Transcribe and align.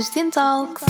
Sustentalks. 0.00 0.82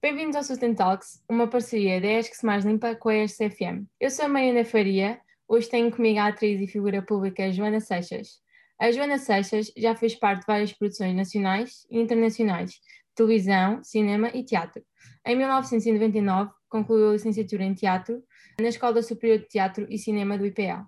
Bem-vindos 0.00 0.36
ao 0.36 0.42
Sustentalks, 0.42 1.22
uma 1.28 1.46
parceria 1.46 2.00
da 2.00 2.08
ESC 2.08 2.46
Mais 2.46 2.64
Limpa 2.64 2.94
com 2.94 3.10
a 3.10 3.16
ESC 3.16 3.50
FM. 3.50 3.84
Eu 4.00 4.08
sou 4.08 4.24
a 4.24 4.28
Mariana 4.28 4.64
Faria, 4.64 5.20
hoje 5.46 5.68
tenho 5.68 5.90
comigo 5.90 6.18
a 6.18 6.28
atriz 6.28 6.62
e 6.62 6.66
figura 6.66 7.02
pública 7.02 7.52
Joana 7.52 7.80
Seixas. 7.80 8.40
A 8.78 8.90
Joana 8.90 9.18
Seixas 9.18 9.70
já 9.76 9.94
fez 9.94 10.14
parte 10.14 10.40
de 10.40 10.46
várias 10.46 10.72
produções 10.72 11.14
nacionais 11.14 11.86
e 11.90 12.00
internacionais, 12.00 12.80
televisão, 13.14 13.84
cinema 13.84 14.30
e 14.32 14.42
teatro. 14.42 14.82
Em 15.26 15.36
1999, 15.36 16.50
concluiu 16.70 17.10
a 17.10 17.12
licenciatura 17.12 17.64
em 17.64 17.74
teatro 17.74 18.22
na 18.58 18.68
Escola 18.68 19.02
Superior 19.02 19.40
de 19.40 19.48
Teatro 19.48 19.86
e 19.90 19.98
Cinema 19.98 20.38
do 20.38 20.46
IPA. 20.46 20.86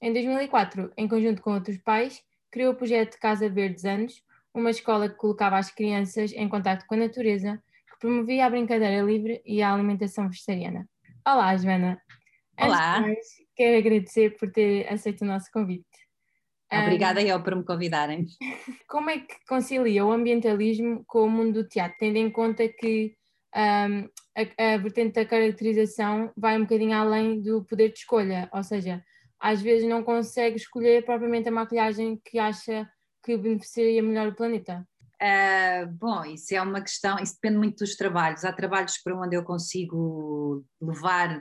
Em 0.00 0.12
2004, 0.12 0.92
em 0.96 1.08
conjunto 1.08 1.40
com 1.40 1.54
outros 1.54 1.78
pais, 1.78 2.22
criou 2.50 2.72
o 2.72 2.76
projeto 2.76 3.18
Casa 3.18 3.48
Verdes 3.48 3.84
Anos, 3.84 4.22
uma 4.54 4.70
escola 4.70 5.08
que 5.08 5.16
colocava 5.16 5.56
as 5.56 5.70
crianças 5.70 6.32
em 6.32 6.48
contato 6.48 6.84
com 6.86 6.94
a 6.94 6.98
natureza, 6.98 7.60
que 7.90 7.98
promovia 7.98 8.44
a 8.44 8.50
brincadeira 8.50 9.02
livre 9.02 9.40
e 9.46 9.62
a 9.62 9.72
alimentação 9.72 10.28
vegetariana. 10.28 10.86
Olá, 11.26 11.56
Joana. 11.56 12.00
Olá. 12.60 13.00
Mais, 13.00 13.26
quero 13.56 13.78
agradecer 13.78 14.36
por 14.36 14.50
ter 14.50 14.86
aceito 14.92 15.22
o 15.22 15.26
nosso 15.26 15.50
convite. 15.50 15.86
Obrigada 16.70 17.20
um, 17.20 17.24
eu 17.24 17.42
por 17.42 17.54
me 17.54 17.64
convidarem. 17.64 18.26
Como 18.88 19.08
é 19.08 19.18
que 19.18 19.34
concilia 19.48 20.04
o 20.04 20.12
ambientalismo 20.12 21.04
com 21.06 21.22
o 21.22 21.30
mundo 21.30 21.62
do 21.62 21.68
teatro, 21.68 21.96
tendo 21.98 22.16
em 22.16 22.30
conta 22.30 22.68
que 22.68 23.14
um, 23.54 24.08
a, 24.36 24.74
a 24.74 24.76
vertente 24.78 25.14
da 25.14 25.26
caracterização 25.26 26.32
vai 26.36 26.56
um 26.56 26.62
bocadinho 26.62 26.96
além 26.96 27.40
do 27.40 27.64
poder 27.64 27.92
de 27.92 27.98
escolha, 27.98 28.48
ou 28.52 28.62
seja, 28.62 29.02
às 29.38 29.60
vezes 29.60 29.88
não 29.88 30.02
consegue 30.02 30.56
escolher 30.56 31.04
propriamente 31.04 31.48
a 31.48 31.52
maquilhagem 31.52 32.20
que 32.24 32.38
acha 32.38 32.88
que 33.24 33.36
beneficiaria 33.36 34.02
melhor 34.02 34.28
o 34.28 34.34
planeta. 34.34 34.86
Uh, 35.20 35.86
bom, 35.92 36.24
isso 36.24 36.54
é 36.54 36.60
uma 36.60 36.80
questão, 36.80 37.16
isso 37.20 37.34
depende 37.34 37.58
muito 37.58 37.78
dos 37.78 37.94
trabalhos. 37.94 38.44
Há 38.44 38.52
trabalhos 38.52 38.98
para 38.98 39.16
onde 39.16 39.36
eu 39.36 39.44
consigo 39.44 40.64
levar 40.80 41.40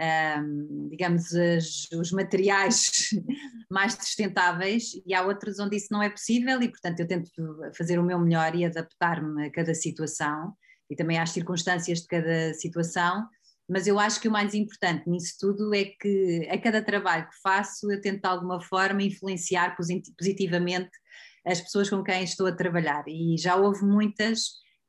um, 0.00 0.88
digamos, 0.88 1.34
as, 1.34 1.88
os 1.92 2.10
materiais 2.10 2.90
mais 3.70 3.94
sustentáveis 3.94 4.92
e 5.06 5.14
há 5.14 5.22
outros 5.22 5.58
onde 5.58 5.76
isso 5.76 5.88
não 5.90 6.02
é 6.02 6.08
possível 6.08 6.60
e, 6.62 6.68
portanto, 6.68 7.00
eu 7.00 7.06
tento 7.06 7.30
fazer 7.76 7.98
o 7.98 8.04
meu 8.04 8.18
melhor 8.18 8.54
e 8.54 8.64
adaptar-me 8.64 9.46
a 9.46 9.50
cada 9.50 9.74
situação 9.74 10.54
e 10.90 10.96
também 10.96 11.18
às 11.18 11.30
circunstâncias 11.30 12.00
de 12.00 12.06
cada 12.08 12.52
situação. 12.54 13.26
Mas 13.68 13.86
eu 13.86 14.00
acho 14.00 14.20
que 14.20 14.26
o 14.26 14.32
mais 14.32 14.52
importante 14.52 15.08
nisso 15.08 15.36
tudo 15.38 15.72
é 15.72 15.84
que 15.84 16.48
a 16.50 16.58
cada 16.58 16.82
trabalho 16.82 17.28
que 17.28 17.40
faço 17.40 17.90
eu 17.90 18.00
tento 18.00 18.22
de 18.22 18.28
alguma 18.28 18.60
forma 18.60 19.02
influenciar 19.02 19.76
positivamente 19.76 20.90
as 21.46 21.60
pessoas 21.60 21.88
com 21.88 22.02
quem 22.02 22.24
estou 22.24 22.48
a 22.48 22.52
trabalhar 22.52 23.04
e 23.06 23.36
já 23.38 23.54
houve 23.54 23.84
muitas 23.84 24.40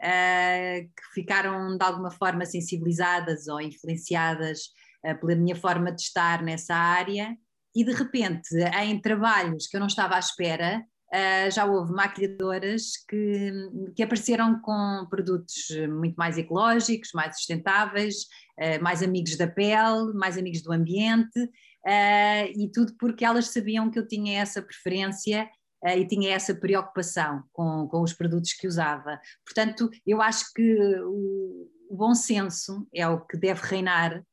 uh, 0.02 0.82
que 0.82 1.14
ficaram 1.14 1.78
de 1.78 1.86
alguma 1.86 2.10
forma 2.10 2.44
sensibilizadas 2.44 3.48
ou 3.48 3.62
influenciadas 3.62 4.62
uh, 5.06 5.18
pela 5.20 5.36
minha 5.36 5.56
forma 5.56 5.92
de 5.92 6.02
estar 6.02 6.42
nessa 6.42 6.76
área 6.76 7.38
e 7.76 7.86
de 7.86 7.94
repente 7.94 8.50
em 8.84 9.00
trabalhos 9.00 9.68
que 9.68 9.78
eu 9.78 9.80
não 9.80 9.88
estava 9.88 10.16
à 10.16 10.20
espera 10.20 10.84
Uh, 11.14 11.52
já 11.52 11.66
houve 11.66 11.92
maquilhadoras 11.92 12.94
que, 13.06 13.52
que, 13.94 14.02
apareceram 14.02 14.62
com 14.62 15.06
produtos 15.10 15.68
muito 15.90 16.16
mais 16.16 16.38
ecológicos, 16.38 17.10
mais 17.14 17.36
sustentáveis, 17.36 18.28
uh, 18.58 18.82
mais 18.82 19.04
amigos 19.04 19.36
da 19.36 19.46
pele, 19.46 20.14
mais 20.14 20.38
amigos 20.38 20.62
do 20.62 20.72
ambiente, 20.72 21.38
uh, 21.38 22.48
e 22.56 22.72
tudo 22.74 22.96
porque 22.98 23.26
elas 23.26 23.50
sabiam 23.50 23.92
que 23.92 24.00
eu 24.00 24.08
tinha 24.08 24.42
essa 24.42 24.62
preferência 24.62 25.50
e 25.98 26.06
tinha 26.06 26.36
essa 26.36 26.54
preocupação 26.54 27.44
com, 27.52 27.88
com 27.88 28.04
os 28.04 28.14
produtos 28.14 28.54
que 28.54 28.68
usava. 28.68 29.20
Portanto, 29.44 29.90
eu 30.06 30.22
acho 30.22 30.46
que 30.54 30.76
o, 31.02 31.68
o 31.90 31.98
bom 31.98 32.14
senso 32.14 32.88
é 32.94 33.06
o 33.08 33.20
que 33.20 33.36
deve 33.36 33.62
reinar 33.64 34.24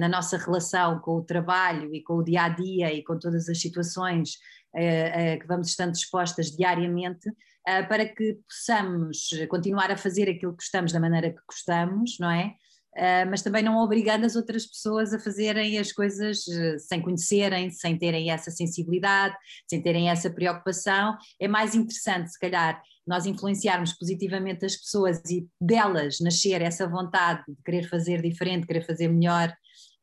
na 0.00 0.08
nossa 0.08 0.36
relação 0.36 0.98
com 0.98 1.12
o 1.12 1.22
trabalho 1.22 1.94
e 1.94 2.02
com 2.02 2.14
o 2.14 2.24
dia 2.24 2.42
a 2.42 2.48
dia 2.48 2.92
e 2.92 3.04
com 3.04 3.16
todas 3.16 3.48
as 3.48 3.60
situações 3.60 4.30
que 4.72 5.46
vamos 5.46 5.68
estando 5.68 5.94
expostas 5.94 6.50
diariamente, 6.50 7.30
para 7.88 8.06
que 8.06 8.38
possamos 8.48 9.28
continuar 9.48 9.90
a 9.90 9.96
fazer 9.96 10.28
aquilo 10.28 10.52
que 10.52 10.64
gostamos 10.64 10.92
da 10.92 11.00
maneira 11.00 11.30
que 11.30 11.40
gostamos, 11.46 12.18
não 12.18 12.30
é? 12.30 12.54
mas 13.28 13.42
também 13.42 13.62
não 13.62 13.78
obrigando 13.78 14.26
as 14.26 14.36
outras 14.36 14.66
pessoas 14.66 15.14
a 15.14 15.18
fazerem 15.18 15.78
as 15.78 15.92
coisas 15.92 16.46
eh, 16.48 16.78
sem 16.78 17.00
conhecerem, 17.00 17.70
sem 17.70 17.96
terem 17.96 18.30
essa 18.30 18.50
sensibilidade, 18.50 19.34
sem 19.68 19.80
terem 19.80 20.10
essa 20.10 20.28
preocupação. 20.28 21.16
É 21.40 21.46
mais 21.46 21.74
interessante, 21.74 22.32
se 22.32 22.38
calhar, 22.38 22.82
nós 23.06 23.26
influenciarmos 23.26 23.92
positivamente 23.92 24.64
as 24.64 24.76
pessoas 24.76 25.20
e 25.30 25.48
delas 25.60 26.18
nascer 26.20 26.60
essa 26.62 26.86
vontade 26.86 27.42
de 27.48 27.62
querer 27.64 27.88
fazer 27.88 28.20
diferente, 28.22 28.66
querer 28.66 28.84
fazer 28.84 29.08
melhor, 29.08 29.54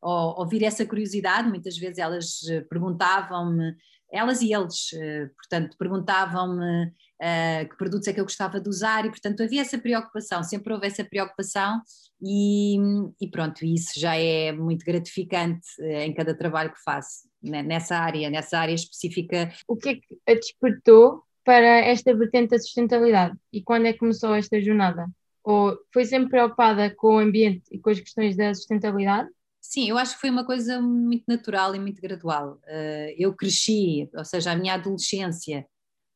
ou 0.01 0.39
ouvir 0.39 0.63
essa 0.63 0.85
curiosidade. 0.85 1.49
Muitas 1.49 1.77
vezes 1.77 1.97
elas 1.97 2.41
eh, 2.49 2.61
perguntavam-me 2.61 3.75
elas 4.11 4.41
e 4.41 4.53
eles, 4.53 4.93
eh, 4.93 5.29
portanto, 5.35 5.75
perguntavam-me 5.77 6.85
uh, 6.85 7.69
que 7.69 7.77
produtos 7.77 8.07
é 8.07 8.13
que 8.13 8.19
eu 8.19 8.25
gostava 8.25 8.59
de 8.59 8.69
usar 8.69 9.05
e, 9.05 9.09
portanto, 9.09 9.43
havia 9.43 9.61
essa 9.61 9.77
preocupação, 9.77 10.43
sempre 10.43 10.73
houve 10.73 10.87
essa 10.87 11.03
preocupação 11.03 11.81
e, 12.21 12.77
e 13.19 13.29
pronto, 13.29 13.65
isso 13.65 13.99
já 13.99 14.15
é 14.15 14.51
muito 14.51 14.85
gratificante 14.85 15.67
uh, 15.79 16.01
em 16.01 16.13
cada 16.13 16.35
trabalho 16.35 16.71
que 16.71 16.81
faço 16.83 17.27
né, 17.43 17.61
nessa 17.61 17.97
área, 17.97 18.29
nessa 18.29 18.59
área 18.59 18.73
específica. 18.73 19.51
O 19.67 19.75
que 19.75 19.89
é 19.89 19.95
que 19.95 20.19
a 20.27 20.33
despertou 20.33 21.23
para 21.43 21.79
esta 21.79 22.15
vertente 22.15 22.49
da 22.49 22.59
sustentabilidade 22.59 23.37
e 23.53 23.61
quando 23.61 23.87
é 23.87 23.93
que 23.93 23.99
começou 23.99 24.35
esta 24.35 24.61
jornada? 24.61 25.07
Ou 25.43 25.77
foi 25.93 26.03
sempre 26.03 26.31
preocupada 26.31 26.93
com 26.93 27.15
o 27.15 27.19
ambiente 27.19 27.63
e 27.71 27.79
com 27.79 27.89
as 27.89 27.99
questões 27.99 28.35
da 28.35 28.53
sustentabilidade? 28.53 29.29
Sim, 29.69 29.89
eu 29.89 29.97
acho 29.97 30.15
que 30.15 30.21
foi 30.21 30.29
uma 30.29 30.45
coisa 30.45 30.81
muito 30.81 31.25
natural 31.27 31.75
e 31.75 31.79
muito 31.79 32.01
gradual. 32.01 32.53
Uh, 32.63 33.13
eu 33.17 33.35
cresci, 33.35 34.09
ou 34.15 34.23
seja, 34.23 34.51
a 34.51 34.55
minha 34.55 34.75
adolescência 34.75 35.67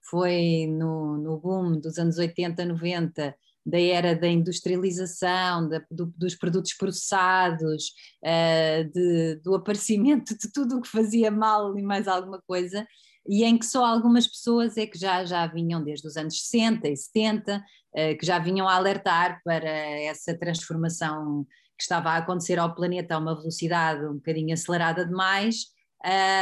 foi 0.09 0.67
no, 0.67 1.17
no 1.17 1.37
boom 1.37 1.77
dos 1.77 1.97
anos 1.97 2.17
80, 2.17 2.63
90, 2.63 3.35
da 3.65 3.79
era 3.79 4.15
da 4.15 4.27
industrialização, 4.29 5.67
da, 5.67 5.83
do, 5.91 6.05
dos 6.17 6.33
produtos 6.33 6.73
processados, 6.75 7.87
uh, 8.23 8.89
de, 8.89 9.35
do 9.43 9.53
aparecimento 9.53 10.33
de 10.37 10.49
tudo 10.49 10.77
o 10.77 10.81
que 10.81 10.87
fazia 10.87 11.29
mal 11.29 11.77
e 11.77 11.81
mais 11.81 12.07
alguma 12.07 12.41
coisa, 12.47 12.87
e 13.27 13.43
em 13.43 13.57
que 13.57 13.65
só 13.65 13.85
algumas 13.85 14.25
pessoas 14.27 14.77
é 14.77 14.87
que 14.87 14.97
já, 14.97 15.25
já 15.25 15.45
vinham 15.45 15.83
desde 15.83 16.07
os 16.07 16.15
anos 16.15 16.41
60 16.47 16.87
e 16.87 16.95
70, 16.95 17.57
uh, 17.57 18.17
que 18.17 18.25
já 18.25 18.39
vinham 18.39 18.65
a 18.65 18.75
alertar 18.75 19.41
para 19.43 19.69
essa 19.69 20.33
transformação 20.37 21.45
que 21.81 21.85
estava 21.85 22.11
a 22.11 22.17
acontecer 22.17 22.59
ao 22.59 22.75
planeta 22.75 23.15
a 23.15 23.17
uma 23.17 23.35
velocidade 23.35 24.05
um 24.05 24.13
bocadinho 24.13 24.53
acelerada 24.53 25.03
demais, 25.03 25.65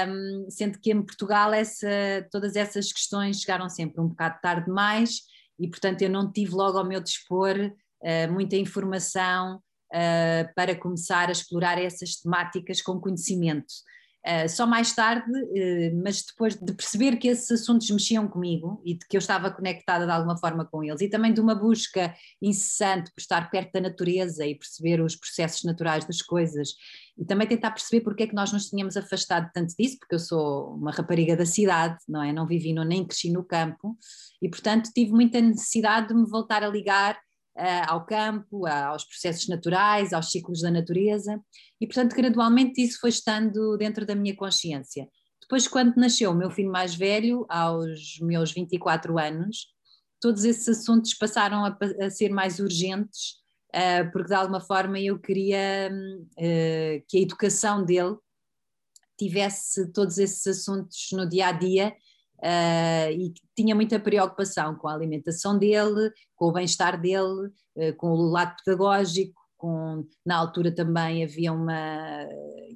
um, 0.07 0.47
sendo 0.49 0.77
que 0.79 0.91
em 0.91 1.01
Portugal 1.01 1.53
essa, 1.53 1.87
todas 2.29 2.57
essas 2.57 2.91
questões 2.91 3.39
chegaram 3.39 3.69
sempre 3.69 4.01
um 4.01 4.09
bocado 4.09 4.37
tarde 4.41 4.65
demais 4.65 5.21
e, 5.57 5.67
portanto, 5.67 6.01
eu 6.01 6.09
não 6.09 6.29
tive 6.29 6.51
logo 6.51 6.77
ao 6.77 6.85
meu 6.85 6.99
dispor 6.99 7.55
uh, 7.57 8.31
muita 8.33 8.57
informação 8.57 9.55
uh, 9.93 10.53
para 10.55 10.75
começar 10.75 11.29
a 11.29 11.31
explorar 11.31 11.81
essas 11.81 12.17
temáticas 12.17 12.81
com 12.81 12.99
conhecimento. 12.99 13.73
Uh, 14.29 14.47
só 14.47 14.67
mais 14.67 14.93
tarde, 14.93 15.25
uh, 15.31 16.03
mas 16.03 16.21
depois 16.21 16.55
de 16.55 16.71
perceber 16.73 17.17
que 17.17 17.27
esses 17.27 17.49
assuntos 17.49 17.89
mexiam 17.89 18.27
comigo 18.27 18.79
e 18.85 18.93
de 18.93 19.07
que 19.07 19.17
eu 19.17 19.19
estava 19.19 19.49
conectada 19.49 20.05
de 20.05 20.11
alguma 20.11 20.37
forma 20.37 20.65
com 20.65 20.83
eles, 20.83 21.01
e 21.01 21.09
também 21.09 21.33
de 21.33 21.41
uma 21.41 21.55
busca 21.55 22.13
incessante 22.39 23.11
por 23.11 23.19
estar 23.19 23.49
perto 23.49 23.71
da 23.71 23.81
natureza 23.81 24.45
e 24.45 24.53
perceber 24.53 25.01
os 25.01 25.15
processos 25.15 25.63
naturais 25.63 26.05
das 26.05 26.21
coisas, 26.21 26.75
e 27.17 27.25
também 27.25 27.47
tentar 27.47 27.71
perceber 27.71 28.01
porque 28.03 28.23
é 28.23 28.27
que 28.27 28.35
nós 28.35 28.53
nos 28.53 28.69
tínhamos 28.69 28.95
afastado 28.95 29.49
tanto 29.51 29.73
disso, 29.75 29.97
porque 29.97 30.13
eu 30.13 30.19
sou 30.19 30.75
uma 30.75 30.91
rapariga 30.91 31.35
da 31.35 31.45
cidade, 31.45 31.97
não 32.07 32.21
é? 32.21 32.31
Não 32.31 32.45
vivi 32.45 32.71
no, 32.71 32.83
nem 32.83 33.07
cresci 33.07 33.31
no 33.31 33.43
campo, 33.43 33.97
e 34.39 34.47
portanto 34.47 34.91
tive 34.93 35.11
muita 35.11 35.41
necessidade 35.41 36.09
de 36.09 36.13
me 36.13 36.29
voltar 36.29 36.63
a 36.63 36.69
ligar 36.69 37.17
ao 37.87 38.05
campo, 38.05 38.65
aos 38.65 39.03
processos 39.03 39.47
naturais, 39.47 40.13
aos 40.13 40.31
ciclos 40.31 40.61
da 40.61 40.71
natureza, 40.71 41.39
e 41.79 41.85
portanto 41.85 42.15
gradualmente 42.15 42.81
isso 42.81 42.99
foi 42.99 43.09
estando 43.09 43.77
dentro 43.77 44.05
da 44.05 44.15
minha 44.15 44.35
consciência. 44.35 45.07
Depois, 45.41 45.67
quando 45.67 45.95
nasceu 45.95 46.29
o 46.31 46.35
meu 46.35 46.51
filho 46.51 46.71
mais 46.71 46.93
velho, 46.93 47.45
aos 47.49 48.19
meus 48.21 48.51
24 48.51 49.17
anos, 49.17 49.67
todos 50.21 50.43
esses 50.43 50.67
assuntos 50.67 51.13
passaram 51.15 51.65
a, 51.65 51.77
a 52.01 52.09
ser 52.11 52.29
mais 52.29 52.59
urgentes, 52.59 53.37
uh, 53.73 54.11
porque 54.11 54.27
de 54.27 54.35
alguma 54.35 54.61
forma 54.61 54.99
eu 54.99 55.17
queria 55.17 55.91
uh, 55.91 57.05
que 57.07 57.17
a 57.17 57.21
educação 57.21 57.83
dele 57.83 58.15
tivesse 59.17 59.91
todos 59.91 60.17
esses 60.17 60.45
assuntos 60.45 61.07
no 61.13 61.27
dia 61.27 61.47
a 61.47 61.51
dia 61.51 61.95
uh, 62.43 63.11
e 63.11 63.33
tinha 63.55 63.75
muita 63.75 63.99
preocupação 63.99 64.75
com 64.75 64.87
a 64.87 64.93
alimentação 64.93 65.57
dele, 65.57 66.11
com 66.35 66.47
o 66.47 66.51
bem-estar 66.51 66.99
dele, 66.99 67.47
uh, 67.75 67.95
com 67.97 68.11
o 68.11 68.29
lado 68.29 68.55
pedagógico, 68.63 69.39
com, 69.57 70.05
na 70.25 70.37
altura 70.37 70.73
também 70.73 71.23
havia 71.23 71.51
uma, 71.51 72.25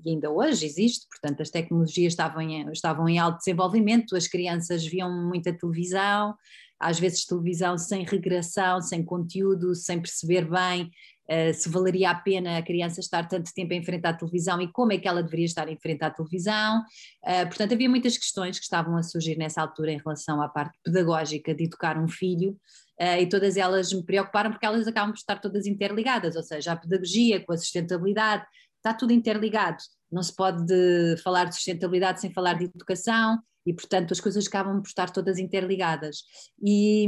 e 0.04 0.10
ainda 0.10 0.30
hoje 0.30 0.66
existe, 0.66 1.08
portanto 1.08 1.42
as 1.42 1.50
tecnologias 1.50 2.12
estavam 2.12 2.42
em, 2.42 2.70
estavam 2.72 3.08
em 3.08 3.18
alto 3.18 3.38
desenvolvimento, 3.38 4.18
as 4.18 4.28
crianças 4.28 4.86
viam 4.86 5.10
muita 5.10 5.58
televisão, 5.58 6.36
às 6.78 7.00
vezes 7.00 7.26
televisão 7.26 7.78
sem 7.78 8.04
regressão, 8.04 8.82
sem 8.82 9.04
conteúdo, 9.04 9.74
sem 9.74 10.02
perceber 10.02 10.50
bem 10.50 10.92
uh, 11.30 11.54
se 11.54 11.70
valeria 11.70 12.12
a 12.12 12.16
pena 12.16 12.58
a 12.58 12.62
criança 12.62 13.00
estar 13.00 13.28
tanto 13.28 13.54
tempo 13.54 13.74
em 13.74 13.84
frente 13.84 14.06
à 14.06 14.14
televisão 14.14 14.62
e 14.62 14.72
como 14.72 14.94
é 14.94 14.98
que 14.98 15.08
ela 15.08 15.24
deveria 15.24 15.46
estar 15.46 15.68
em 15.70 15.78
frente 15.78 16.04
à 16.04 16.10
televisão. 16.10 16.80
Uh, 17.24 17.48
portanto, 17.48 17.74
havia 17.74 17.90
muitas 17.90 18.18
questões 18.18 18.58
que 18.58 18.64
estavam 18.64 18.96
a 18.98 19.04
surgir 19.04 19.38
nessa 19.38 19.62
altura 19.62 19.92
em 19.92 19.98
relação 19.98 20.42
à 20.42 20.50
parte 20.50 20.78
pedagógica 20.84 21.54
de 21.54 21.66
educar 21.66 21.98
um 21.98 22.08
filho. 22.08 22.58
Uh, 23.00 23.22
e 23.22 23.28
todas 23.28 23.58
elas 23.58 23.92
me 23.92 24.04
preocuparam 24.04 24.52
porque 24.52 24.66
elas 24.66 24.88
acabam 24.88 25.12
por 25.12 25.18
estar 25.18 25.40
todas 25.42 25.66
interligadas, 25.66 26.36
ou 26.36 26.44
seja, 26.44 26.74
a 26.74 26.76
pedagogia 26.76 27.44
com 27.44 27.52
a 27.52 27.58
sustentabilidade, 27.58 28.46
está 28.78 28.94
tudo 28.94 29.14
interligado. 29.14 29.78
Não 30.12 30.22
se 30.22 30.36
pode 30.36 30.64
de 30.66 31.18
falar 31.24 31.46
de 31.46 31.56
sustentabilidade 31.56 32.22
sem 32.22 32.32
falar 32.32 32.54
de 32.54 32.66
educação, 32.66 33.40
e 33.66 33.74
portanto 33.74 34.12
as 34.12 34.20
coisas 34.20 34.48
acabam 34.48 34.82
por 34.82 34.88
estar 34.88 35.10
todas 35.10 35.40
interligadas. 35.40 36.24
E, 36.64 37.08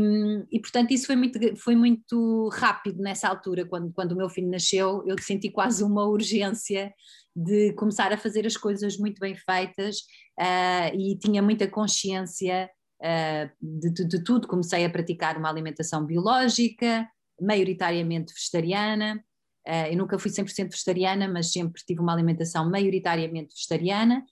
e 0.51 0.59
portanto 0.59 0.91
isso 0.91 1.05
foi 1.05 1.15
muito, 1.15 1.57
foi 1.57 1.75
muito 1.75 2.49
rápido 2.53 3.01
nessa 3.01 3.27
altura, 3.27 3.65
quando, 3.65 3.91
quando 3.93 4.13
o 4.13 4.15
meu 4.15 4.29
filho 4.29 4.49
nasceu 4.49 5.03
eu 5.05 5.15
senti 5.21 5.49
quase 5.49 5.83
uma 5.83 6.05
urgência 6.05 6.93
de 7.35 7.73
começar 7.73 8.13
a 8.13 8.17
fazer 8.17 8.45
as 8.45 8.55
coisas 8.55 8.97
muito 8.97 9.19
bem 9.19 9.35
feitas 9.35 9.97
uh, 10.39 10.95
e 10.95 11.17
tinha 11.19 11.41
muita 11.41 11.67
consciência 11.67 12.69
uh, 13.01 13.51
de, 13.61 13.89
de, 13.91 14.07
de 14.07 14.23
tudo, 14.23 14.47
comecei 14.47 14.85
a 14.85 14.89
praticar 14.89 15.37
uma 15.37 15.49
alimentação 15.49 16.05
biológica, 16.05 17.07
maioritariamente 17.41 18.33
vegetariana, 18.33 19.21
Uh, 19.67 19.89
eu 19.89 19.97
nunca 19.97 20.19
fui 20.19 20.29
100% 20.29 20.69
vegetariana, 20.69 21.27
mas 21.27 21.51
sempre 21.51 21.81
tive 21.83 21.99
uma 21.99 22.13
alimentação 22.13 22.69
maioritariamente 22.69 23.55
vegetariana 23.55 24.23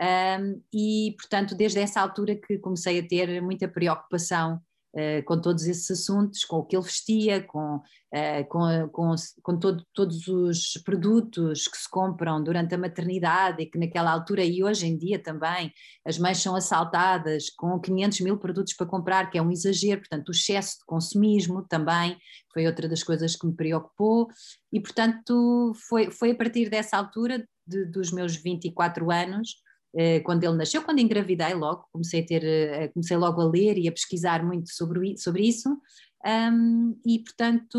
um, 0.00 0.62
e, 0.72 1.14
portanto, 1.18 1.54
desde 1.54 1.78
essa 1.78 2.00
altura 2.00 2.34
que 2.34 2.58
comecei 2.58 2.98
a 2.98 3.06
ter 3.06 3.40
muita 3.42 3.68
preocupação 3.68 4.60
uh, 4.94 5.22
com 5.24 5.40
todos 5.40 5.66
esses 5.66 5.90
assuntos, 5.90 6.44
com 6.44 6.56
o 6.56 6.64
que 6.64 6.74
ele 6.74 6.84
vestia, 6.84 7.42
com, 7.42 7.76
uh, 7.76 8.48
com, 8.48 8.88
com, 8.90 9.14
com 9.42 9.58
todo, 9.58 9.84
todos 9.92 10.26
os 10.28 10.72
produtos 10.84 11.68
que 11.68 11.76
se 11.76 11.88
compram 11.90 12.42
durante 12.42 12.74
a 12.74 12.78
maternidade 12.78 13.62
e 13.62 13.66
que 13.66 13.78
naquela 13.78 14.10
altura 14.10 14.42
e 14.42 14.64
hoje 14.64 14.86
em 14.86 14.96
dia 14.96 15.22
também 15.22 15.70
as 16.06 16.18
mães 16.18 16.38
são 16.38 16.56
assaltadas 16.56 17.50
com 17.50 17.78
500 17.78 18.20
mil 18.20 18.38
produtos 18.38 18.74
para 18.74 18.86
comprar, 18.86 19.30
que 19.30 19.36
é 19.36 19.42
um 19.42 19.50
exagero, 19.50 20.00
portanto, 20.00 20.28
o 20.30 20.32
excesso 20.32 20.78
de 20.78 20.86
consumismo 20.86 21.66
também 21.68 22.16
foi 22.52 22.66
outra 22.66 22.88
das 22.88 23.02
coisas 23.02 23.36
que 23.36 23.46
me 23.46 23.54
preocupou. 23.54 24.28
E, 24.72 24.80
portanto, 24.80 25.72
foi, 25.88 26.10
foi 26.10 26.30
a 26.30 26.34
partir 26.34 26.70
dessa 26.70 26.96
altura, 26.96 27.46
de, 27.66 27.84
dos 27.84 28.10
meus 28.10 28.34
24 28.36 29.10
anos, 29.10 29.56
quando 30.24 30.44
ele 30.44 30.56
nasceu, 30.56 30.82
quando 30.82 31.00
engravidei 31.00 31.54
logo, 31.54 31.86
comecei, 31.92 32.20
a 32.20 32.26
ter, 32.26 32.44
eh, 32.44 32.88
comecei 32.88 33.16
logo 33.16 33.40
a 33.40 33.44
ler 33.44 33.76
e 33.76 33.88
a 33.88 33.92
pesquisar 33.92 34.44
muito 34.44 34.70
sobre, 34.70 35.16
sobre 35.18 35.46
isso, 35.46 35.68
um, 36.24 36.98
e 37.04 37.18
portanto, 37.18 37.78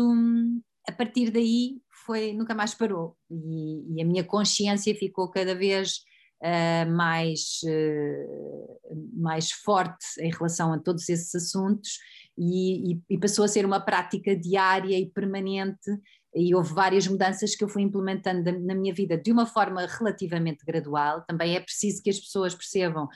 a 0.88 0.92
partir 0.92 1.30
daí 1.30 1.80
foi, 2.06 2.32
nunca 2.32 2.54
mais 2.54 2.74
parou, 2.74 3.16
e, 3.30 3.96
e 3.96 4.02
a 4.02 4.04
minha 4.04 4.22
consciência 4.22 4.94
ficou 4.94 5.28
cada 5.30 5.54
vez 5.54 6.02
uh, 6.42 6.90
mais, 6.92 7.60
uh, 7.64 9.10
mais 9.14 9.50
forte 9.50 10.04
em 10.20 10.30
relação 10.30 10.72
a 10.72 10.78
todos 10.78 11.08
esses 11.08 11.34
assuntos, 11.34 11.98
e, 12.36 12.92
e, 12.92 13.02
e 13.10 13.18
passou 13.18 13.44
a 13.44 13.48
ser 13.48 13.64
uma 13.64 13.80
prática 13.80 14.36
diária 14.36 14.98
e 14.98 15.10
permanente 15.10 15.90
e 16.34 16.54
houve 16.54 16.74
várias 16.74 17.06
mudanças 17.06 17.54
que 17.54 17.62
eu 17.62 17.68
fui 17.68 17.82
implementando 17.82 18.58
na 18.60 18.74
minha 18.74 18.92
vida 18.92 19.16
de 19.16 19.30
uma 19.30 19.46
forma 19.46 19.86
relativamente 19.86 20.64
gradual. 20.64 21.22
Também 21.26 21.54
é 21.54 21.60
preciso 21.60 22.02
que 22.02 22.10
as 22.10 22.18
pessoas 22.18 22.54
percebam 22.54 23.08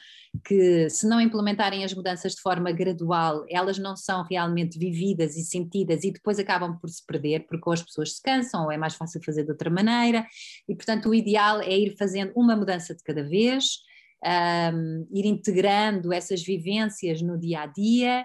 que, 0.44 0.88
se 0.88 1.06
não 1.08 1.20
implementarem 1.20 1.84
as 1.84 1.92
mudanças 1.92 2.34
de 2.34 2.40
forma 2.40 2.70
gradual, 2.70 3.44
elas 3.50 3.78
não 3.78 3.96
são 3.96 4.22
realmente 4.22 4.78
vividas 4.78 5.36
e 5.36 5.42
sentidas 5.42 6.04
e 6.04 6.12
depois 6.12 6.38
acabam 6.38 6.78
por 6.78 6.88
se 6.88 7.04
perder, 7.04 7.46
porque 7.48 7.68
ou 7.68 7.72
as 7.72 7.82
pessoas 7.82 8.16
se 8.16 8.22
cansam 8.22 8.64
ou 8.64 8.72
é 8.72 8.76
mais 8.76 8.94
fácil 8.94 9.20
fazer 9.24 9.44
de 9.44 9.50
outra 9.50 9.68
maneira. 9.68 10.24
E, 10.68 10.74
portanto, 10.74 11.08
o 11.08 11.14
ideal 11.14 11.60
é 11.60 11.76
ir 11.76 11.96
fazendo 11.96 12.32
uma 12.36 12.54
mudança 12.54 12.94
de 12.94 13.02
cada 13.02 13.24
vez, 13.24 13.78
um, 14.72 15.06
ir 15.12 15.26
integrando 15.26 16.12
essas 16.12 16.42
vivências 16.42 17.20
no 17.20 17.38
dia 17.38 17.62
a 17.62 17.66
dia 17.66 18.24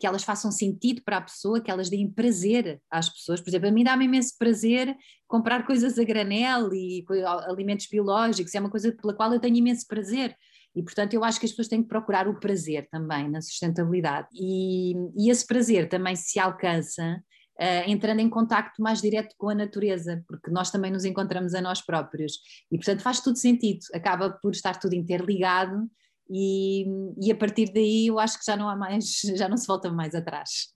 que 0.00 0.06
elas 0.06 0.24
façam 0.24 0.50
sentido 0.50 1.02
para 1.04 1.18
a 1.18 1.20
pessoa, 1.20 1.60
que 1.60 1.70
elas 1.70 1.90
deem 1.90 2.10
prazer 2.10 2.80
às 2.90 3.08
pessoas. 3.10 3.40
Por 3.40 3.50
exemplo, 3.50 3.68
a 3.68 3.70
mim 3.70 3.84
dá-me 3.84 4.06
imenso 4.06 4.34
prazer 4.38 4.96
comprar 5.26 5.66
coisas 5.66 5.98
a 5.98 6.04
granel 6.04 6.72
e 6.72 7.04
alimentos 7.46 7.86
biológicos, 7.86 8.54
é 8.54 8.60
uma 8.60 8.70
coisa 8.70 8.90
pela 8.92 9.14
qual 9.14 9.32
eu 9.32 9.40
tenho 9.40 9.56
imenso 9.56 9.86
prazer. 9.86 10.34
E, 10.74 10.82
portanto, 10.82 11.14
eu 11.14 11.24
acho 11.24 11.40
que 11.40 11.46
as 11.46 11.52
pessoas 11.52 11.68
têm 11.68 11.82
que 11.82 11.88
procurar 11.88 12.28
o 12.28 12.38
prazer 12.38 12.88
também 12.90 13.28
na 13.28 13.40
sustentabilidade. 13.40 14.28
E, 14.32 14.94
e 15.16 15.30
esse 15.30 15.46
prazer 15.46 15.88
também 15.88 16.14
se 16.14 16.38
alcança 16.38 17.22
uh, 17.60 17.90
entrando 17.90 18.20
em 18.20 18.30
contacto 18.30 18.80
mais 18.80 19.02
direto 19.02 19.34
com 19.36 19.48
a 19.48 19.54
natureza, 19.54 20.22
porque 20.28 20.50
nós 20.50 20.70
também 20.70 20.90
nos 20.90 21.04
encontramos 21.04 21.54
a 21.54 21.60
nós 21.60 21.84
próprios. 21.84 22.34
E, 22.70 22.76
portanto, 22.76 23.02
faz 23.02 23.20
tudo 23.20 23.36
sentido, 23.36 23.80
acaba 23.92 24.30
por 24.30 24.52
estar 24.52 24.78
tudo 24.78 24.94
interligado 24.94 25.88
e, 26.30 26.84
e, 27.20 27.32
a 27.32 27.34
partir 27.34 27.72
daí 27.72 28.08
eu 28.08 28.18
acho 28.18 28.38
que 28.38 28.44
já 28.44 28.56
não 28.56 28.68
há 28.68 28.76
mais, 28.76 29.20
já 29.36 29.48
não 29.48 29.56
se 29.56 29.66
volta 29.66 29.90
mais 29.90 30.14
atrás. 30.14 30.68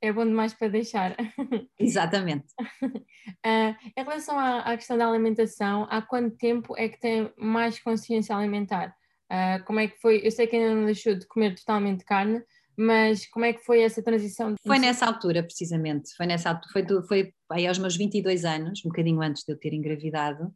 É 0.00 0.12
bom 0.12 0.24
demais 0.24 0.52
para 0.52 0.68
deixar. 0.68 1.16
Exatamente. 1.78 2.46
Uh, 2.82 3.74
em 3.96 4.02
relação 4.02 4.38
à, 4.38 4.60
à, 4.60 4.76
questão 4.76 4.98
da 4.98 5.08
alimentação, 5.08 5.86
há 5.90 6.02
quanto 6.02 6.36
tempo 6.36 6.74
é 6.76 6.88
que 6.88 6.98
tem 6.98 7.32
mais 7.36 7.78
consciência 7.78 8.36
alimentar? 8.36 8.94
Uh, 9.30 9.64
como 9.64 9.80
é 9.80 9.88
que 9.88 10.00
foi? 10.00 10.20
Eu 10.24 10.30
sei 10.30 10.46
que 10.46 10.56
ainda 10.56 10.74
não 10.74 10.86
deixou 10.86 11.14
de 11.14 11.26
comer 11.26 11.54
totalmente 11.54 12.04
carne, 12.04 12.42
mas 12.76 13.26
como 13.26 13.44
é 13.44 13.52
que 13.52 13.64
foi 13.64 13.82
essa 13.82 14.02
transição? 14.02 14.54
Foi 14.66 14.78
nessa 14.78 15.06
altura, 15.06 15.42
precisamente. 15.42 16.14
Foi 16.16 16.26
nessa 16.26 16.50
altura, 16.50 17.02
foi, 17.02 17.06
foi 17.06 17.32
aí 17.50 17.66
aos 17.66 17.78
meus 17.78 17.96
22 17.96 18.44
anos, 18.44 18.84
um 18.84 18.88
bocadinho 18.88 19.22
antes 19.22 19.44
de 19.44 19.52
eu 19.52 19.58
ter 19.58 19.72
engravidado 19.72 20.52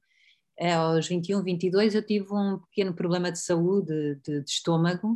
é, 0.61 0.75
aos 0.75 1.09
21, 1.09 1.43
22, 1.43 1.95
eu 1.95 2.05
tive 2.05 2.27
um 2.35 2.59
pequeno 2.59 2.95
problema 2.95 3.33
de 3.33 3.39
saúde, 3.39 4.17
de, 4.17 4.43
de 4.43 4.51
estômago, 4.51 5.13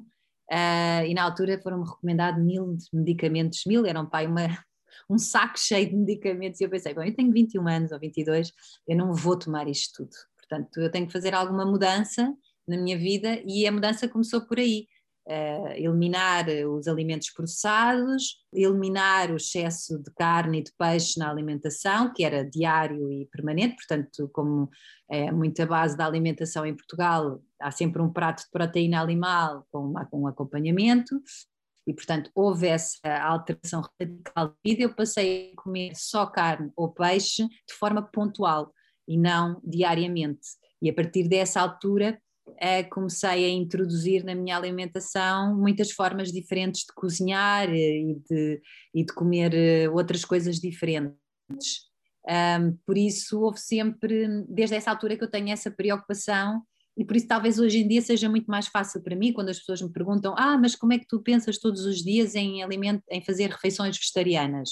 uh, 0.51 1.05
e 1.07 1.13
na 1.13 1.23
altura 1.23 1.61
foram-me 1.63 1.85
recomendados 1.85 2.43
mil 2.43 2.79
medicamentos, 2.91 3.63
mil, 3.67 3.85
eram 3.85 4.09
pai 4.09 4.27
uma, 4.27 4.47
um 5.09 5.19
saco 5.19 5.59
cheio 5.59 5.91
de 5.91 5.97
medicamentos, 5.97 6.61
e 6.61 6.65
eu 6.65 6.71
pensei, 6.71 6.95
bom, 6.95 7.03
eu 7.03 7.15
tenho 7.15 7.31
21 7.31 7.69
anos 7.69 7.93
ou 7.93 8.01
22, 8.01 8.53
eu 8.89 8.97
não 8.97 9.13
vou 9.13 9.39
tomar 9.39 9.69
isto 9.69 10.05
tudo, 10.05 10.17
portanto 10.39 10.81
eu 10.81 10.91
tenho 10.91 11.07
que 11.07 11.13
fazer 11.13 11.35
alguma 11.35 11.67
mudança 11.67 12.35
na 12.67 12.79
minha 12.79 12.97
vida, 12.97 13.39
e 13.45 13.67
a 13.67 13.73
mudança 13.73 14.09
começou 14.09 14.41
por 14.47 14.59
aí 14.59 14.87
uh, 15.29 15.73
eliminar 15.75 16.47
os 16.69 16.87
alimentos 16.87 17.31
processados, 17.31 18.45
eliminar 18.53 19.31
o 19.31 19.37
excesso 19.37 19.99
de 19.99 20.11
carne 20.15 20.61
e 20.61 20.63
de 20.63 20.73
peixe 20.77 21.19
na 21.19 21.31
alimentação, 21.31 22.13
que 22.13 22.25
era 22.25 22.45
diário 22.45 23.11
e 23.11 23.27
permanente, 23.27 23.77
portanto, 23.77 24.29
como 24.33 24.71
é 25.11 25.31
muita 25.31 25.67
base 25.67 25.97
da 25.97 26.07
alimentação 26.07 26.65
em 26.65 26.75
Portugal, 26.75 27.43
há 27.61 27.71
sempre 27.71 28.01
um 28.01 28.13
prato 28.13 28.45
de 28.45 28.51
proteína 28.51 29.01
animal 29.01 29.67
com, 29.71 29.93
com 30.11 30.23
um 30.23 30.27
acompanhamento, 30.27 31.21
e 31.87 31.93
portanto 31.93 32.31
houve 32.35 32.67
essa 32.67 32.99
alteração 33.23 33.83
radical 34.01 34.49
de 34.49 34.55
vida, 34.65 34.83
eu 34.85 34.95
passei 34.95 35.53
a 35.53 35.63
comer 35.63 35.93
só 35.95 36.27
carne 36.27 36.73
ou 36.75 36.91
peixe 36.91 37.47
de 37.47 37.75
forma 37.75 38.03
pontual 38.03 38.73
e 39.07 39.19
não 39.19 39.61
diariamente. 39.63 40.49
E 40.81 40.89
a 40.89 40.95
partir 40.95 41.29
dessa 41.29 41.61
altura 41.61 42.19
uh, 42.49 42.91
comecei 42.91 43.45
a 43.45 43.49
introduzir 43.49 44.25
na 44.25 44.35
minha 44.35 44.57
alimentação 44.57 45.57
muitas 45.57 45.91
formas 45.91 46.31
diferentes 46.31 46.83
de 46.83 46.93
cozinhar 46.95 47.69
eh, 47.69 48.01
e 48.01 48.15
de, 48.29 48.63
e 48.95 49.05
de 49.05 49.13
comer 49.13 49.55
eh, 49.55 49.89
outras 49.89 50.25
coisas 50.25 50.59
diferentes. 50.59 51.15
Um, 52.27 52.79
por 52.87 52.97
isso, 52.97 53.41
houve 53.41 53.61
sempre, 53.61 54.45
desde 54.49 54.77
essa 54.77 54.91
altura, 54.91 55.17
que 55.17 55.25
eu 55.25 55.31
tenho 55.31 55.51
essa 55.51 55.71
preocupação, 55.71 56.63
e 56.97 57.05
por 57.05 57.17
isso, 57.17 57.27
talvez 57.27 57.59
hoje 57.59 57.79
em 57.81 57.89
dia 57.89 58.01
seja 58.01 58.29
muito 58.29 58.47
mais 58.47 58.69
fácil 58.69 59.03
para 59.03 59.17
mim 59.17 59.33
quando 59.33 59.49
as 59.49 59.59
pessoas 59.59 59.83
me 59.83 59.93
perguntam: 59.93 60.35
Ah, 60.39 60.57
mas 60.57 60.77
como 60.77 60.93
é 60.93 60.99
que 60.99 61.07
tu 61.07 61.21
pensas 61.21 61.59
todos 61.59 61.85
os 61.85 62.03
dias 62.03 62.35
em, 62.35 62.61
em 63.11 63.25
fazer 63.25 63.51
refeições 63.51 63.99
vegetarianas? 63.99 64.71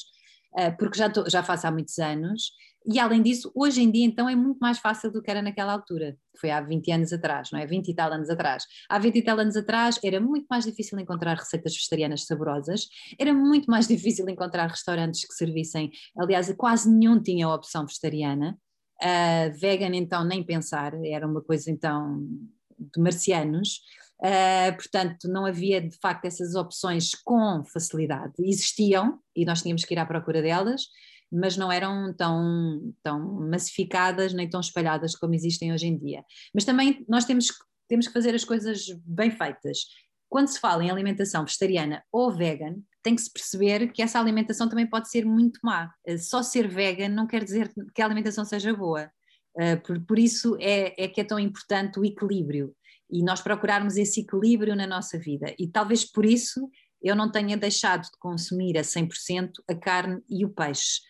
Uh, 0.52 0.76
porque 0.78 0.98
já, 0.98 1.10
tô, 1.10 1.28
já 1.28 1.42
faço 1.42 1.66
há 1.66 1.70
muitos 1.70 1.98
anos 1.98 2.52
e 2.86 2.98
além 2.98 3.22
disso, 3.22 3.50
hoje 3.54 3.82
em 3.82 3.90
dia 3.90 4.04
então 4.04 4.28
é 4.28 4.34
muito 4.34 4.58
mais 4.58 4.78
fácil 4.78 5.10
do 5.10 5.22
que 5.22 5.30
era 5.30 5.42
naquela 5.42 5.72
altura, 5.72 6.16
foi 6.38 6.50
há 6.50 6.60
20 6.60 6.92
anos 6.92 7.12
atrás, 7.12 7.50
não 7.52 7.58
é? 7.58 7.66
20 7.66 7.88
e 7.88 7.94
tal 7.94 8.12
anos 8.12 8.30
atrás. 8.30 8.64
Há 8.88 8.98
20 8.98 9.16
e 9.16 9.22
tal 9.22 9.38
anos 9.38 9.56
atrás 9.56 9.98
era 10.02 10.20
muito 10.20 10.46
mais 10.48 10.64
difícil 10.64 10.98
encontrar 10.98 11.36
receitas 11.36 11.74
vegetarianas 11.74 12.24
saborosas, 12.24 12.88
era 13.18 13.32
muito 13.32 13.70
mais 13.70 13.86
difícil 13.88 14.28
encontrar 14.28 14.66
restaurantes 14.68 15.24
que 15.26 15.34
servissem, 15.34 15.90
aliás, 16.18 16.52
quase 16.56 16.90
nenhum 16.90 17.22
tinha 17.22 17.46
a 17.46 17.54
opção 17.54 17.86
vegetariana. 17.86 18.58
Uh, 19.02 19.52
vegan 19.58 19.96
então 19.96 20.24
nem 20.24 20.44
pensar, 20.44 20.94
era 21.04 21.26
uma 21.26 21.42
coisa 21.42 21.70
então 21.70 22.24
de 22.78 23.00
marcianos. 23.00 23.80
Uh, 24.22 24.72
portanto, 24.76 25.26
não 25.26 25.44
havia 25.44 25.80
de 25.80 25.96
facto 25.98 26.26
essas 26.26 26.54
opções 26.54 27.10
com 27.24 27.64
facilidade. 27.64 28.32
Existiam 28.38 29.18
e 29.34 29.44
nós 29.44 29.62
tínhamos 29.62 29.84
que 29.84 29.94
ir 29.94 29.98
à 29.98 30.06
procura 30.06 30.40
delas, 30.40 30.82
mas 31.32 31.56
não 31.56 31.72
eram 31.72 32.12
tão, 32.12 32.94
tão 33.02 33.40
massificadas 33.48 34.34
nem 34.34 34.48
tão 34.48 34.60
espalhadas 34.60 35.16
como 35.16 35.34
existem 35.34 35.72
hoje 35.72 35.86
em 35.86 35.96
dia. 35.96 36.22
Mas 36.54 36.64
também 36.64 37.04
nós 37.08 37.24
temos, 37.24 37.48
temos 37.88 38.06
que 38.06 38.12
fazer 38.12 38.34
as 38.34 38.44
coisas 38.44 38.86
bem 39.04 39.30
feitas. 39.30 39.86
Quando 40.28 40.48
se 40.48 40.60
fala 40.60 40.84
em 40.84 40.90
alimentação 40.90 41.44
vegetariana 41.44 42.02
ou 42.12 42.30
vegan, 42.30 42.76
tem 43.02 43.16
que 43.16 43.22
se 43.22 43.32
perceber 43.32 43.92
que 43.92 44.02
essa 44.02 44.20
alimentação 44.20 44.68
também 44.68 44.86
pode 44.86 45.10
ser 45.10 45.24
muito 45.24 45.58
má. 45.62 45.92
Eh, 46.06 46.18
só 46.18 46.42
ser 46.42 46.68
vegan 46.68 47.08
não 47.08 47.26
quer 47.26 47.42
dizer 47.42 47.72
que 47.94 48.02
a 48.02 48.04
alimentação 48.04 48.44
seja 48.44 48.74
boa. 48.74 49.10
Eh, 49.58 49.76
por, 49.76 50.00
por 50.06 50.18
isso 50.18 50.56
é, 50.60 51.04
é 51.04 51.08
que 51.08 51.20
é 51.20 51.24
tão 51.24 51.38
importante 51.38 51.98
o 51.98 52.04
equilíbrio 52.04 52.74
e 53.10 53.22
nós 53.22 53.42
procurarmos 53.42 53.96
esse 53.96 54.20
equilíbrio 54.20 54.74
na 54.74 54.86
nossa 54.86 55.18
vida. 55.18 55.54
E 55.58 55.68
talvez 55.68 56.04
por 56.04 56.24
isso 56.24 56.70
eu 57.02 57.16
não 57.16 57.30
tenha 57.30 57.56
deixado 57.56 58.04
de 58.04 58.18
consumir 58.18 58.78
a 58.78 58.82
100% 58.82 59.50
a 59.68 59.74
carne 59.74 60.22
e 60.30 60.44
o 60.44 60.48
peixe, 60.48 61.00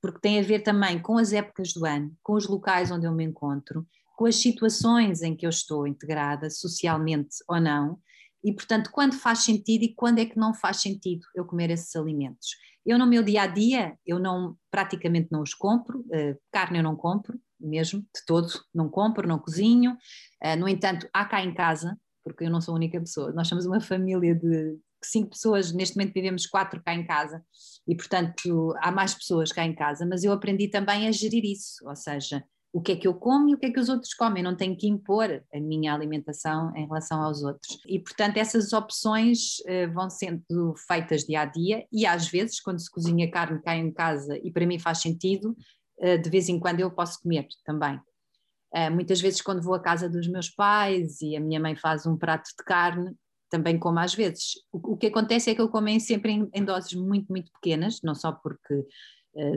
porque 0.00 0.20
tem 0.20 0.38
a 0.38 0.42
ver 0.42 0.60
também 0.60 1.00
com 1.00 1.16
as 1.16 1.32
épocas 1.32 1.72
do 1.72 1.86
ano, 1.86 2.14
com 2.22 2.34
os 2.34 2.46
locais 2.46 2.90
onde 2.90 3.06
eu 3.06 3.12
me 3.12 3.24
encontro, 3.24 3.86
com 4.16 4.26
as 4.26 4.36
situações 4.36 5.22
em 5.22 5.34
que 5.34 5.46
eu 5.46 5.50
estou 5.50 5.86
integrada, 5.86 6.50
socialmente 6.50 7.36
ou 7.48 7.60
não, 7.60 7.98
e 8.44 8.52
portanto, 8.52 8.90
quando 8.92 9.14
faz 9.14 9.38
sentido 9.38 9.84
e 9.84 9.94
quando 9.94 10.18
é 10.18 10.26
que 10.26 10.38
não 10.38 10.52
faz 10.52 10.82
sentido 10.82 11.26
eu 11.34 11.46
comer 11.46 11.70
esses 11.70 11.96
alimentos. 11.96 12.50
Eu 12.84 12.98
no 12.98 13.06
meu 13.06 13.22
dia 13.22 13.42
a 13.42 13.46
dia, 13.46 13.98
eu 14.04 14.18
não 14.18 14.56
praticamente 14.70 15.28
não 15.32 15.40
os 15.40 15.54
compro, 15.54 16.00
uh, 16.00 16.38
carne 16.52 16.78
eu 16.78 16.82
não 16.82 16.94
compro, 16.94 17.40
mesmo, 17.58 18.00
de 18.00 18.26
todo, 18.26 18.48
não 18.74 18.90
compro, 18.90 19.26
não 19.26 19.38
cozinho. 19.38 19.92
Uh, 20.44 20.56
no 20.58 20.68
entanto, 20.68 21.08
há 21.14 21.24
cá 21.24 21.42
em 21.42 21.54
casa, 21.54 21.98
porque 22.22 22.44
eu 22.44 22.50
não 22.50 22.60
sou 22.60 22.74
a 22.74 22.76
única 22.76 23.00
pessoa, 23.00 23.32
nós 23.32 23.48
somos 23.48 23.64
uma 23.64 23.80
família 23.80 24.34
de 24.34 24.76
cinco 25.06 25.30
pessoas, 25.30 25.72
neste 25.72 25.96
momento 25.96 26.14
vivemos 26.14 26.46
quatro 26.46 26.82
cá 26.82 26.94
em 26.94 27.06
casa, 27.06 27.42
e 27.86 27.94
portanto 27.94 28.74
há 28.80 28.90
mais 28.90 29.14
pessoas 29.14 29.52
cá 29.52 29.64
em 29.64 29.74
casa, 29.74 30.06
mas 30.06 30.24
eu 30.24 30.32
aprendi 30.32 30.68
também 30.68 31.06
a 31.08 31.12
gerir 31.12 31.44
isso, 31.44 31.86
ou 31.86 31.96
seja, 31.96 32.44
o 32.74 32.80
que 32.80 32.90
é 32.90 32.96
que 32.96 33.06
eu 33.06 33.14
como 33.14 33.48
e 33.48 33.54
o 33.54 33.58
que 33.58 33.66
é 33.66 33.70
que 33.70 33.78
os 33.78 33.88
outros 33.88 34.12
comem, 34.14 34.42
eu 34.42 34.50
não 34.50 34.56
tenho 34.56 34.76
que 34.76 34.88
impor 34.88 35.30
a 35.54 35.60
minha 35.60 35.94
alimentação 35.94 36.74
em 36.74 36.84
relação 36.86 37.22
aos 37.22 37.40
outros. 37.44 37.78
E, 37.86 38.00
portanto, 38.00 38.36
essas 38.36 38.72
opções 38.72 39.60
uh, 39.60 39.92
vão 39.94 40.10
sendo 40.10 40.74
feitas 40.88 41.22
dia 41.22 41.42
a 41.42 41.44
dia 41.44 41.86
e, 41.92 42.04
às 42.04 42.26
vezes, 42.26 42.60
quando 42.60 42.80
se 42.80 42.90
cozinha 42.90 43.30
carne 43.30 43.62
cá 43.62 43.76
em 43.76 43.92
casa 43.92 44.36
e 44.42 44.50
para 44.50 44.66
mim 44.66 44.80
faz 44.80 45.00
sentido, 45.00 45.56
uh, 46.00 46.20
de 46.20 46.28
vez 46.28 46.48
em 46.48 46.58
quando 46.58 46.80
eu 46.80 46.90
posso 46.90 47.20
comer 47.22 47.46
também. 47.64 47.96
Uh, 48.74 48.90
muitas 48.92 49.20
vezes, 49.20 49.40
quando 49.40 49.62
vou 49.62 49.74
à 49.74 49.80
casa 49.80 50.08
dos 50.08 50.26
meus 50.26 50.50
pais 50.50 51.20
e 51.20 51.36
a 51.36 51.40
minha 51.40 51.60
mãe 51.60 51.76
faz 51.76 52.06
um 52.06 52.16
prato 52.16 52.48
de 52.58 52.64
carne, 52.64 53.14
também 53.54 53.78
como 53.78 54.00
às 54.00 54.12
vezes. 54.12 54.54
O, 54.72 54.94
o 54.94 54.96
que 54.96 55.06
acontece 55.06 55.48
é 55.48 55.54
que 55.54 55.60
eu 55.60 55.68
como 55.68 55.88
sempre 56.00 56.32
em, 56.32 56.50
em 56.52 56.64
doses 56.64 56.92
muito, 56.94 57.28
muito 57.28 57.52
pequenas, 57.52 58.00
não 58.02 58.16
só 58.16 58.32
porque 58.32 58.84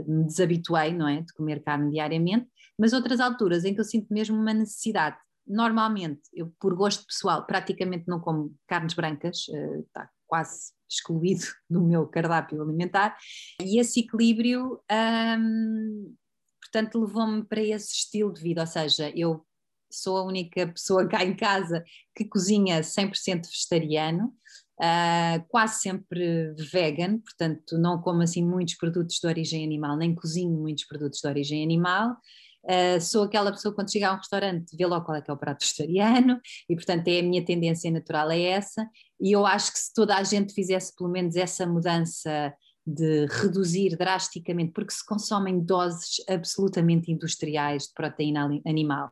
me 0.08 0.26
desabituei, 0.26 0.94
não 0.94 1.08
é, 1.08 1.22
de 1.22 1.34
comer 1.34 1.64
carne 1.64 1.92
diariamente, 1.92 2.48
mas 2.78 2.94
outras 2.94 3.20
alturas 3.20 3.66
em 3.66 3.74
que 3.74 3.80
eu 3.80 3.86
sinto 3.86 4.14
mesmo 4.14 4.36
uma 4.38 4.54
necessidade. 4.54 5.18
Normalmente, 5.48 6.22
eu 6.34 6.54
por 6.60 6.76
gosto 6.76 7.06
pessoal, 7.06 7.46
praticamente 7.46 8.06
não 8.08 8.20
como 8.20 8.56
carnes 8.68 8.94
brancas, 8.94 9.48
está 9.88 10.04
eh, 10.04 10.10
quase 10.28 10.74
excluído 10.90 11.46
do 11.70 11.82
meu 11.82 12.06
cardápio 12.08 12.62
alimentar, 12.62 13.18
e 13.62 13.80
esse 13.80 14.02
equilíbrio, 14.02 14.80
hum, 14.92 16.16
portanto, 16.62 17.00
levou-me 17.00 17.44
para 17.44 17.62
esse 17.62 17.94
estilo 17.94 18.34
de 18.34 18.42
vida, 18.42 18.62
ou 18.62 18.68
seja, 18.68 19.12
eu 19.16 19.46
sou 19.90 20.18
a 20.18 20.24
única 20.24 20.68
pessoa 20.68 21.08
cá 21.08 21.24
em 21.24 21.36
casa 21.36 21.84
que 22.16 22.26
cozinha 22.26 22.82
100% 22.82 23.48
vegetariano, 23.48 24.34
uh, 24.80 25.46
quase 25.50 25.82
sempre 25.82 26.54
vegan, 26.72 27.20
portanto 27.20 27.78
não 27.78 28.02
como 28.02 28.22
assim 28.22 28.46
muitos 28.46 28.76
produtos 28.76 29.20
de 29.20 29.28
origem 29.28 29.64
animal, 29.64 29.98
nem 29.98 30.14
cozinho 30.14 30.58
muitos 30.58 30.86
produtos 30.86 31.20
de 31.20 31.28
origem 31.28 31.64
animal. 31.64 32.18
Uh, 32.64 33.00
sou 33.00 33.24
aquela 33.24 33.52
pessoa 33.52 33.74
quando 33.74 33.92
chega 33.92 34.10
a 34.10 34.14
um 34.14 34.18
restaurante 34.18 34.76
vê 34.76 34.86
logo 34.86 35.06
qual 35.06 35.18
é 35.18 35.22
que 35.22 35.32
é 35.32 35.34
o 35.34 35.38
prato 35.38 35.64
vegetariano 35.64 36.38
e 36.68 36.76
portanto 36.76 37.08
é 37.08 37.20
a 37.20 37.24
minha 37.24 37.46
tendência 37.46 37.90
natural 37.90 38.30
é 38.30 38.42
essa 38.42 38.86
e 39.22 39.32
eu 39.32 39.46
acho 39.46 39.72
que 39.72 39.80
se 39.80 39.94
toda 39.94 40.18
a 40.18 40.24
gente 40.24 40.54
fizesse 40.54 40.94
pelo 40.94 41.10
menos 41.10 41.38
essa 41.38 41.66
mudança 41.66 42.54
de 42.88 43.26
reduzir 43.26 43.98
drasticamente, 43.98 44.72
porque 44.72 44.94
se 44.94 45.06
consomem 45.06 45.60
doses 45.60 46.24
absolutamente 46.30 47.12
industriais 47.12 47.84
de 47.84 47.94
proteína 47.94 48.50
animal, 48.66 49.12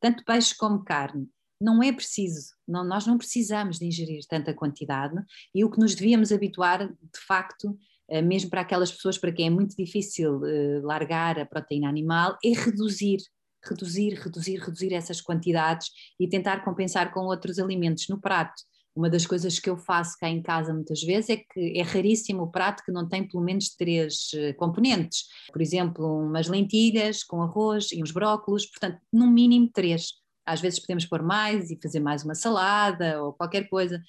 tanto 0.00 0.24
peixe 0.24 0.56
como 0.56 0.84
carne, 0.84 1.28
não 1.60 1.82
é 1.82 1.92
preciso, 1.92 2.54
não, 2.66 2.84
nós 2.84 3.06
não 3.06 3.18
precisamos 3.18 3.78
de 3.78 3.86
ingerir 3.86 4.20
tanta 4.28 4.54
quantidade 4.54 5.14
e 5.54 5.64
o 5.64 5.70
que 5.70 5.80
nos 5.80 5.94
devíamos 5.94 6.30
habituar, 6.30 6.86
de 6.88 7.20
facto, 7.26 7.76
eh, 8.08 8.22
mesmo 8.22 8.48
para 8.48 8.60
aquelas 8.60 8.92
pessoas 8.92 9.18
para 9.18 9.32
quem 9.32 9.48
é 9.48 9.50
muito 9.50 9.76
difícil 9.76 10.44
eh, 10.46 10.80
largar 10.82 11.38
a 11.38 11.46
proteína 11.46 11.88
animal, 11.88 12.38
é 12.44 12.50
reduzir, 12.50 13.18
reduzir, 13.64 14.14
reduzir, 14.14 14.58
reduzir 14.60 14.92
essas 14.92 15.20
quantidades 15.20 15.90
e 16.18 16.28
tentar 16.28 16.64
compensar 16.64 17.12
com 17.12 17.20
outros 17.20 17.58
alimentos 17.58 18.06
no 18.08 18.20
prato. 18.20 18.62
Uma 18.98 19.08
das 19.08 19.24
coisas 19.24 19.60
que 19.60 19.70
eu 19.70 19.76
faço 19.76 20.18
cá 20.18 20.28
em 20.28 20.42
casa 20.42 20.74
muitas 20.74 21.00
vezes 21.04 21.30
é 21.30 21.36
que 21.36 21.78
é 21.78 21.82
raríssimo 21.82 22.42
o 22.42 22.50
prato 22.50 22.82
que 22.82 22.90
não 22.90 23.08
tem 23.08 23.22
pelo 23.28 23.44
menos 23.44 23.76
três 23.76 24.30
eh, 24.34 24.52
componentes. 24.54 25.22
Por 25.52 25.62
exemplo, 25.62 26.04
umas 26.26 26.48
lentilhas 26.48 27.22
com 27.22 27.40
arroz 27.40 27.92
e 27.92 28.02
uns 28.02 28.10
brócolos, 28.10 28.66
portanto, 28.66 28.98
no 29.12 29.30
mínimo 29.30 29.70
três 29.72 30.14
às 30.44 30.60
vezes 30.60 30.80
podemos 30.80 31.04
pôr 31.04 31.22
mais 31.22 31.70
e 31.70 31.78
fazer 31.80 32.00
mais 32.00 32.24
uma 32.24 32.34
salada 32.34 33.22
ou 33.22 33.34
qualquer 33.34 33.68
coisa, 33.68 34.02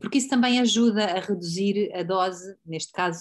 porque 0.00 0.18
isso 0.18 0.28
também 0.28 0.58
ajuda 0.58 1.04
a 1.04 1.20
reduzir 1.20 1.92
a 1.94 2.02
dose. 2.02 2.56
Neste 2.64 2.90
caso, 2.92 3.20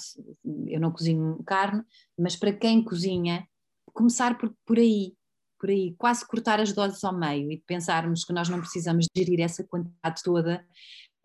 eu 0.68 0.80
não 0.80 0.90
cozinho 0.90 1.44
carne, 1.46 1.84
mas 2.18 2.36
para 2.36 2.54
quem 2.54 2.82
cozinha, 2.82 3.46
começar 3.94 4.38
por, 4.38 4.56
por 4.66 4.80
aí, 4.80 5.14
por 5.60 5.70
aí, 5.70 5.94
quase 5.98 6.26
cortar 6.26 6.60
as 6.60 6.74
doses 6.74 7.04
ao 7.04 7.16
meio 7.16 7.52
e 7.52 7.62
pensarmos 7.68 8.24
que 8.24 8.34
nós 8.34 8.50
não 8.50 8.60
precisamos 8.60 9.06
gerir 9.16 9.42
essa 9.42 9.64
quantidade 9.64 10.24
toda. 10.24 10.66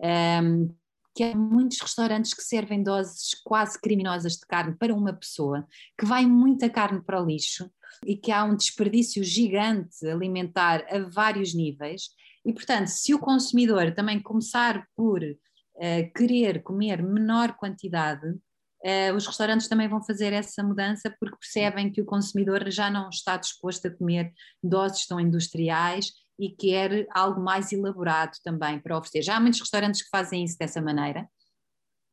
Um, 0.00 0.74
que 1.16 1.24
há 1.24 1.34
muitos 1.34 1.80
restaurantes 1.80 2.34
que 2.34 2.42
servem 2.42 2.82
doses 2.82 3.34
quase 3.42 3.80
criminosas 3.80 4.34
de 4.34 4.46
carne 4.46 4.76
para 4.76 4.94
uma 4.94 5.14
pessoa, 5.14 5.66
que 5.98 6.04
vai 6.04 6.26
muita 6.26 6.68
carne 6.68 7.00
para 7.00 7.22
o 7.22 7.24
lixo 7.24 7.70
e 8.04 8.14
que 8.14 8.30
há 8.30 8.44
um 8.44 8.54
desperdício 8.54 9.24
gigante 9.24 10.06
alimentar 10.06 10.84
a 10.90 10.98
vários 11.08 11.54
níveis. 11.54 12.10
E, 12.44 12.52
portanto, 12.52 12.88
se 12.88 13.14
o 13.14 13.18
consumidor 13.18 13.94
também 13.94 14.20
começar 14.20 14.86
por 14.94 15.22
uh, 15.22 16.12
querer 16.14 16.62
comer 16.62 17.02
menor 17.02 17.56
quantidade, 17.56 18.28
uh, 18.28 19.16
os 19.16 19.26
restaurantes 19.26 19.68
também 19.68 19.88
vão 19.88 20.02
fazer 20.02 20.34
essa 20.34 20.62
mudança 20.62 21.10
porque 21.18 21.38
percebem 21.38 21.90
que 21.90 22.02
o 22.02 22.06
consumidor 22.06 22.70
já 22.70 22.90
não 22.90 23.08
está 23.08 23.38
disposto 23.38 23.86
a 23.86 23.90
comer 23.90 24.30
doses 24.62 25.06
tão 25.06 25.18
industriais 25.18 26.12
e 26.38 26.50
quer 26.50 27.06
algo 27.14 27.40
mais 27.40 27.72
elaborado 27.72 28.36
também 28.42 28.78
para 28.78 28.96
oferecer. 28.96 29.22
Já 29.22 29.36
há 29.36 29.40
muitos 29.40 29.60
restaurantes 29.60 30.02
que 30.02 30.08
fazem 30.10 30.44
isso 30.44 30.58
dessa 30.58 30.80
maneira, 30.80 31.28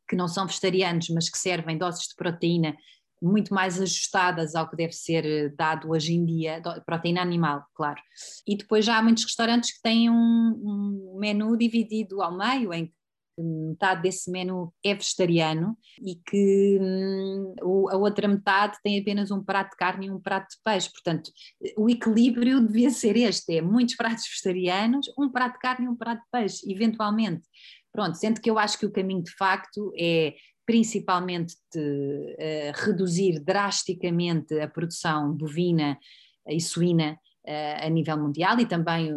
que 0.07 0.15
não 0.15 0.27
são 0.27 0.47
vegetarianos, 0.47 1.09
mas 1.09 1.29
que 1.29 1.37
servem 1.37 1.77
doses 1.77 2.07
de 2.07 2.15
proteína 2.15 2.75
muito 3.21 3.53
mais 3.53 3.81
ajustadas 3.81 4.53
ao 4.53 4.69
que 4.69 4.75
deve 4.75 4.91
ser 4.91 5.25
eh, 5.25 5.49
dado 5.49 5.89
hoje 5.89 6.13
em 6.13 6.25
dia, 6.25 6.61
proteína 6.85 7.21
animal, 7.21 7.65
claro. 7.73 8.01
E 8.45 8.57
depois 8.57 8.83
já 8.83 8.97
há 8.97 9.01
muitos 9.01 9.23
restaurantes 9.23 9.71
que 9.71 9.81
têm 9.81 10.09
um, 10.09 10.13
um 10.13 11.17
menu 11.17 11.55
dividido 11.55 12.21
ao 12.21 12.37
meio, 12.37 12.73
em 12.73 12.93
metade 13.37 14.03
desse 14.03 14.29
menu 14.29 14.73
é 14.83 14.93
vegetariano 14.93 15.77
e 16.01 16.15
que 16.15 16.77
hum, 16.79 17.53
a 17.89 17.97
outra 17.97 18.27
metade 18.27 18.77
tem 18.83 18.99
apenas 18.99 19.31
um 19.31 19.43
prato 19.43 19.71
de 19.71 19.77
carne 19.77 20.07
e 20.07 20.11
um 20.11 20.19
prato 20.19 20.49
de 20.49 20.57
peixe. 20.63 20.91
Portanto, 20.91 21.31
o 21.77 21.89
equilíbrio 21.89 22.61
devia 22.65 22.89
ser 22.89 23.17
este: 23.17 23.57
é 23.57 23.61
muitos 23.61 23.95
pratos 23.95 24.25
vegetarianos, 24.27 25.07
um 25.17 25.29
prato 25.29 25.53
de 25.53 25.59
carne 25.59 25.85
e 25.85 25.89
um 25.89 25.95
prato 25.95 26.21
de 26.21 26.29
peixe, 26.31 26.71
eventualmente. 26.71 27.43
Pronto, 27.91 28.15
sendo 28.15 28.41
que 28.41 28.49
eu 28.49 28.57
acho 28.57 28.77
que 28.77 28.85
o 28.85 28.91
caminho 28.91 29.23
de 29.23 29.31
facto 29.35 29.91
é 29.97 30.33
principalmente 30.65 31.55
de 31.73 31.79
uh, 31.79 32.85
reduzir 32.85 33.39
drasticamente 33.43 34.59
a 34.59 34.67
produção 34.67 35.33
bovina 35.33 35.99
e 36.47 36.59
suína 36.59 37.19
uh, 37.45 37.85
a 37.85 37.89
nível 37.89 38.17
mundial 38.17 38.59
e 38.59 38.65
também 38.65 39.13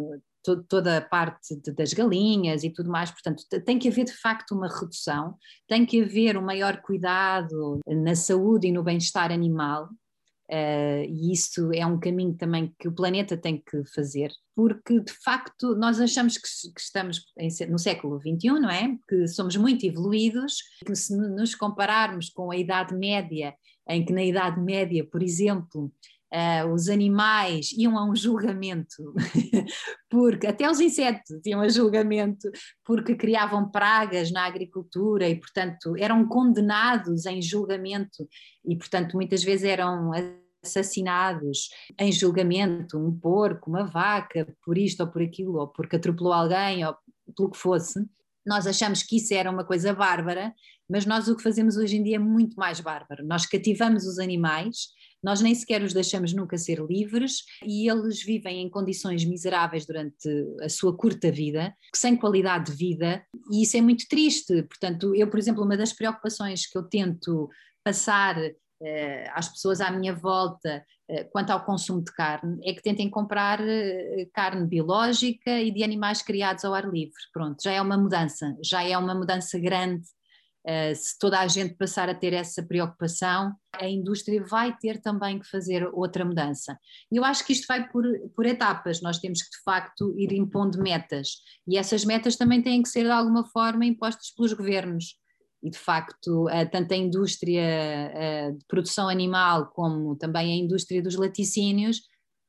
to 0.47 0.63
toda 0.63 0.97
a 0.97 1.01
parte 1.01 1.55
de, 1.57 1.71
das 1.73 1.91
galinhas 1.93 2.63
e 2.63 2.69
tudo 2.69 2.89
mais. 2.89 3.11
Portanto, 3.11 3.43
tem 3.65 3.77
que 3.77 3.89
haver 3.89 4.05
de 4.05 4.13
facto 4.13 4.55
uma 4.55 4.69
redução, 4.69 5.35
tem 5.67 5.85
que 5.85 6.01
haver 6.01 6.37
um 6.37 6.41
maior 6.41 6.81
cuidado 6.81 7.81
na 7.85 8.15
saúde 8.15 8.67
e 8.67 8.71
no 8.71 8.83
bem-estar 8.83 9.31
animal. 9.31 9.89
Uh, 10.49 11.03
e 11.09 11.33
isso 11.33 11.73
é 11.73 11.85
um 11.85 11.99
caminho 11.99 12.33
também 12.33 12.73
que 12.79 12.87
o 12.87 12.93
planeta 12.93 13.35
tem 13.35 13.61
que 13.61 13.83
fazer, 13.93 14.31
porque 14.55 15.01
de 15.01 15.11
facto 15.21 15.75
nós 15.75 15.99
achamos 15.99 16.37
que, 16.37 16.47
que 16.73 16.79
estamos 16.79 17.21
em, 17.37 17.49
no 17.69 17.77
século 17.77 18.17
XXI, 18.17 18.51
não 18.51 18.69
é? 18.69 18.95
Que 19.09 19.27
somos 19.27 19.57
muito 19.57 19.85
evoluídos, 19.85 20.55
que 20.85 20.95
se 20.95 21.13
nos 21.17 21.53
compararmos 21.53 22.29
com 22.29 22.49
a 22.49 22.55
Idade 22.55 22.95
Média, 22.95 23.53
em 23.89 24.05
que 24.05 24.13
na 24.13 24.23
Idade 24.23 24.61
Média, 24.61 25.05
por 25.05 25.21
exemplo, 25.21 25.91
Uh, 26.33 26.73
os 26.73 26.89
animais 26.89 27.71
iam 27.71 27.97
a 27.97 28.03
um 28.03 28.13
julgamento, 28.13 29.13
porque 30.09 30.45
até 30.45 30.69
os 30.69 30.81
insetos 30.81 31.39
iam 31.45 31.61
a 31.61 31.69
julgamento 31.69 32.51
porque 32.83 33.15
criavam 33.15 33.71
pragas 33.71 34.29
na 34.29 34.45
agricultura 34.45 35.29
e, 35.29 35.39
portanto, 35.39 35.95
eram 35.97 36.27
condenados 36.27 37.25
em 37.25 37.41
julgamento 37.41 38.27
e, 38.65 38.75
portanto, 38.75 39.13
muitas 39.15 39.41
vezes 39.41 39.63
eram 39.63 40.11
assassinados 40.61 41.69
em 41.99 42.11
julgamento, 42.11 42.97
um 42.97 43.17
porco, 43.17 43.69
uma 43.69 43.85
vaca, 43.85 44.47
por 44.63 44.77
isto 44.77 45.01
ou 45.01 45.07
por 45.07 45.21
aquilo, 45.21 45.57
ou 45.57 45.67
porque 45.67 45.95
atropelou 45.95 46.33
alguém, 46.33 46.85
ou 46.85 46.95
pelo 47.35 47.51
que 47.51 47.57
fosse. 47.57 48.05
Nós 48.45 48.67
achamos 48.67 49.03
que 49.03 49.17
isso 49.17 49.33
era 49.33 49.49
uma 49.49 49.63
coisa 49.63 49.93
bárbara, 49.93 50.53
mas 50.89 51.05
nós 51.05 51.27
o 51.27 51.35
que 51.35 51.43
fazemos 51.43 51.77
hoje 51.77 51.97
em 51.97 52.03
dia 52.03 52.15
é 52.15 52.19
muito 52.19 52.55
mais 52.55 52.79
bárbaro. 52.79 53.25
Nós 53.25 53.45
cativamos 53.45 54.05
os 54.05 54.19
animais 54.19 54.87
nós 55.23 55.41
nem 55.41 55.53
sequer 55.53 55.81
os 55.81 55.93
deixamos 55.93 56.33
nunca 56.33 56.57
ser 56.57 56.79
livres 56.79 57.43
e 57.65 57.89
eles 57.89 58.23
vivem 58.23 58.61
em 58.61 58.69
condições 58.69 59.25
miseráveis 59.25 59.85
durante 59.85 60.29
a 60.61 60.69
sua 60.69 60.95
curta 60.95 61.31
vida, 61.31 61.73
sem 61.95 62.15
qualidade 62.15 62.71
de 62.71 62.77
vida, 62.77 63.23
e 63.51 63.63
isso 63.63 63.77
é 63.77 63.81
muito 63.81 64.07
triste. 64.07 64.63
Portanto, 64.63 65.15
eu, 65.15 65.29
por 65.29 65.39
exemplo, 65.39 65.63
uma 65.63 65.77
das 65.77 65.93
preocupações 65.93 66.67
que 66.67 66.77
eu 66.77 66.83
tento 66.83 67.49
passar 67.83 68.37
eh, 68.81 69.29
às 69.33 69.49
pessoas 69.49 69.81
à 69.81 69.89
minha 69.89 70.13
volta 70.13 70.85
eh, 71.09 71.23
quanto 71.23 71.49
ao 71.49 71.65
consumo 71.65 72.03
de 72.03 72.11
carne 72.11 72.59
é 72.63 72.73
que 72.73 72.81
tentem 72.81 73.09
comprar 73.09 73.59
eh, 73.59 74.27
carne 74.33 74.67
biológica 74.67 75.59
e 75.61 75.71
de 75.71 75.83
animais 75.83 76.21
criados 76.21 76.63
ao 76.63 76.73
ar 76.73 76.87
livre. 76.87 77.15
Pronto, 77.33 77.57
já 77.63 77.71
é 77.71 77.81
uma 77.81 77.97
mudança, 77.97 78.55
já 78.63 78.83
é 78.83 78.97
uma 78.97 79.15
mudança 79.15 79.57
grande 79.57 80.05
se 80.95 81.17
toda 81.17 81.39
a 81.39 81.47
gente 81.47 81.75
passar 81.75 82.09
a 82.09 82.15
ter 82.15 82.33
essa 82.33 82.61
preocupação, 82.61 83.53
a 83.73 83.87
indústria 83.87 84.43
vai 84.43 84.75
ter 84.77 85.01
também 85.01 85.39
que 85.39 85.47
fazer 85.47 85.87
outra 85.93 86.25
mudança. 86.25 86.77
E 87.11 87.15
eu 87.15 87.23
acho 87.23 87.45
que 87.45 87.53
isto 87.53 87.65
vai 87.67 87.87
por, 87.89 88.03
por 88.35 88.45
etapas, 88.45 89.01
nós 89.01 89.19
temos 89.19 89.41
que 89.41 89.49
de 89.49 89.63
facto 89.63 90.13
ir 90.17 90.33
impondo 90.33 90.81
metas, 90.81 91.37
e 91.67 91.77
essas 91.77 92.03
metas 92.03 92.35
também 92.35 92.61
têm 92.61 92.81
que 92.81 92.89
ser 92.89 93.03
de 93.03 93.11
alguma 93.11 93.45
forma 93.45 93.85
impostas 93.85 94.31
pelos 94.35 94.53
governos. 94.53 95.15
E 95.63 95.69
de 95.69 95.77
facto, 95.77 96.45
uh, 96.45 96.69
tanto 96.71 96.93
a 96.93 96.97
indústria 96.97 97.63
uh, 98.13 98.57
de 98.57 98.65
produção 98.67 99.09
animal 99.09 99.67
como 99.67 100.15
também 100.15 100.53
a 100.53 100.63
indústria 100.63 101.01
dos 101.01 101.15
laticínios 101.15 102.01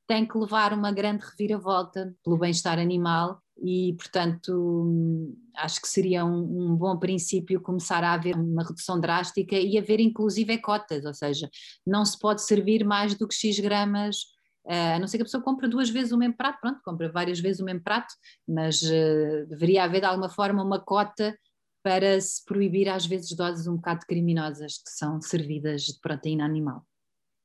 tem 0.06 0.26
que 0.26 0.36
levar 0.36 0.72
uma 0.72 0.90
grande 0.90 1.24
reviravolta 1.24 2.14
pelo 2.24 2.38
bem-estar 2.38 2.78
animal 2.78 3.42
e, 3.60 3.94
portanto, 3.94 5.34
acho 5.56 5.80
que 5.80 5.88
seria 5.88 6.24
um, 6.24 6.72
um, 6.72 6.76
bom 6.76 6.96
princípio 6.98 7.60
começar 7.60 8.04
a 8.04 8.12
haver 8.12 8.36
uma 8.36 8.62
redução 8.62 9.00
drástica 9.00 9.56
e 9.56 9.76
haver 9.76 10.00
inclusive 10.00 10.58
cotas, 10.58 11.04
ou 11.04 11.14
seja, 11.14 11.50
não 11.86 12.04
se 12.04 12.18
pode 12.18 12.42
servir 12.42 12.84
mais 12.84 13.14
do 13.14 13.26
que 13.26 13.34
X 13.34 13.58
gramas, 13.58 14.18
uh, 14.66 14.96
a 14.96 14.98
não 14.98 15.08
ser 15.08 15.18
que 15.18 15.22
a 15.22 15.26
pessoa 15.26 15.42
compre 15.42 15.68
duas 15.68 15.90
vezes 15.90 16.12
o 16.12 16.18
mesmo 16.18 16.36
prato, 16.36 16.60
pronto, 16.60 16.80
compra 16.84 17.10
várias 17.10 17.40
vezes 17.40 17.60
o 17.60 17.64
mesmo 17.64 17.82
prato, 17.82 18.14
mas 18.46 18.80
uh, 18.82 19.46
deveria 19.48 19.84
haver 19.84 20.00
de 20.00 20.06
alguma 20.06 20.28
forma 20.28 20.62
uma 20.62 20.80
cota 20.80 21.36
para 21.82 22.20
se 22.20 22.44
proibir 22.44 22.88
às 22.88 23.06
vezes 23.06 23.34
doses 23.34 23.66
um 23.66 23.76
bocado 23.76 24.04
criminosas 24.06 24.74
que 24.78 24.90
são 24.90 25.20
servidas 25.20 25.82
de 25.82 25.98
proteína 26.00 26.44
animal. 26.44 26.84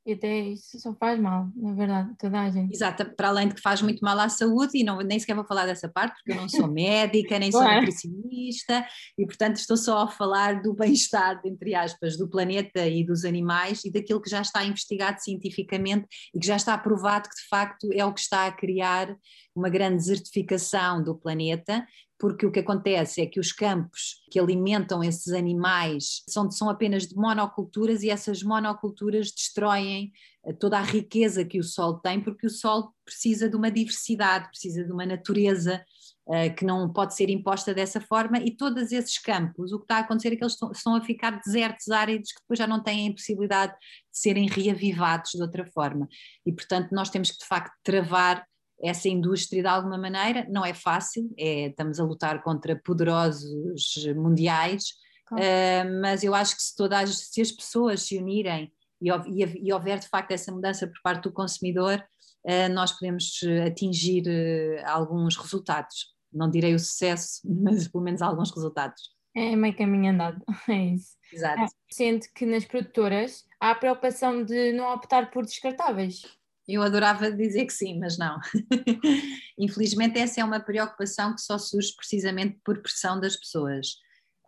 E 0.05 0.13
até 0.13 0.39
isso 0.39 0.77
só 0.79 0.93
faz 0.95 1.17
mal, 1.17 1.48
na 1.55 1.74
verdade, 1.74 2.13
toda 2.19 2.41
a 2.41 2.50
gente. 2.50 2.74
Exato, 2.74 3.05
para 3.15 3.29
além 3.29 3.48
de 3.48 3.55
que 3.55 3.62
faz 3.62 3.81
muito 3.81 4.01
mal 4.01 4.19
à 4.19 4.27
saúde, 4.27 4.77
e 4.77 4.83
não, 4.83 4.98
nem 4.98 5.17
sequer 5.17 5.33
vou 5.33 5.45
falar 5.45 5.65
dessa 5.65 5.88
parte, 5.88 6.15
porque 6.15 6.31
eu 6.33 6.36
não 6.36 6.50
sou 6.50 6.67
médica, 6.72 7.39
nem 7.39 7.51
sou 7.51 7.63
nutricionista, 7.63 8.86
e 9.17 9.25
portanto 9.25 9.57
estou 9.57 9.77
só 9.77 10.00
a 10.00 10.07
falar 10.10 10.62
do 10.62 10.74
bem-estar, 10.74 11.39
entre 11.45 11.74
aspas, 11.74 12.17
do 12.17 12.29
planeta 12.29 12.86
e 12.86 13.05
dos 13.05 13.24
animais 13.24 13.86
e 13.86 13.91
daquilo 13.91 14.22
que 14.22 14.29
já 14.29 14.41
está 14.41 14.65
investigado 14.65 15.22
cientificamente 15.22 16.05
e 16.36 16.39
que 16.39 16.45
já 16.45 16.57
está 16.57 16.77
provado 16.77 17.29
que 17.29 17.35
de 17.35 17.48
facto 17.48 17.89
é 17.94 18.05
o 18.05 18.13
que 18.13 18.20
está 18.20 18.48
a 18.48 18.51
criar 18.51 19.16
uma 19.55 19.70
grande 19.70 19.98
desertificação 19.98 21.01
do 21.01 21.16
planeta 21.16 21.85
porque 22.24 22.46
o 22.46 22.51
que 22.53 22.62
acontece 22.62 23.20
é 23.20 23.25
que 23.25 23.38
os 23.38 23.51
campos 23.51 24.24
que 24.31 24.40
alimentam 24.40 25.03
esses 25.03 25.33
animais 25.33 26.24
são, 26.29 26.50
são 26.50 26.70
apenas 26.70 27.05
de 27.05 27.18
monoculturas 27.18 28.01
e 28.01 28.09
essas 28.09 28.42
monoculturas 28.42 29.29
destroem 29.29 30.09
eh, 30.46 30.53
toda 30.53 30.77
a 30.77 30.81
riqueza 30.81 31.44
que 31.44 31.59
o 31.59 31.64
solo 31.64 32.00
tem, 32.00 32.22
porque 32.22 32.48
o 32.48 32.50
solo 32.50 32.94
precisa 33.03 33.50
de 33.50 33.57
uma 33.57 33.70
diversidade, 33.70 34.48
precisa 34.48 34.86
de 34.86 34.92
uma 34.94 35.05
natureza 35.05 35.83
uh, 36.27 36.55
que 36.55 36.64
não 36.64 36.94
pode 36.94 37.14
ser 37.14 37.29
imposta 37.29 37.74
dessa 37.74 38.00
forma, 38.00 38.38
e 38.38 38.55
todos 38.55 38.94
esses 38.94 39.18
campos, 39.18 39.74
o 39.74 39.79
que 39.79 39.83
está 39.83 39.98
a 39.98 40.00
acontecer 40.00 40.29
é 40.29 40.38
que 40.38 40.44
eles 40.46 40.53
estão, 40.53 40.72
estão 40.72 40.96
a 40.96 41.01
ficar 41.01 41.42
desertos, 41.46 41.90
áridos, 41.90 42.31
que 42.31 42.40
depois 42.40 42.57
já 42.57 42.66
não 42.66 42.81
têm 42.81 43.09
a 43.09 43.12
possibilidade 43.12 43.74
de 43.74 44.18
serem 44.18 44.48
reavivados 44.48 45.31
de 45.31 45.42
outra 45.42 45.66
forma. 45.74 46.07
E, 46.46 46.53
portanto, 46.53 46.94
nós 46.94 47.09
temos 47.09 47.31
que, 47.31 47.40
de 47.40 47.46
facto, 47.46 47.74
travar 47.83 48.48
essa 48.83 49.07
indústria 49.07 49.61
de 49.61 49.67
alguma 49.67 49.98
maneira. 49.98 50.46
Não 50.50 50.65
é 50.65 50.74
fácil, 50.74 51.33
é, 51.37 51.67
estamos 51.67 52.00
a 52.00 52.03
lutar 52.03 52.43
contra 52.43 52.75
poderosos 52.75 54.05
mundiais, 54.15 54.93
claro. 55.25 55.43
uh, 55.43 56.01
mas 56.01 56.24
eu 56.24 56.35
acho 56.35 56.55
que 56.55 56.61
se 56.61 56.75
todas 56.75 57.29
se 57.31 57.41
as 57.41 57.51
pessoas 57.51 58.01
se 58.03 58.17
unirem 58.17 58.72
e, 59.01 59.09
e, 59.09 59.67
e 59.67 59.74
houver 59.74 60.00
de 60.00 60.07
facto 60.07 60.31
essa 60.31 60.51
mudança 60.51 60.85
por 60.85 61.01
parte 61.01 61.24
do 61.24 61.31
consumidor, 61.31 62.03
uh, 62.46 62.74
nós 62.74 62.91
podemos 62.91 63.39
atingir 63.65 64.24
uh, 64.27 64.85
alguns 64.85 65.37
resultados. 65.37 66.13
Não 66.31 66.50
direi 66.50 66.75
o 66.75 66.79
sucesso, 66.79 67.39
mas 67.63 67.87
pelo 67.87 68.03
menos 68.03 68.22
alguns 68.22 68.51
resultados. 68.51 69.13
É 69.35 69.55
meio 69.55 69.75
caminho 69.75 70.11
andado, 70.11 70.43
é 70.69 70.93
isso. 70.93 71.13
Exato. 71.31 71.61
É, 71.61 71.65
sendo 71.89 72.25
que 72.35 72.46
nas 72.46 72.65
produtoras 72.65 73.46
há 73.59 73.72
a 73.72 73.75
preocupação 73.75 74.43
de 74.43 74.74
não 74.74 74.93
optar 74.93 75.31
por 75.31 75.43
descartáveis. 75.43 76.22
Eu 76.68 76.82
adorava 76.82 77.32
dizer 77.32 77.66
que 77.66 77.74
sim, 77.74 78.00
mas 78.00 78.18
não. 78.18 78.40
Infelizmente, 79.58 80.18
essa 80.18 80.42
é 80.42 80.44
uma 80.44 80.60
preocupação 80.60 81.36
que 81.36 81.42
só 81.42 81.58
surge 81.58 81.94
precisamente 81.96 82.60
por 82.64 82.82
pressão 82.82 83.20
das 83.20 83.36
pessoas. 83.36 83.88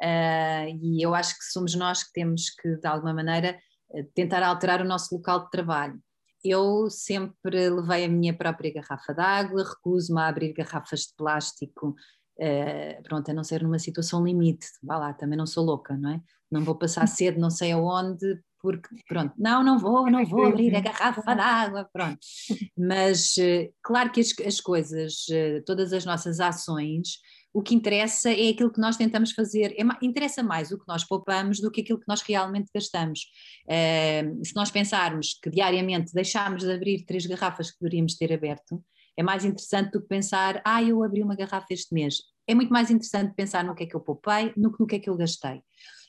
Uh, 0.01 0.67
e 0.81 1.05
eu 1.05 1.13
acho 1.13 1.37
que 1.37 1.45
somos 1.45 1.75
nós 1.75 2.03
que 2.03 2.13
temos 2.13 2.49
que, 2.49 2.75
de 2.77 2.87
alguma 2.87 3.13
maneira, 3.13 3.59
eh, 3.93 4.03
tentar 4.13 4.43
alterar 4.43 4.81
o 4.81 4.87
nosso 4.87 5.15
local 5.15 5.45
de 5.45 5.51
trabalho. 5.51 5.99
Eu 6.43 6.89
sempre 6.89 7.69
levei 7.69 8.05
a 8.05 8.09
minha 8.09 8.35
própria 8.35 8.73
garrafa 8.73 9.13
d'água, 9.13 9.63
recuso-me 9.63 10.19
a 10.19 10.27
abrir 10.27 10.53
garrafas 10.53 11.01
de 11.01 11.15
plástico, 11.17 11.95
uh, 12.39 13.03
pronto, 13.03 13.29
a 13.31 13.33
não 13.33 13.43
ser 13.43 13.63
numa 13.63 13.79
situação 13.79 14.23
limite. 14.23 14.67
Vá 14.83 14.97
lá, 14.97 15.13
também 15.13 15.37
não 15.37 15.47
sou 15.47 15.65
louca, 15.65 15.97
não 15.97 16.11
é? 16.11 16.21
Não 16.51 16.63
vou 16.63 16.75
passar 16.75 17.07
cedo 17.09 17.39
não 17.39 17.49
sei 17.49 17.71
aonde 17.71 18.39
porque 18.65 18.89
pronto, 19.07 19.31
não, 19.37 19.63
não 19.63 19.77
vou, 19.77 20.09
não 20.09 20.25
vou 20.25 20.45
abrir 20.45 20.75
a 20.75 20.79
garrafa 20.79 21.35
d'água, 21.35 21.87
pronto. 21.93 22.17
Mas 22.75 23.37
eh, 23.37 23.69
claro 23.83 24.11
que 24.11 24.19
as, 24.19 24.33
as 24.43 24.59
coisas, 24.59 25.25
eh, 25.29 25.61
todas 25.67 25.93
as 25.93 26.03
nossas 26.03 26.39
ações, 26.39 27.19
o 27.53 27.61
que 27.61 27.75
interessa 27.75 28.31
é 28.31 28.49
aquilo 28.49 28.73
que 28.73 28.81
nós 28.81 28.97
tentamos 28.97 29.33
fazer, 29.33 29.75
é, 29.77 29.83
interessa 30.01 30.41
mais 30.41 30.71
o 30.71 30.79
que 30.79 30.87
nós 30.87 31.03
poupamos 31.03 31.59
do 31.59 31.69
que 31.69 31.81
aquilo 31.81 31.99
que 31.99 32.07
nós 32.07 32.23
realmente 32.23 32.71
gastamos. 32.73 33.19
Uh, 33.65 34.43
se 34.43 34.55
nós 34.55 34.71
pensarmos 34.71 35.39
que 35.41 35.49
diariamente 35.51 36.11
deixámos 36.11 36.63
de 36.63 36.73
abrir 36.73 37.05
três 37.05 37.25
garrafas 37.27 37.69
que 37.69 37.77
deveríamos 37.79 38.17
ter 38.17 38.33
aberto, 38.33 38.83
é 39.15 39.21
mais 39.21 39.45
interessante 39.45 39.91
do 39.91 40.01
que 40.01 40.07
pensar, 40.07 40.59
ah, 40.65 40.81
eu 40.81 41.03
abri 41.03 41.21
uma 41.21 41.35
garrafa 41.35 41.67
este 41.69 41.93
mês. 41.93 42.23
É 42.47 42.55
muito 42.55 42.73
mais 42.73 42.89
interessante 42.89 43.35
pensar 43.35 43.63
no 43.63 43.75
que 43.75 43.83
é 43.83 43.85
que 43.85 43.95
eu 43.95 44.01
poupei, 44.01 44.51
no 44.57 44.73
que, 44.73 44.79
no 44.79 44.87
que 44.87 44.95
é 44.95 44.99
que 44.99 45.09
eu 45.09 45.15
gastei. 45.15 45.61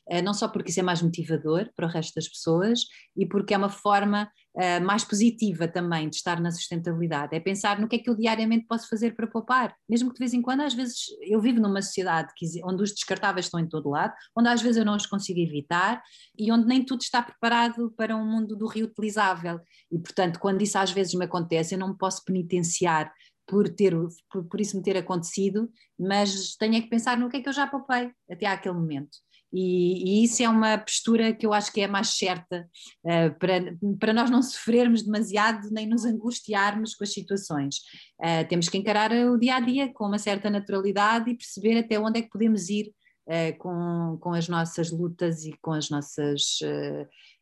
Eh, 0.09 0.23
não 0.23 0.33
só 0.33 0.49
porque 0.49 0.71
isso 0.71 0.81
é 0.81 0.83
mais 0.83 1.03
motivador 1.03 1.69
para 1.75 1.87
o 1.87 1.91
resto 1.91 2.15
das 2.15 2.29
pessoas 2.29 2.85
e 3.17 3.27
porque 3.27 3.53
é 3.53 3.57
uma 3.57 3.69
forma 3.69 4.31
uh, 4.55 4.85
mais 4.85 5.05
positiva 5.05 5.67
também 5.67 6.09
de 6.09 6.17
estar 6.17 6.41
na 6.41 6.51
sustentabilidade. 6.51 7.35
É 7.35 7.41
pensar 7.41 7.81
no 7.81 7.89
que 7.89 7.97
é 7.97 7.99
que 7.99 8.09
eu 8.09 8.15
diariamente 8.15 8.67
posso 8.67 8.89
fazer 8.89 9.15
para 9.17 9.27
poupar, 9.27 9.75
mesmo 9.89 10.09
que 10.11 10.15
de 10.15 10.21
vez 10.21 10.33
em 10.33 10.43
quando, 10.43 10.61
às 10.61 10.75
vezes, 10.75 11.07
eu 11.23 11.41
vivo 11.41 11.61
numa 11.61 11.83
sociedade 11.83 12.33
onde 12.65 12.83
os 12.83 12.93
descartáveis 12.93 13.47
estão 13.47 13.61
em 13.61 13.69
todo 13.69 13.91
lado, 13.91 14.15
onde 14.37 14.49
às 14.49 14.63
vezes 14.63 14.77
eu 14.77 14.85
não 14.85 14.97
os 14.97 15.07
consigo 15.07 15.41
evitar 15.41 16.03
e 16.39 16.51
onde 16.53 16.67
nem 16.67 16.85
tudo 16.85 17.01
está 17.03 17.21
preparado 17.23 17.93
para 17.97 18.17
um 18.17 18.25
mundo 18.25 18.57
do 18.57 18.67
reutilizável. 18.67 19.61
E, 19.91 19.99
portanto, 19.99 20.39
quando 20.39 20.63
isso 20.63 20.79
às 20.79 20.91
vezes 20.91 21.15
me 21.15 21.25
acontece, 21.25 21.75
eu 21.75 21.79
não 21.79 21.89
me 21.89 21.99
posso 21.99 22.25
penitenciar 22.25 23.13
por, 23.47 23.69
ter, 23.69 23.95
por, 24.31 24.45
por, 24.45 24.61
isso 24.61 24.77
me 24.77 24.83
ter 24.83 24.97
acontecido, 24.97 25.71
mas 25.99 26.57
tenho 26.57 26.75
é 26.75 26.81
que 26.81 26.89
pensar 26.89 27.17
no 27.17 27.29
que 27.29 27.37
é 27.37 27.41
que 27.41 27.49
eu 27.49 27.53
já 27.53 27.67
poupei 27.67 28.11
até 28.31 28.47
àquele 28.47 28.75
momento. 28.75 29.19
E, 29.53 30.21
e, 30.21 30.25
isso 30.25 30.43
é 30.43 30.49
uma 30.49 30.77
postura 30.77 31.33
que 31.33 31.47
eu 31.47 31.53
acho 31.53 31.73
que 31.73 31.81
é 31.81 31.89
mais 31.89 32.17
certa 32.19 32.69
uh, 33.05 33.39
para, 33.39 33.77
para 33.99 34.13
nós 34.13 34.31
não 34.31 34.43
sofrermos 34.43 35.03
demasiado 35.03 35.69
nem 35.71 35.87
nos 35.87 36.05
angustiarmos 36.05 36.95
com 36.95 37.05
as 37.05 37.13
situações. 37.13 37.77
Uh, 38.21 38.47
temos 38.49 38.69
que 38.69 38.79
encarar 38.79 39.13
o 39.13 39.39
dia 39.39 39.57
a 39.57 39.61
dia 39.61 39.93
com 39.93 40.07
uma 40.07 40.19
certa 40.19 40.51
naturalidade 40.51 41.31
e 41.31 41.37
perceber 41.37 41.79
até 41.79 41.99
onde 41.99 42.19
é 42.19 42.23
que 42.23 42.31
podemos 42.31 42.69
ir 42.69 42.93
uh, 43.29 43.57
com, 43.59 44.19
com 44.21 44.33
as 44.33 44.49
nossas 44.49 44.91
lutas 44.91 45.45
e 45.45 45.57
com 45.63 45.73
as 45.73 45.91
nossas 45.91 46.59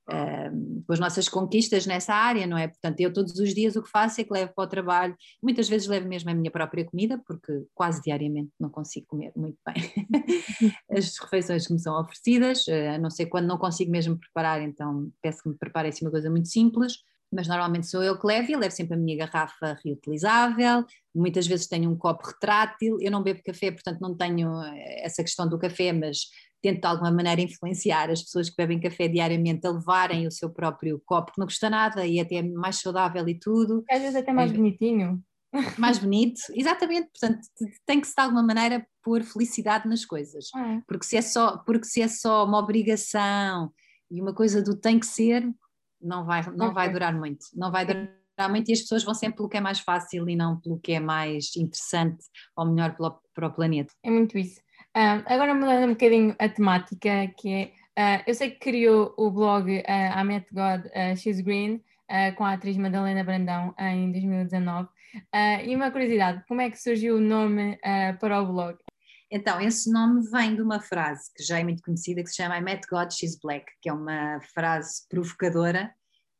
com 0.06 0.92
as 0.92 1.00
nossas 1.00 1.28
conquistas 1.28 1.86
nessa 1.86 2.14
área, 2.14 2.46
não 2.46 2.58
é? 2.58 2.68
Portanto, 2.68 3.00
eu 3.00 3.12
todos 3.12 3.38
os 3.38 3.54
dias 3.54 3.74
o 3.74 3.82
que 3.82 3.88
faço 3.90 4.20
é 4.20 4.24
que 4.24 4.32
levo 4.32 4.52
para 4.54 4.64
o 4.64 4.68
trabalho, 4.68 5.16
muitas 5.42 5.68
vezes 5.68 5.88
levo 5.88 6.06
mesmo 6.06 6.30
a 6.30 6.34
minha 6.34 6.50
própria 6.50 6.84
comida, 6.84 7.20
porque 7.26 7.64
quase 7.74 8.02
diariamente 8.02 8.50
não 8.60 8.68
consigo 8.68 9.06
comer 9.06 9.32
muito 9.34 9.58
bem 9.66 9.74
as 10.90 11.18
refeições 11.18 11.66
que 11.66 11.72
me 11.72 11.80
são 11.80 11.98
oferecidas, 11.98 12.68
eh, 12.68 12.94
a 12.94 12.98
não 12.98 13.10
ser 13.10 13.26
quando 13.26 13.46
não 13.46 13.56
consigo 13.56 13.90
mesmo 13.90 14.18
preparar, 14.18 14.60
então 14.60 15.10
peço 15.22 15.42
que 15.42 15.48
me 15.48 15.56
preparem 15.56 15.88
assim 15.88 16.04
uma 16.04 16.10
coisa 16.10 16.30
muito 16.30 16.48
simples, 16.48 16.98
mas 17.32 17.48
normalmente 17.48 17.86
sou 17.86 18.02
eu 18.02 18.18
que 18.18 18.26
levo 18.26 18.52
e 18.52 18.56
levo 18.56 18.74
sempre 18.74 18.94
a 18.94 18.98
minha 18.98 19.16
garrafa 19.16 19.76
reutilizável, 19.84 20.84
muitas 21.14 21.46
vezes 21.46 21.66
tenho 21.66 21.90
um 21.90 21.96
copo 21.96 22.26
retrátil, 22.26 22.98
eu 23.00 23.10
não 23.10 23.22
bebo 23.22 23.42
café, 23.42 23.70
portanto 23.70 24.00
não 24.00 24.14
tenho 24.14 24.62
eh, 24.62 25.04
essa 25.04 25.22
questão 25.22 25.48
do 25.48 25.58
café, 25.58 25.92
mas 25.92 26.28
tento 26.64 26.80
de 26.80 26.86
alguma 26.86 27.10
maneira 27.10 27.42
influenciar 27.42 28.10
as 28.10 28.22
pessoas 28.22 28.48
que 28.48 28.56
bebem 28.56 28.80
café 28.80 29.06
diariamente 29.06 29.66
a 29.66 29.70
levarem 29.70 30.26
o 30.26 30.30
seu 30.30 30.48
próprio 30.48 30.98
copo, 31.04 31.32
que 31.32 31.38
não 31.38 31.46
custa 31.46 31.68
nada 31.68 32.06
e 32.06 32.18
até 32.18 32.36
é 32.36 32.42
mais 32.42 32.76
saudável 32.80 33.28
e 33.28 33.38
tudo. 33.38 33.84
Às 33.90 34.00
vezes 34.00 34.16
até 34.16 34.32
mais 34.32 34.50
é, 34.50 34.54
bonitinho. 34.54 35.22
Mais 35.76 35.98
bonito, 36.00 36.40
exatamente, 36.54 37.10
portanto 37.10 37.40
tem 37.84 38.00
que 38.00 38.06
se 38.06 38.14
de 38.14 38.22
alguma 38.22 38.42
maneira 38.42 38.86
pôr 39.02 39.22
felicidade 39.22 39.86
nas 39.86 40.06
coisas, 40.06 40.46
é. 40.56 40.80
porque, 40.88 41.04
se 41.04 41.18
é 41.18 41.22
só, 41.22 41.58
porque 41.58 41.84
se 41.84 42.00
é 42.00 42.08
só 42.08 42.46
uma 42.46 42.58
obrigação 42.58 43.70
e 44.10 44.22
uma 44.22 44.34
coisa 44.34 44.62
do 44.62 44.74
tem 44.74 44.98
que 44.98 45.06
ser, 45.06 45.46
não 46.00 46.24
vai, 46.24 46.50
não 46.56 46.72
vai 46.72 46.90
durar 46.90 47.14
muito, 47.14 47.44
não 47.54 47.70
vai 47.70 47.84
durar 47.84 48.48
muito 48.48 48.70
e 48.70 48.72
as 48.72 48.80
pessoas 48.80 49.04
vão 49.04 49.12
sempre 49.12 49.36
pelo 49.36 49.50
que 49.50 49.58
é 49.58 49.60
mais 49.60 49.80
fácil 49.80 50.26
e 50.28 50.34
não 50.34 50.58
pelo 50.58 50.80
que 50.80 50.92
é 50.92 51.00
mais 51.00 51.54
interessante 51.56 52.24
ou 52.56 52.64
melhor 52.64 52.96
para 53.34 53.48
o 53.48 53.52
planeta. 53.52 53.92
É 54.02 54.10
muito 54.10 54.38
isso. 54.38 54.63
Uh, 54.96 55.26
agora 55.26 55.52
mudando 55.52 55.86
um 55.86 55.94
bocadinho 55.94 56.36
a 56.38 56.48
temática, 56.48 57.26
que 57.36 57.72
é, 57.96 58.18
uh, 58.18 58.22
eu 58.28 58.34
sei 58.34 58.50
que 58.50 58.60
criou 58.60 59.12
o 59.16 59.28
blog 59.28 59.68
uh, 59.68 60.20
I 60.20 60.24
Met 60.24 60.46
God 60.52 60.86
uh, 60.86 61.16
She's 61.16 61.40
Green 61.40 61.82
com 62.36 62.44
a 62.44 62.52
atriz 62.52 62.76
Madalena 62.76 63.24
Brandão 63.24 63.74
em 63.78 64.12
2019. 64.12 64.88
e 65.64 65.74
uma 65.74 65.90
curiosidade, 65.90 66.44
como 66.46 66.60
é 66.60 66.70
que 66.70 66.76
surgiu 66.76 67.16
o 67.16 67.20
nome 67.20 67.78
para 68.20 68.42
o 68.42 68.46
blog? 68.46 68.76
Então, 69.30 69.58
esse 69.60 69.90
nome 69.90 70.22
vem 70.30 70.54
de 70.54 70.60
uma 70.60 70.80
frase 70.80 71.32
que 71.34 71.42
já 71.42 71.58
é 71.58 71.64
muito 71.64 71.82
conhecida, 71.82 72.22
que 72.22 72.28
se 72.28 72.36
chama 72.36 72.58
I 72.58 72.60
Met 72.60 72.86
God, 72.88 73.10
She's 73.10 73.38
Black, 73.42 73.64
que 73.80 73.88
é 73.88 73.92
uma 73.92 74.38
frase 74.54 75.08
provocadora 75.08 75.92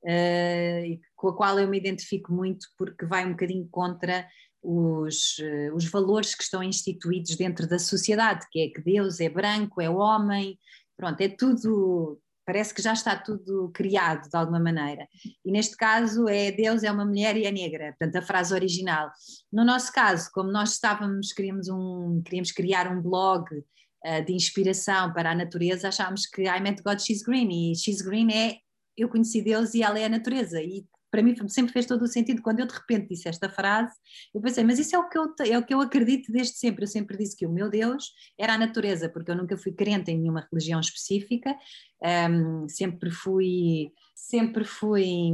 uh, 0.05 1.01
com 1.17 1.29
a 1.29 1.37
qual 1.37 1.59
eu 1.59 1.67
me 1.67 1.79
identifico 1.79 2.33
muito 2.33 2.67
porque 2.77 3.07
vai 3.07 3.27
um 3.27 3.31
bocadinho 3.31 3.67
contra 3.71 4.29
os, 4.65 5.39
uh, 5.39 5.75
os 5.75 5.85
valores 5.85 6.35
que 6.35 6.43
estão 6.43 6.63
instituídos 6.63 7.37
dentro 7.37 7.69
da 7.69 7.79
sociedade, 7.79 8.47
que 8.51 8.61
é 8.61 8.69
que 8.71 8.81
Deus 8.81 9.21
é 9.21 9.29
branco, 9.29 9.81
é 9.81 9.91
homem, 9.91 10.59
pronto, 10.97 11.21
é 11.21 11.29
tudo, 11.29 12.19
parece 12.47 12.73
que 12.73 12.81
já 12.81 12.95
está 12.95 13.15
tudo 13.15 13.71
criado 13.75 14.29
de 14.29 14.37
alguma 14.37 14.59
maneira. 14.59 15.07
E 15.45 15.53
neste 15.53 15.77
caso 15.77 16.27
é 16.29 16.51
Deus 16.51 16.83
é 16.83 16.91
uma 16.91 17.05
mulher 17.05 17.37
e 17.37 17.45
é 17.45 17.53
negra, 17.53 17.95
portanto 17.99 18.17
a 18.17 18.23
frase 18.23 18.55
original. 18.55 19.11
No 19.53 19.65
nosso 19.65 19.93
caso, 19.93 20.31
como 20.33 20.51
nós 20.51 20.73
estávamos, 20.73 21.33
queríamos, 21.33 21.69
um, 21.69 22.23
queríamos 22.25 22.51
criar 22.51 22.91
um 22.91 23.03
blog 23.03 23.45
uh, 23.53 24.25
de 24.25 24.33
inspiração 24.33 25.13
para 25.13 25.33
a 25.33 25.35
natureza, 25.35 25.89
achámos 25.89 26.27
que 26.27 26.43
I 26.43 26.61
met 26.61 26.83
God, 26.83 26.99
she's 27.01 27.23
green, 27.23 27.51
e 27.51 27.77
she's 27.77 28.01
green 28.01 28.33
é 28.33 28.65
eu 28.97 29.09
conheci 29.09 29.43
Deus 29.43 29.75
e 29.75 29.83
ela 29.83 29.99
é 29.99 30.05
a 30.05 30.09
natureza. 30.09 30.63
E 30.63 30.87
para 31.15 31.23
mim 31.23 31.33
sempre 31.47 31.73
fez 31.73 31.87
todo 31.87 32.03
o 32.03 32.09
sentido. 32.09 32.43
Quando 32.43 32.59
eu 32.59 32.67
de 32.67 32.75
repente 32.75 33.11
disse 33.11 33.29
esta 33.29 33.49
frase, 33.49 33.95
eu 34.35 34.41
pensei, 34.41 34.65
mas 34.65 34.81
isso 34.81 34.97
é 34.97 34.99
o 34.99 35.09
que 35.09 35.17
eu, 35.17 35.33
é 35.47 35.57
o 35.57 35.65
que 35.65 35.73
eu 35.73 35.81
acredito 35.81 36.33
desde 36.33 36.57
sempre. 36.57 36.83
Eu 36.83 36.89
sempre 36.89 37.17
disse 37.17 37.37
que 37.37 37.47
o 37.47 37.53
meu 37.53 37.71
Deus 37.71 38.13
era 38.37 38.55
a 38.55 38.59
natureza, 38.59 39.09
porque 39.09 39.31
eu 39.31 39.37
nunca 39.37 39.57
fui 39.57 39.71
crente 39.71 40.11
em 40.11 40.19
nenhuma 40.19 40.45
religião 40.51 40.81
específica, 40.81 41.57
um, 42.03 42.69
sempre 42.69 43.13
fui 43.13 43.93
sempre 44.13 44.65
fui 44.65 45.31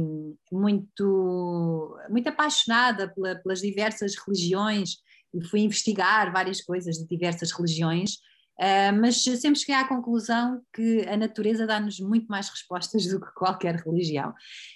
muito 0.51 1.97
muito 2.11 2.27
apaixonada 2.27 3.11
pela, 3.11 3.35
pelas 3.35 3.61
diversas 3.61 4.15
religiões 4.15 4.97
e 5.33 5.43
fui 5.43 5.61
investigar 5.61 6.31
várias 6.31 6.61
coisas 6.61 6.97
de 6.97 7.07
diversas 7.07 7.51
religiões 7.51 8.19
mas 8.99 9.23
sempre 9.23 9.59
cheguei 9.59 9.75
à 9.75 9.87
conclusão 9.87 10.61
que 10.73 11.07
a 11.07 11.17
natureza 11.17 11.65
dá-nos 11.65 11.99
muito 11.99 12.27
mais 12.27 12.47
respostas 12.49 13.07
do 13.07 13.19
que 13.19 13.33
qualquer 13.33 13.75
religião. 13.75 14.33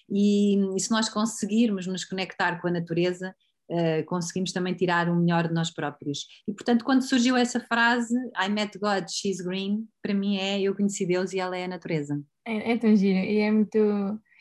E, 0.09 0.57
e, 0.75 0.79
se 0.79 0.89
nós 0.89 1.07
conseguirmos 1.07 1.85
nos 1.85 2.03
conectar 2.03 2.59
com 2.59 2.67
a 2.67 2.71
natureza, 2.71 3.35
uh, 3.69 4.05
conseguimos 4.05 4.51
também 4.51 4.73
tirar 4.73 5.09
o 5.09 5.15
melhor 5.15 5.47
de 5.47 5.53
nós 5.53 5.71
próprios. 5.71 6.25
E 6.47 6.53
portanto, 6.53 6.83
quando 6.83 7.07
surgiu 7.07 7.35
essa 7.35 7.59
frase, 7.59 8.15
I 8.41 8.49
met 8.49 8.77
God, 8.79 9.07
she's 9.09 9.41
green, 9.41 9.87
para 10.01 10.13
mim 10.13 10.37
é 10.37 10.61
eu 10.61 10.75
conheci 10.75 11.05
Deus 11.05 11.33
e 11.33 11.39
ela 11.39 11.57
é 11.57 11.65
a 11.65 11.69
natureza. 11.69 12.19
É, 12.45 12.73
é 12.73 12.77
tão 12.77 12.95
giro 12.95 13.19
e 13.19 13.39
é 13.39 13.51
muito. 13.51 13.77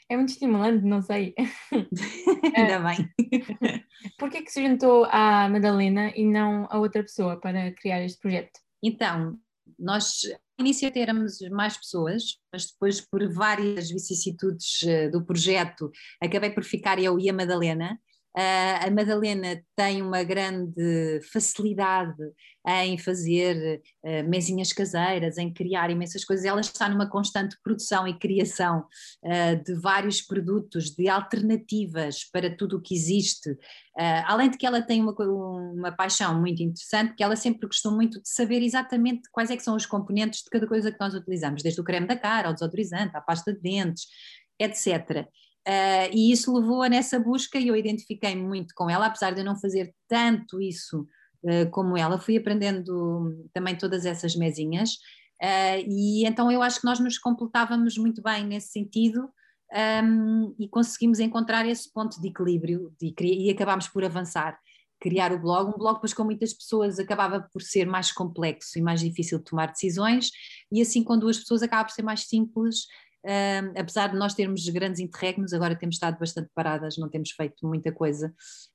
É 0.06 0.16
muito 0.16 0.28
estimulante, 0.28 0.84
não 0.84 1.00
sei. 1.00 1.34
Ainda 2.54 2.78
bem. 2.80 3.08
Por 4.18 4.28
que 4.28 4.46
se 4.50 4.62
juntou 4.62 5.06
à 5.06 5.48
Madalena 5.48 6.12
e 6.14 6.26
não 6.26 6.66
a 6.70 6.78
outra 6.78 7.02
pessoa 7.02 7.40
para 7.40 7.72
criar 7.72 8.04
este 8.04 8.20
projeto? 8.20 8.63
Então, 8.84 9.38
nós 9.78 10.20
início 10.60 10.92
éramos 10.94 11.38
mais 11.50 11.76
pessoas, 11.76 12.38
mas 12.52 12.66
depois 12.66 13.00
por 13.00 13.26
várias 13.32 13.90
vicissitudes 13.90 14.82
eh, 14.84 15.08
do 15.08 15.24
projeto 15.24 15.90
acabei 16.20 16.50
por 16.50 16.62
ficar 16.62 16.98
eu 16.98 17.18
e 17.18 17.28
a 17.28 17.32
Madalena 17.32 17.98
Uh, 18.36 18.88
a 18.88 18.90
Madalena 18.90 19.62
tem 19.76 20.02
uma 20.02 20.24
grande 20.24 21.20
facilidade 21.32 22.20
em 22.66 22.98
fazer 22.98 23.80
uh, 24.04 24.28
mesinhas 24.28 24.72
caseiras, 24.72 25.38
em 25.38 25.52
criar 25.52 25.88
imensas 25.88 26.24
coisas. 26.24 26.44
Ela 26.44 26.60
está 26.60 26.88
numa 26.88 27.08
constante 27.08 27.56
produção 27.62 28.08
e 28.08 28.18
criação 28.18 28.86
uh, 29.22 29.64
de 29.64 29.74
vários 29.80 30.20
produtos, 30.20 30.90
de 30.90 31.08
alternativas 31.08 32.24
para 32.24 32.54
tudo 32.56 32.78
o 32.78 32.82
que 32.82 32.94
existe. 32.94 33.56
além 34.26 34.50
de 34.50 34.58
que 34.58 34.66
ela 34.66 34.82
tem 34.82 35.00
uma, 35.00 35.14
uma 35.72 35.92
paixão 35.92 36.40
muito 36.40 36.60
interessante, 36.60 37.14
que 37.14 37.22
ela 37.22 37.36
sempre 37.36 37.68
gostou 37.68 37.92
muito 37.92 38.20
de 38.20 38.28
saber 38.28 38.62
exatamente 38.62 39.28
quais 39.30 39.48
é 39.48 39.56
que 39.56 39.62
são 39.62 39.76
os 39.76 39.86
componentes 39.86 40.42
de 40.42 40.50
cada 40.50 40.66
coisa 40.66 40.90
que 40.90 40.98
nós 40.98 41.14
utilizamos, 41.14 41.62
desde 41.62 41.80
o 41.80 41.84
creme 41.84 42.08
da 42.08 42.16
cara, 42.16 42.48
ao 42.48 42.54
desodorizante, 42.54 43.16
à 43.16 43.20
pasta 43.20 43.52
de 43.52 43.60
dentes, 43.60 44.06
etc. 44.58 45.28
Uh, 45.66 46.12
e 46.12 46.30
isso 46.30 46.54
levou-a 46.54 46.90
nessa 46.90 47.18
busca 47.18 47.58
e 47.58 47.68
eu 47.68 47.76
identifiquei 47.76 48.36
muito 48.36 48.74
com 48.74 48.90
ela, 48.90 49.06
apesar 49.06 49.30
de 49.30 49.40
eu 49.40 49.44
não 49.44 49.56
fazer 49.56 49.94
tanto 50.06 50.60
isso 50.60 51.06
uh, 51.42 51.70
como 51.70 51.96
ela, 51.96 52.18
fui 52.18 52.36
aprendendo 52.36 53.48
também 53.50 53.74
todas 53.74 54.04
essas 54.04 54.36
mesinhas, 54.36 54.90
uh, 55.42 55.80
e 55.88 56.26
então 56.26 56.52
eu 56.52 56.60
acho 56.60 56.80
que 56.80 56.86
nós 56.86 57.00
nos 57.00 57.16
completávamos 57.16 57.96
muito 57.96 58.20
bem 58.22 58.44
nesse 58.46 58.72
sentido 58.72 59.30
um, 60.04 60.54
e 60.58 60.68
conseguimos 60.68 61.18
encontrar 61.18 61.66
esse 61.66 61.92
ponto 61.92 62.20
de 62.20 62.28
equilíbrio 62.28 62.92
de, 63.00 63.14
e 63.20 63.50
acabámos 63.50 63.88
por 63.88 64.04
avançar. 64.04 64.58
Criar 65.00 65.32
o 65.32 65.38
blog, 65.38 65.70
um 65.74 65.78
blog, 65.78 65.98
pois 66.00 66.14
com 66.14 66.24
muitas 66.24 66.54
pessoas 66.54 66.98
acabava 66.98 67.46
por 67.52 67.60
ser 67.60 67.84
mais 67.84 68.12
complexo 68.12 68.78
e 68.78 68.82
mais 68.82 69.00
difícil 69.00 69.38
de 69.38 69.44
tomar 69.44 69.66
decisões, 69.66 70.30
e 70.70 70.80
assim 70.80 71.02
com 71.02 71.18
duas 71.18 71.38
pessoas 71.38 71.62
acaba 71.62 71.84
por 71.84 71.92
ser 71.92 72.02
mais 72.02 72.20
simples 72.28 72.86
Uh, 73.24 73.72
apesar 73.78 74.08
de 74.08 74.18
nós 74.18 74.34
termos 74.34 74.68
grandes 74.68 75.00
interregnos, 75.00 75.54
agora 75.54 75.74
temos 75.74 75.94
estado 75.94 76.18
bastante 76.18 76.50
paradas, 76.54 76.98
não 76.98 77.08
temos 77.08 77.30
feito 77.30 77.66
muita 77.66 77.90
coisa, 77.90 78.28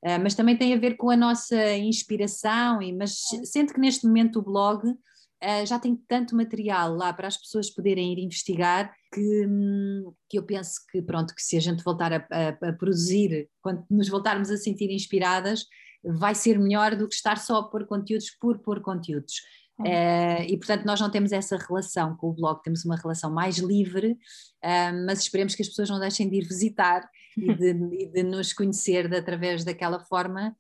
uh, 0.04 0.20
mas 0.24 0.34
também 0.34 0.58
tem 0.58 0.74
a 0.74 0.80
ver 0.80 0.98
com 0.98 1.12
a 1.12 1.16
nossa 1.16 1.78
inspiração, 1.78 2.82
e, 2.82 2.92
mas 2.92 3.20
sendo 3.44 3.72
que 3.72 3.80
neste 3.80 4.08
momento 4.08 4.40
o 4.40 4.42
blog 4.42 4.90
uh, 4.90 5.66
já 5.68 5.78
tem 5.78 5.96
tanto 6.08 6.36
material 6.36 6.96
lá 6.96 7.14
para 7.14 7.28
as 7.28 7.38
pessoas 7.38 7.70
poderem 7.70 8.12
ir 8.12 8.24
investigar 8.26 8.92
que, 9.14 9.46
hum, 9.46 10.12
que 10.28 10.40
eu 10.40 10.44
penso 10.44 10.80
que 10.92 11.00
pronto, 11.00 11.36
que 11.36 11.44
se 11.44 11.56
a 11.56 11.62
gente 11.62 11.84
voltar 11.84 12.12
a, 12.12 12.28
a, 12.32 12.70
a 12.70 12.74
produzir, 12.74 13.48
quando 13.62 13.86
nos 13.88 14.10
voltarmos 14.10 14.50
a 14.50 14.58
sentir 14.58 14.90
inspiradas, 14.90 15.66
vai 16.04 16.34
ser 16.34 16.58
melhor 16.58 16.96
do 16.96 17.08
que 17.08 17.14
estar 17.14 17.38
só 17.38 17.62
por 17.62 17.86
conteúdos 17.86 18.32
por 18.32 18.58
pôr 18.60 18.82
conteúdos. 18.82 19.34
Uh, 19.80 20.44
e 20.46 20.58
portanto 20.58 20.84
nós 20.84 21.00
não 21.00 21.10
temos 21.10 21.32
essa 21.32 21.56
relação 21.56 22.14
com 22.18 22.30
o 22.30 22.34
blog, 22.34 22.62
temos 22.62 22.84
uma 22.84 22.98
relação 22.98 23.32
mais 23.32 23.60
livre, 23.60 24.12
uh, 24.12 25.06
mas 25.06 25.22
esperemos 25.22 25.56
que 25.56 25.62
as 25.62 25.70
pessoas 25.70 25.90
não 25.90 26.00
deixem 26.00 26.30
de 26.30 26.36
ir 26.36 26.46
visitar 26.46 27.10
e 27.38 27.54
de, 27.54 27.70
e 27.98 28.12
de 28.12 28.24
nos 28.24 28.52
conhecer 28.52 29.08
de, 29.08 29.16
através 29.16 29.64
daquela 29.64 30.00
forma 30.02 30.54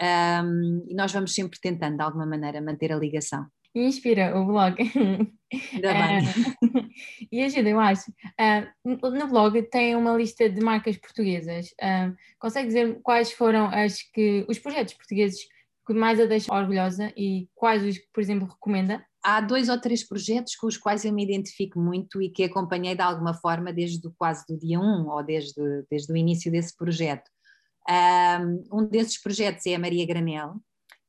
um, 0.00 0.04
ehm, 0.04 0.84
e 0.86 0.94
nós 0.94 1.10
vamos 1.10 1.34
sempre 1.34 1.58
tentando 1.58 1.96
de 1.96 2.02
alguma 2.02 2.26
maneira 2.26 2.60
manter 2.60 2.92
a 2.92 2.96
ligação. 2.96 3.46
Inspira 3.74 4.38
o 4.38 4.44
blog. 4.44 4.76
Ainda 4.82 5.92
bem. 5.92 6.18
Uh, 6.62 6.88
e 7.32 7.42
ajuda, 7.42 7.68
eu 7.68 7.80
acho. 7.80 8.12
no 8.84 9.28
blog 9.28 9.62
tem 9.70 9.96
uma 9.96 10.14
lista 10.14 10.48
de 10.48 10.60
marcas 10.60 10.96
portuguesas. 10.98 11.68
consegue 12.38 12.68
dizer 12.68 13.00
quais 13.02 13.32
foram 13.32 13.66
as 13.66 14.02
que 14.02 14.44
os 14.48 14.58
projetos 14.58 14.94
portugueses 14.94 15.40
que 15.88 15.94
mais 15.94 16.20
a 16.20 16.26
deixa 16.26 16.54
orgulhosa 16.54 17.10
e 17.16 17.48
quais 17.54 17.82
os 17.82 17.96
que, 17.96 18.06
por 18.12 18.20
exemplo, 18.20 18.46
recomenda? 18.46 19.02
Há 19.24 19.40
dois 19.40 19.70
ou 19.70 19.80
três 19.80 20.06
projetos 20.06 20.54
com 20.54 20.66
os 20.66 20.76
quais 20.76 21.02
eu 21.04 21.12
me 21.12 21.24
identifico 21.24 21.80
muito 21.80 22.20
e 22.20 22.28
que 22.28 22.44
acompanhei 22.44 22.94
de 22.94 23.00
alguma 23.00 23.32
forma 23.32 23.72
desde 23.72 24.08
quase 24.18 24.44
do 24.46 24.58
dia 24.58 24.78
1 24.78 25.08
ou 25.08 25.24
desde, 25.24 25.84
desde 25.90 26.12
o 26.12 26.16
início 26.16 26.52
desse 26.52 26.76
projeto. 26.76 27.30
Um 28.70 28.84
desses 28.86 29.20
projetos 29.20 29.64
é 29.64 29.74
a 29.74 29.78
Maria 29.78 30.06
Granel. 30.06 30.56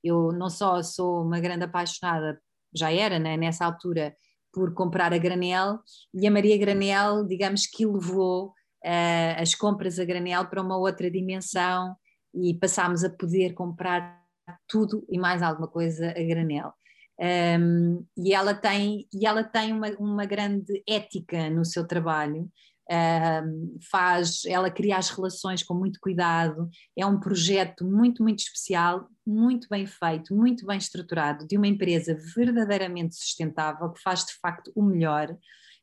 Eu 0.02 0.32
não 0.32 0.50
só 0.50 0.82
sou 0.82 1.24
uma 1.24 1.42
grande 1.42 1.66
apaixonada, 1.66 2.42
já 2.74 2.90
era 2.90 3.20
né, 3.20 3.36
nessa 3.36 3.66
altura, 3.66 4.16
por 4.54 4.74
comprar 4.74 5.14
a 5.14 5.18
granel, 5.18 5.80
e 6.14 6.26
a 6.26 6.32
Maria 6.32 6.58
Granel, 6.58 7.26
digamos 7.26 7.68
que 7.68 7.86
levou 7.86 8.48
uh, 8.48 9.36
as 9.38 9.54
compras 9.54 10.00
a 10.00 10.06
granel 10.06 10.48
para 10.48 10.62
uma 10.62 10.78
outra 10.78 11.12
dimensão 11.12 11.96
e 12.34 12.54
passámos 12.54 13.04
a 13.04 13.10
poder 13.10 13.54
comprar 13.54 14.19
tudo 14.68 15.06
e 15.10 15.18
mais 15.18 15.42
alguma 15.42 15.68
coisa 15.68 16.10
a 16.10 16.24
granel. 16.24 16.74
Um, 17.20 18.06
e 18.18 18.34
ela 18.34 18.54
tem, 18.54 19.06
e 19.14 19.26
ela 19.28 19.44
tem 19.44 19.74
uma, 19.74 19.90
uma 20.00 20.26
grande 20.26 20.82
ética 20.88 21.50
no 21.50 21.66
seu 21.66 21.86
trabalho, 21.86 22.50
uh, 22.90 23.80
faz, 23.92 24.46
ela 24.46 24.72
cria 24.72 24.98
as 24.98 25.10
relações 25.10 25.62
com 25.62 25.74
muito 25.74 26.00
cuidado, 26.00 26.70
é 26.98 27.06
um 27.06 27.20
projeto 27.20 27.86
muito, 27.86 28.24
muito 28.24 28.40
especial, 28.40 29.08
muito 29.28 29.68
bem 29.70 29.86
feito, 29.86 30.34
muito 30.34 30.66
bem 30.66 30.78
estruturado, 30.78 31.46
de 31.46 31.58
uma 31.58 31.68
empresa 31.68 32.18
verdadeiramente 32.36 33.16
sustentável, 33.16 33.92
que 33.92 34.02
faz 34.02 34.24
de 34.26 34.34
facto 34.42 34.72
o 34.74 34.82
melhor 34.82 35.36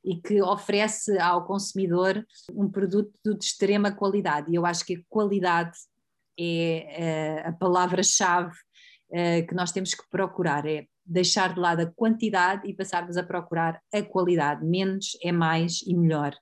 e 0.02 0.16
que 0.16 0.40
oferece 0.40 1.18
ao 1.18 1.44
consumidor 1.44 2.24
um 2.52 2.70
produto 2.70 3.12
de 3.24 3.44
extrema 3.44 3.90
qualidade. 3.90 4.50
E 4.50 4.54
eu 4.54 4.64
acho 4.64 4.86
que 4.86 4.94
a 4.94 5.00
qualidade 5.08 5.76
é 6.38 7.42
uh, 7.44 7.48
a 7.48 7.52
palavra-chave 7.52 8.54
uh, 9.10 9.46
que 9.46 9.54
nós 9.54 9.72
temos 9.72 9.94
que 9.94 10.08
procurar, 10.10 10.66
é 10.66 10.86
deixar 11.04 11.54
de 11.54 11.60
lado 11.60 11.80
a 11.82 11.86
quantidade 11.86 12.68
e 12.68 12.74
passarmos 12.74 13.16
a 13.16 13.22
procurar 13.22 13.80
a 13.94 14.02
qualidade. 14.02 14.64
Menos 14.64 15.16
é 15.22 15.30
mais 15.30 15.82
e 15.82 15.94
melhor. 15.94 16.34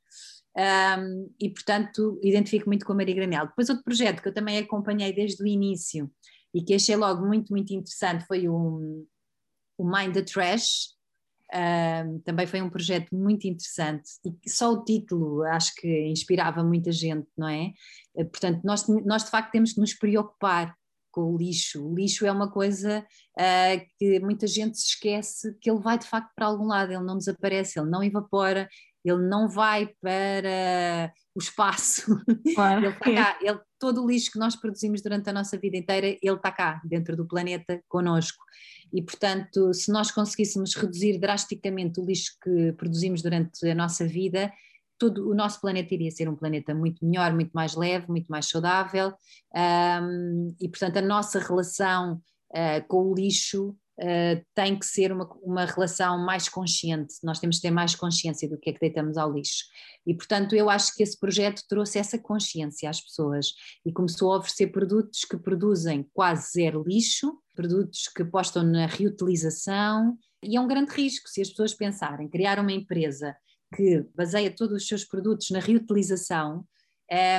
Um, 0.56 1.34
e, 1.40 1.50
portanto, 1.50 2.18
identifico 2.22 2.68
muito 2.68 2.86
com 2.86 2.92
a 2.92 2.96
Maria 2.96 3.14
Granel. 3.14 3.48
Depois, 3.48 3.68
outro 3.68 3.84
projeto 3.84 4.22
que 4.22 4.28
eu 4.28 4.34
também 4.34 4.58
acompanhei 4.58 5.12
desde 5.12 5.42
o 5.42 5.46
início 5.46 6.10
e 6.54 6.62
que 6.62 6.74
achei 6.74 6.94
logo 6.94 7.26
muito, 7.26 7.50
muito 7.50 7.74
interessante 7.74 8.24
foi 8.24 8.48
o, 8.48 9.04
o 9.76 9.84
Mind 9.84 10.14
the 10.14 10.22
Trash. 10.22 10.93
Também 12.24 12.46
foi 12.46 12.60
um 12.60 12.70
projeto 12.70 13.14
muito 13.14 13.46
interessante 13.46 14.10
e 14.24 14.50
só 14.50 14.72
o 14.72 14.84
título 14.84 15.42
acho 15.44 15.72
que 15.76 16.06
inspirava 16.08 16.64
muita 16.64 16.90
gente, 16.90 17.28
não 17.36 17.48
é? 17.48 17.72
Portanto, 18.14 18.60
nós, 18.64 18.86
nós 19.04 19.24
de 19.24 19.30
facto 19.30 19.52
temos 19.52 19.72
que 19.72 19.80
nos 19.80 19.94
preocupar 19.94 20.74
com 21.14 21.32
o 21.32 21.38
lixo. 21.38 21.86
O 21.86 21.94
lixo 21.94 22.26
é 22.26 22.32
uma 22.32 22.50
coisa 22.50 23.06
uh, 23.38 23.86
que 23.96 24.18
muita 24.18 24.48
gente 24.48 24.76
se 24.76 24.88
esquece 24.88 25.56
que 25.60 25.70
ele 25.70 25.78
vai 25.78 25.96
de 25.96 26.06
facto 26.06 26.32
para 26.34 26.46
algum 26.46 26.66
lado, 26.66 26.92
ele 26.92 27.04
não 27.04 27.16
desaparece, 27.16 27.78
ele 27.78 27.88
não 27.88 28.02
evapora, 28.02 28.68
ele 29.04 29.28
não 29.28 29.48
vai 29.48 29.88
para 30.00 31.12
o 31.34 31.38
espaço. 31.38 32.04
Claro. 32.54 32.86
ele 32.86 32.94
cá, 32.94 33.38
ele, 33.42 33.60
todo 33.78 34.02
o 34.02 34.06
lixo 34.08 34.30
que 34.30 34.38
nós 34.38 34.56
produzimos 34.56 35.02
durante 35.02 35.28
a 35.28 35.32
nossa 35.32 35.58
vida 35.58 35.76
inteira, 35.76 36.06
ele 36.06 36.18
está 36.22 36.50
cá, 36.50 36.80
dentro 36.84 37.16
do 37.16 37.26
planeta, 37.26 37.82
connosco. 37.88 38.42
E, 38.92 39.02
portanto, 39.02 39.74
se 39.74 39.90
nós 39.90 40.10
conseguíssemos 40.10 40.74
reduzir 40.74 41.18
drasticamente 41.18 42.00
o 42.00 42.04
lixo 42.04 42.36
que 42.42 42.72
produzimos 42.72 43.22
durante 43.22 43.68
a 43.68 43.74
nossa 43.74 44.06
vida, 44.06 44.52
todo 44.98 45.28
o 45.28 45.34
nosso 45.34 45.60
planeta 45.60 45.92
iria 45.92 46.10
ser 46.10 46.28
um 46.28 46.36
planeta 46.36 46.74
muito 46.74 47.04
melhor, 47.04 47.34
muito 47.34 47.50
mais 47.52 47.74
leve, 47.74 48.08
muito 48.08 48.28
mais 48.28 48.46
saudável, 48.46 49.12
um, 50.02 50.54
e 50.60 50.68
portanto 50.68 50.96
a 50.98 51.02
nossa 51.02 51.38
relação 51.38 52.20
uh, 52.52 52.86
com 52.88 53.10
o 53.10 53.14
lixo 53.14 53.76
uh, 54.00 54.44
tem 54.54 54.78
que 54.78 54.86
ser 54.86 55.12
uma, 55.12 55.28
uma 55.42 55.64
relação 55.64 56.18
mais 56.24 56.48
consciente, 56.48 57.14
nós 57.22 57.38
temos 57.38 57.56
que 57.56 57.62
ter 57.62 57.70
mais 57.70 57.94
consciência 57.94 58.48
do 58.48 58.58
que 58.58 58.70
é 58.70 58.72
que 58.72 58.80
deitamos 58.80 59.16
ao 59.16 59.32
lixo. 59.32 59.64
E 60.06 60.14
portanto 60.14 60.54
eu 60.54 60.68
acho 60.68 60.94
que 60.94 61.02
esse 61.02 61.18
projeto 61.18 61.62
trouxe 61.68 61.98
essa 61.98 62.18
consciência 62.18 62.90
às 62.90 63.00
pessoas 63.00 63.52
e 63.84 63.92
começou 63.92 64.32
a 64.32 64.38
oferecer 64.38 64.68
produtos 64.68 65.24
que 65.24 65.36
produzem 65.36 66.08
quase 66.12 66.52
zero 66.52 66.82
lixo, 66.86 67.38
produtos 67.54 68.08
que 68.08 68.22
apostam 68.22 68.62
na 68.62 68.86
reutilização, 68.86 70.16
e 70.42 70.56
é 70.56 70.60
um 70.60 70.68
grande 70.68 70.92
risco 70.92 71.28
se 71.28 71.40
as 71.40 71.48
pessoas 71.48 71.72
pensarem 71.72 72.28
criar 72.28 72.58
uma 72.58 72.72
empresa 72.72 73.34
que 73.74 74.04
baseia 74.14 74.54
todos 74.54 74.82
os 74.82 74.86
seus 74.86 75.04
produtos 75.04 75.50
na 75.50 75.58
reutilização, 75.58 76.64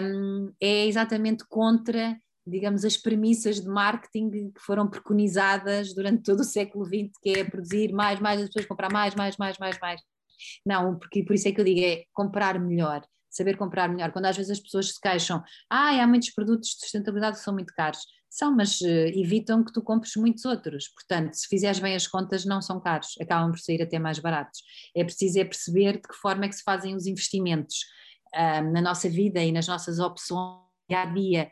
um, 0.03 0.53
é 0.59 0.85
exatamente 0.87 1.45
contra, 1.47 2.17
digamos, 2.45 2.85
as 2.85 2.97
premissas 2.97 3.59
de 3.59 3.67
marketing 3.67 4.51
que 4.51 4.61
foram 4.61 4.87
preconizadas 4.87 5.93
durante 5.93 6.23
todo 6.23 6.41
o 6.41 6.43
século 6.43 6.85
XX, 6.85 7.11
que 7.21 7.29
é 7.29 7.43
produzir 7.43 7.91
mais, 7.91 8.19
mais, 8.19 8.41
as 8.41 8.47
pessoas 8.47 8.65
comprar 8.65 8.91
mais, 8.91 9.15
mais, 9.15 9.37
mais, 9.37 9.57
mais, 9.57 9.79
mais. 9.79 10.01
Não, 10.65 10.97
porque 10.97 11.23
por 11.23 11.33
isso 11.33 11.47
é 11.47 11.51
que 11.51 11.61
eu 11.61 11.65
digo, 11.65 11.79
é 11.79 12.03
comprar 12.13 12.59
melhor, 12.59 13.01
saber 13.29 13.57
comprar 13.57 13.89
melhor. 13.89 14.11
Quando 14.11 14.25
às 14.25 14.37
vezes 14.37 14.51
as 14.51 14.59
pessoas 14.59 14.93
se 14.93 15.01
queixam, 15.01 15.43
ah, 15.69 16.01
há 16.01 16.07
muitos 16.07 16.29
produtos 16.31 16.69
de 16.69 16.81
sustentabilidade 16.81 17.37
que 17.37 17.43
são 17.43 17.53
muito 17.53 17.73
caros. 17.73 17.99
São, 18.29 18.53
mas 18.53 18.81
uh, 18.81 19.07
evitam 19.15 19.63
que 19.63 19.71
tu 19.71 19.81
compres 19.81 20.15
muitos 20.17 20.43
outros. 20.43 20.89
Portanto, 20.89 21.33
se 21.35 21.47
fizeres 21.47 21.79
bem 21.79 21.95
as 21.95 22.05
contas, 22.05 22.43
não 22.43 22.61
são 22.61 22.81
caros, 22.81 23.15
acabam 23.19 23.49
por 23.49 23.59
sair 23.59 23.81
até 23.81 23.97
mais 23.97 24.19
baratos. 24.19 24.61
É 24.93 25.05
preciso 25.05 25.39
é 25.39 25.45
perceber 25.45 25.93
de 25.93 26.07
que 26.07 26.15
forma 26.15 26.43
é 26.43 26.49
que 26.49 26.55
se 26.55 26.63
fazem 26.63 26.95
os 26.95 27.07
investimentos 27.07 27.77
uh, 28.35 28.71
na 28.73 28.81
nossa 28.81 29.07
vida 29.07 29.41
e 29.41 29.53
nas 29.53 29.67
nossas 29.67 29.99
opções 29.99 30.65
dia 30.89 31.01
a 31.01 31.05
dia. 31.05 31.51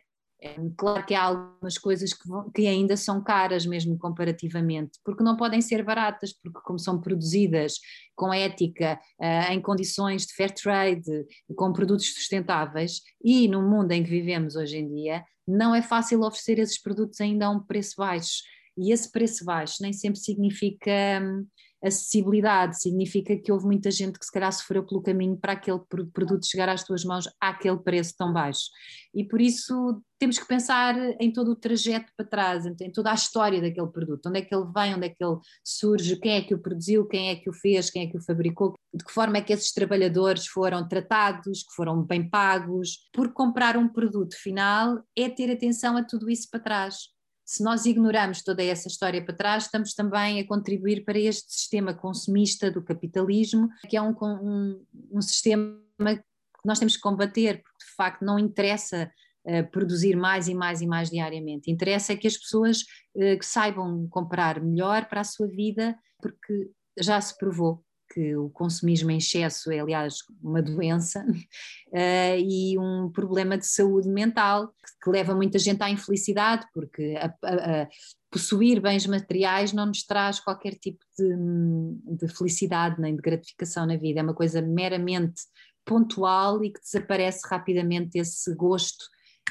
Claro 0.77 1.06
que 1.06 1.13
há 1.13 1.23
algumas 1.23 1.77
coisas 1.77 2.13
que, 2.13 2.27
vão, 2.27 2.49
que, 2.51 2.67
ainda 2.67 2.97
são 2.97 3.23
caras 3.23 3.65
mesmo 3.65 3.97
comparativamente, 3.97 4.99
porque 5.03 5.23
não 5.23 5.38
podem 5.38 5.62
ser 5.62 5.84
baratas, 5.84 6.34
porque 6.34 6.60
como 6.63 6.77
são 6.77 6.99
produzidas 6.99 7.79
com 8.15 8.34
ética, 8.34 8.99
uh, 9.19 9.51
em 9.51 9.62
condições 9.62 10.25
de 10.25 10.34
fair 10.34 10.51
trade, 10.51 11.25
com 11.56 11.71
produtos 11.71 12.13
sustentáveis, 12.13 13.01
e 13.23 13.47
no 13.47 13.62
mundo 13.62 13.91
em 13.91 14.03
que 14.03 14.10
vivemos 14.10 14.56
hoje 14.56 14.77
em 14.77 14.93
dia, 14.93 15.23
não 15.47 15.73
é 15.73 15.82
fácil 15.82 16.21
oferecer 16.21 16.60
esses 16.60 16.82
produtos 16.82 17.19
ainda 17.21 17.45
a 17.45 17.49
um 17.49 17.60
preço 17.60 17.95
baixo. 17.97 18.41
E 18.77 18.91
esse 18.91 19.12
preço 19.12 19.45
baixo 19.45 19.77
nem 19.82 19.93
sempre 19.93 20.19
significa 20.19 20.91
hum, 21.21 21.45
acessibilidade, 21.83 22.81
significa 22.81 23.35
que 23.35 23.51
houve 23.51 23.65
muita 23.65 23.91
gente 23.91 24.17
que 24.17 24.25
se 24.25 24.31
calhar 24.31 24.51
sofreu 24.51 24.85
pelo 24.85 25.01
caminho 25.01 25.37
para 25.37 25.53
aquele 25.53 25.79
produto 26.13 26.45
chegar 26.45 26.69
às 26.69 26.83
tuas 26.83 27.03
mãos 27.03 27.25
àquele 27.39 27.77
preço 27.77 28.15
tão 28.17 28.31
baixo. 28.31 28.69
E 29.13 29.23
por 29.23 29.41
isso 29.41 30.01
temos 30.17 30.39
que 30.39 30.47
pensar 30.47 30.95
em 31.19 31.31
todo 31.31 31.51
o 31.51 31.55
trajeto 31.55 32.11
para 32.15 32.25
trás, 32.25 32.65
em 32.65 32.91
toda 32.91 33.11
a 33.11 33.13
história 33.13 33.61
daquele 33.61 33.87
produto, 33.87 34.27
onde 34.29 34.39
é 34.39 34.41
que 34.41 34.55
ele 34.55 34.65
vem, 34.73 34.95
onde 34.95 35.07
é 35.07 35.09
que 35.09 35.23
ele 35.23 35.37
surge, 35.63 36.15
quem 36.15 36.35
é 36.35 36.41
que 36.41 36.55
o 36.55 36.59
produziu, 36.59 37.05
quem 37.05 37.29
é 37.29 37.35
que 37.35 37.49
o 37.49 37.53
fez, 37.53 37.89
quem 37.89 38.03
é 38.03 38.07
que 38.07 38.17
o 38.17 38.21
fabricou, 38.21 38.73
de 38.93 39.03
que 39.03 39.11
forma 39.11 39.37
é 39.37 39.41
que 39.41 39.51
esses 39.51 39.73
trabalhadores 39.73 40.47
foram 40.47 40.87
tratados, 40.87 41.63
que 41.63 41.75
foram 41.75 42.01
bem 42.01 42.29
pagos. 42.29 43.09
Por 43.11 43.33
comprar 43.33 43.75
um 43.75 43.89
produto 43.89 44.35
final 44.35 45.03
é 45.17 45.27
ter 45.29 45.51
atenção 45.51 45.97
a 45.97 46.03
tudo 46.03 46.29
isso 46.29 46.47
para 46.49 46.61
trás 46.61 47.12
se 47.53 47.63
nós 47.63 47.85
ignoramos 47.85 48.41
toda 48.41 48.63
essa 48.63 48.87
história 48.87 49.23
para 49.23 49.35
trás, 49.35 49.65
estamos 49.65 49.93
também 49.93 50.39
a 50.39 50.47
contribuir 50.47 51.05
para 51.05 51.19
este 51.19 51.53
sistema 51.53 51.93
consumista 51.93 52.71
do 52.71 52.81
capitalismo, 52.81 53.69
que 53.87 53.95
é 53.95 54.01
um, 54.01 54.15
um, 54.19 54.83
um 55.11 55.21
sistema 55.21 55.77
que 55.99 56.23
nós 56.65 56.79
temos 56.79 56.95
que 56.95 57.01
combater, 57.03 57.61
porque 57.61 57.85
de 57.85 57.95
facto 57.95 58.25
não 58.25 58.39
interessa 58.39 59.11
uh, 59.45 59.69
produzir 59.69 60.15
mais 60.15 60.47
e 60.47 60.55
mais 60.55 60.81
e 60.81 60.87
mais 60.87 61.11
diariamente. 61.11 61.69
Interessa 61.69 62.13
é 62.13 62.17
que 62.17 62.25
as 62.25 62.35
pessoas 62.35 62.79
uh, 63.15 63.37
que 63.37 63.45
saibam 63.45 64.07
comprar 64.09 64.59
melhor 64.59 65.05
para 65.05 65.21
a 65.21 65.25
sua 65.25 65.47
vida, 65.47 65.95
porque 66.19 66.71
já 66.97 67.21
se 67.21 67.37
provou 67.37 67.83
que 68.13 68.36
o 68.36 68.49
consumismo 68.49 69.10
em 69.10 69.17
excesso 69.17 69.71
é, 69.71 69.80
aliás, 69.80 70.17
uma 70.41 70.62
doença 70.62 71.26
uh, 71.26 72.38
e 72.38 72.78
um 72.78 73.10
problema 73.10 73.58
de 73.58 73.65
saúde 73.65 74.08
mental 74.08 74.71
que 75.04 75.10
leva 75.10 75.34
muita 75.34 75.58
gente 75.58 75.82
à 75.82 75.89
infelicidade, 75.89 76.65
porque 76.73 77.15
a, 77.17 77.34
a, 77.43 77.82
a 77.82 77.88
possuir 78.30 78.80
bens 78.80 79.08
materiais 79.08 79.73
não 79.73 79.88
nos 79.88 80.04
traz 80.04 80.39
qualquer 80.39 80.76
tipo 80.76 81.04
de, 81.17 82.17
de, 82.17 82.28
felicidade 82.28 83.02
nem 83.02 83.15
de 83.15 83.21
gratificação 83.21 83.86
na 83.86 83.97
vida, 83.97 84.19
é 84.19 84.23
uma 84.23 84.34
coisa 84.34 84.62
meramente 84.62 85.41
pontual 85.86 86.63
e 86.63 86.71
que 86.71 86.80
desaparece 86.80 87.47
rapidamente 87.47 88.17
esse 88.17 88.54
gosto, 88.56 89.06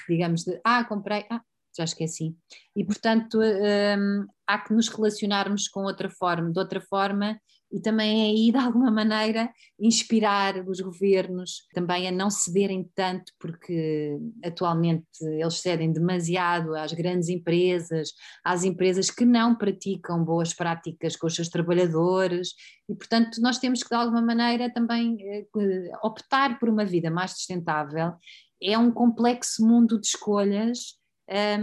digamos, 0.09 0.45
de 0.45 0.59
ah, 0.65 0.85
comprei, 0.85 1.27
ah, 1.31 1.43
já 1.77 1.85
esqueci. 1.85 2.35
E 2.75 2.85
portanto 2.85 3.41
eh, 3.43 3.97
há 4.47 4.59
que 4.59 4.73
nos 4.73 4.89
relacionarmos 4.89 5.69
com 5.69 5.83
outra 5.83 6.11
forma, 6.11 6.51
de 6.51 6.59
outra 6.59 6.81
forma 6.81 7.39
e 7.73 7.81
também 7.81 8.23
aí, 8.23 8.53
de 8.53 8.59
alguma 8.59 8.91
maneira, 8.91 9.51
inspirar 9.81 10.69
os 10.69 10.81
governos 10.81 11.67
também 11.73 12.07
a 12.07 12.13
não 12.13 12.31
cederem 12.31 12.89
tanto, 12.95 13.33
porque 13.41 14.19
atualmente 14.45 15.07
eles 15.23 15.55
cedem 15.55 15.91
demasiado 15.91 16.75
às 16.75 16.93
grandes 16.93 17.31
empresas, 17.31 18.11
às 18.45 18.63
empresas 18.63 19.11
que 19.11 19.25
não 19.25 19.57
praticam 19.57 20.23
boas 20.23 20.53
práticas 20.53 21.17
com 21.17 21.27
os 21.27 21.35
seus 21.35 21.49
trabalhadores, 21.49 22.51
e 22.89 22.95
portanto 22.95 23.41
nós 23.41 23.59
temos 23.59 23.83
que, 23.83 23.89
de 23.89 23.95
alguma 23.95 24.21
maneira, 24.21 24.71
também 24.71 25.17
eh, 25.21 25.47
optar 26.03 26.59
por 26.59 26.69
uma 26.69 26.85
vida 26.85 27.11
mais 27.11 27.33
sustentável. 27.33 28.13
É 28.63 28.77
um 28.77 28.93
complexo 28.93 29.67
mundo 29.67 29.99
de 29.99 30.07
escolhas 30.07 31.02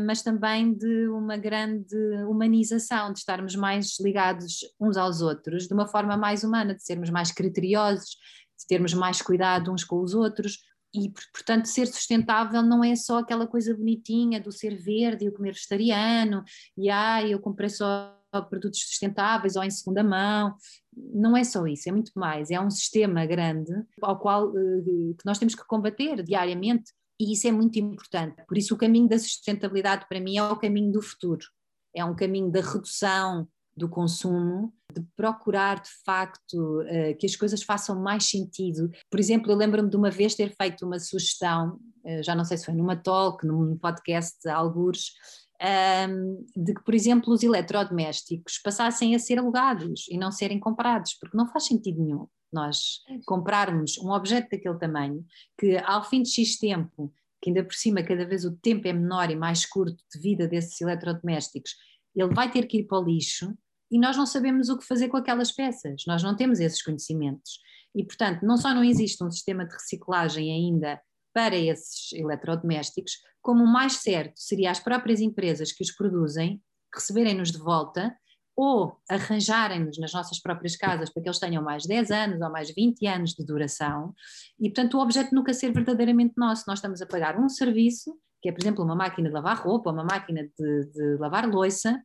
mas 0.06 0.22
também 0.22 0.74
de 0.74 1.08
uma 1.10 1.38
grande 1.38 1.96
humanização, 2.28 3.14
de 3.14 3.20
estarmos 3.20 3.56
mais 3.56 4.00
ligados 4.00 4.60
uns 4.80 4.98
aos 4.98 5.22
outros, 5.22 5.68
de 5.68 5.74
uma 5.74 5.88
forma 5.88 6.18
mais 6.18 6.44
humana, 6.44 6.74
de 6.74 6.84
sermos 6.84 7.10
mais 7.10 7.32
criteriosos, 7.32 8.10
de 8.58 8.68
termos 8.68 8.94
mais 8.94 9.22
cuidado 9.22 9.72
uns 9.72 9.84
com 9.84 10.02
os 10.02 10.14
outros. 10.14 10.60
E, 10.94 11.12
portanto, 11.34 11.66
ser 11.66 11.86
sustentável 11.86 12.64
não 12.64 12.84
é 12.84 12.96
só 12.96 13.20
aquela 13.20 13.46
coisa 13.46 13.76
bonitinha 13.76 14.42
do 14.42 14.52
ser 14.52 14.76
verde 14.76 15.26
e 15.26 15.30
o 15.30 15.34
comer 15.34 15.54
vegetariano, 15.54 16.44
e 16.76 16.90
ah, 16.90 17.26
eu 17.26 17.40
comprei 17.40 17.70
só 17.70 18.16
produtos 18.50 18.82
sustentáveis 18.82 19.56
ou 19.56 19.64
em 19.64 19.72
segunda 19.72 20.04
mão. 20.04 20.56
Não 20.96 21.36
é 21.36 21.44
só 21.44 21.66
isso, 21.66 21.90
é 21.90 21.92
muito 21.92 22.12
mais. 22.16 22.52
É 22.52 22.60
um 22.60 22.70
sistema 22.70 23.26
grande 23.26 23.72
ao 24.02 24.20
qual 24.20 24.50
uh, 24.50 24.84
que 24.84 25.26
nós 25.26 25.40
temos 25.40 25.56
que 25.56 25.66
combater 25.66 26.24
diariamente 26.24 26.92
e 27.20 27.34
isso 27.34 27.48
é 27.48 27.52
muito 27.52 27.78
importante. 27.78 28.42
Por 28.48 28.58
isso, 28.58 28.74
o 28.74 28.78
caminho 28.78 29.10
da 29.10 29.20
sustentabilidade 29.20 30.06
para 30.08 30.20
mim 30.20 30.38
é 30.38 30.44
o 30.44 30.56
caminho 30.56 30.92
do 30.92 31.02
futuro. 31.02 31.46
É 31.94 32.06
um 32.06 32.16
caminho 32.16 32.50
da 32.50 32.62
redução 32.62 33.48
do 33.76 33.90
consumo, 33.90 34.74
de 34.94 35.02
procurar 35.16 35.82
de 35.82 35.90
facto 36.06 36.82
uh, 36.82 37.18
que 37.18 37.26
as 37.26 37.36
coisas 37.36 37.64
façam 37.64 38.02
mais 38.02 38.26
sentido. 38.26 38.90
Por 39.10 39.20
exemplo, 39.20 39.52
eu 39.52 39.56
lembro-me 39.56 39.90
de 39.90 39.96
uma 39.96 40.12
vez 40.12 40.36
ter 40.36 40.54
feito 40.56 40.86
uma 40.86 41.00
sugestão, 41.00 41.80
uh, 42.06 42.24
já 42.24 42.36
não 42.36 42.46
sei 42.46 42.58
se 42.58 42.66
foi 42.66 42.74
numa 42.74 42.96
talk, 42.96 43.46
num 43.46 43.78
podcast 43.78 44.48
algures, 44.50 45.14
ehm, 45.62 46.44
de 46.56 46.74
que, 46.74 46.84
por 46.84 46.94
exemplo, 46.94 47.34
os 47.34 47.42
eletrodomésticos 47.44 48.60
passassem 48.64 49.16
a 49.16 49.20
ser 49.20 49.40
alugados 49.40 50.08
e 50.10 50.18
não 50.18 50.32
serem 50.32 50.60
comprados, 50.60 51.14
porque 51.20 51.38
não 51.38 51.48
faz 51.48 51.66
sentido 51.66 52.04
nenhum 52.04 52.28
nós 52.54 53.02
comprarmos 53.26 53.98
um 53.98 54.12
objeto 54.12 54.50
daquele 54.52 54.78
tamanho 54.78 55.26
que 55.60 55.78
ao 55.78 56.04
fim 56.04 56.22
de 56.22 56.30
X 56.30 56.58
tempo, 56.58 57.14
que 57.42 57.50
ainda 57.50 57.64
por 57.64 57.74
cima 57.74 58.04
cada 58.04 58.26
vez 58.26 58.46
o 58.46 58.56
tempo 58.58 58.88
é 58.88 58.94
menor 58.94 59.30
e 59.30 59.36
mais 59.36 59.66
curto 59.66 60.04
de 60.14 60.20
vida 60.20 60.48
desses 60.48 60.80
eletrodomésticos, 60.82 61.76
ele 62.16 62.34
vai 62.34 62.52
ter 62.52 62.66
que 62.66 62.80
ir 62.80 62.84
para 62.86 63.00
o 63.00 63.04
lixo 63.04 63.54
e 63.92 63.98
nós 63.98 64.16
não 64.16 64.26
sabemos 64.26 64.70
o 64.70 64.78
que 64.78 64.86
fazer 64.86 65.10
com 65.10 65.18
aquelas 65.18 65.52
peças, 65.52 66.04
nós 66.06 66.22
não 66.22 66.36
temos 66.36 66.60
esses 66.60 66.82
conhecimentos. 66.82 67.60
E, 67.96 68.04
portanto, 68.04 68.44
não 68.44 68.56
só 68.56 68.74
não 68.74 68.84
existe 68.84 69.24
um 69.24 69.32
sistema 69.32 69.66
de 69.66 69.74
reciclagem 69.74 70.52
ainda 70.52 71.02
para 71.34 71.56
esses 71.56 72.12
eletrodomésticos, 72.14 73.14
como 73.42 73.64
o 73.64 73.72
mais 73.72 73.94
certo 73.94 74.40
seria 74.40 74.70
as 74.70 74.80
próprias 74.80 75.22
empresas 75.22 75.72
que 75.72 75.84
os 75.84 75.92
produzem 75.92 76.62
receberem-nos 76.94 77.52
de 77.52 77.58
volta 77.58 78.16
ou 78.62 78.98
arranjarem-nos 79.10 79.98
nas 79.98 80.12
nossas 80.12 80.38
próprias 80.38 80.76
casas 80.76 81.10
para 81.10 81.24
que 81.24 81.30
eles 81.30 81.40
tenham 81.40 81.64
mais 81.64 81.86
10 81.86 82.12
anos 82.12 82.42
ou 82.42 82.52
mais 82.52 82.70
20 82.76 83.08
anos 83.08 83.34
de 83.34 83.46
duração 83.46 84.14
e, 84.60 84.70
portanto, 84.70 84.98
o 84.98 85.02
objeto 85.02 85.34
nunca 85.34 85.54
ser 85.54 85.72
verdadeiramente 85.72 86.34
nosso. 86.36 86.66
Nós 86.68 86.80
estamos 86.80 87.02
a 87.02 87.06
pagar 87.06 87.40
um 87.40 87.48
serviço, 87.48 88.14
que 88.42 88.50
é, 88.50 88.52
por 88.52 88.62
exemplo, 88.62 88.84
uma 88.84 88.98
máquina 88.98 89.30
de 89.30 89.34
lavar 89.34 89.64
roupa, 89.64 89.92
uma 89.92 90.04
máquina 90.04 90.44
de, 90.44 90.86
de 90.92 91.18
lavar 91.18 91.48
louça, 91.48 91.98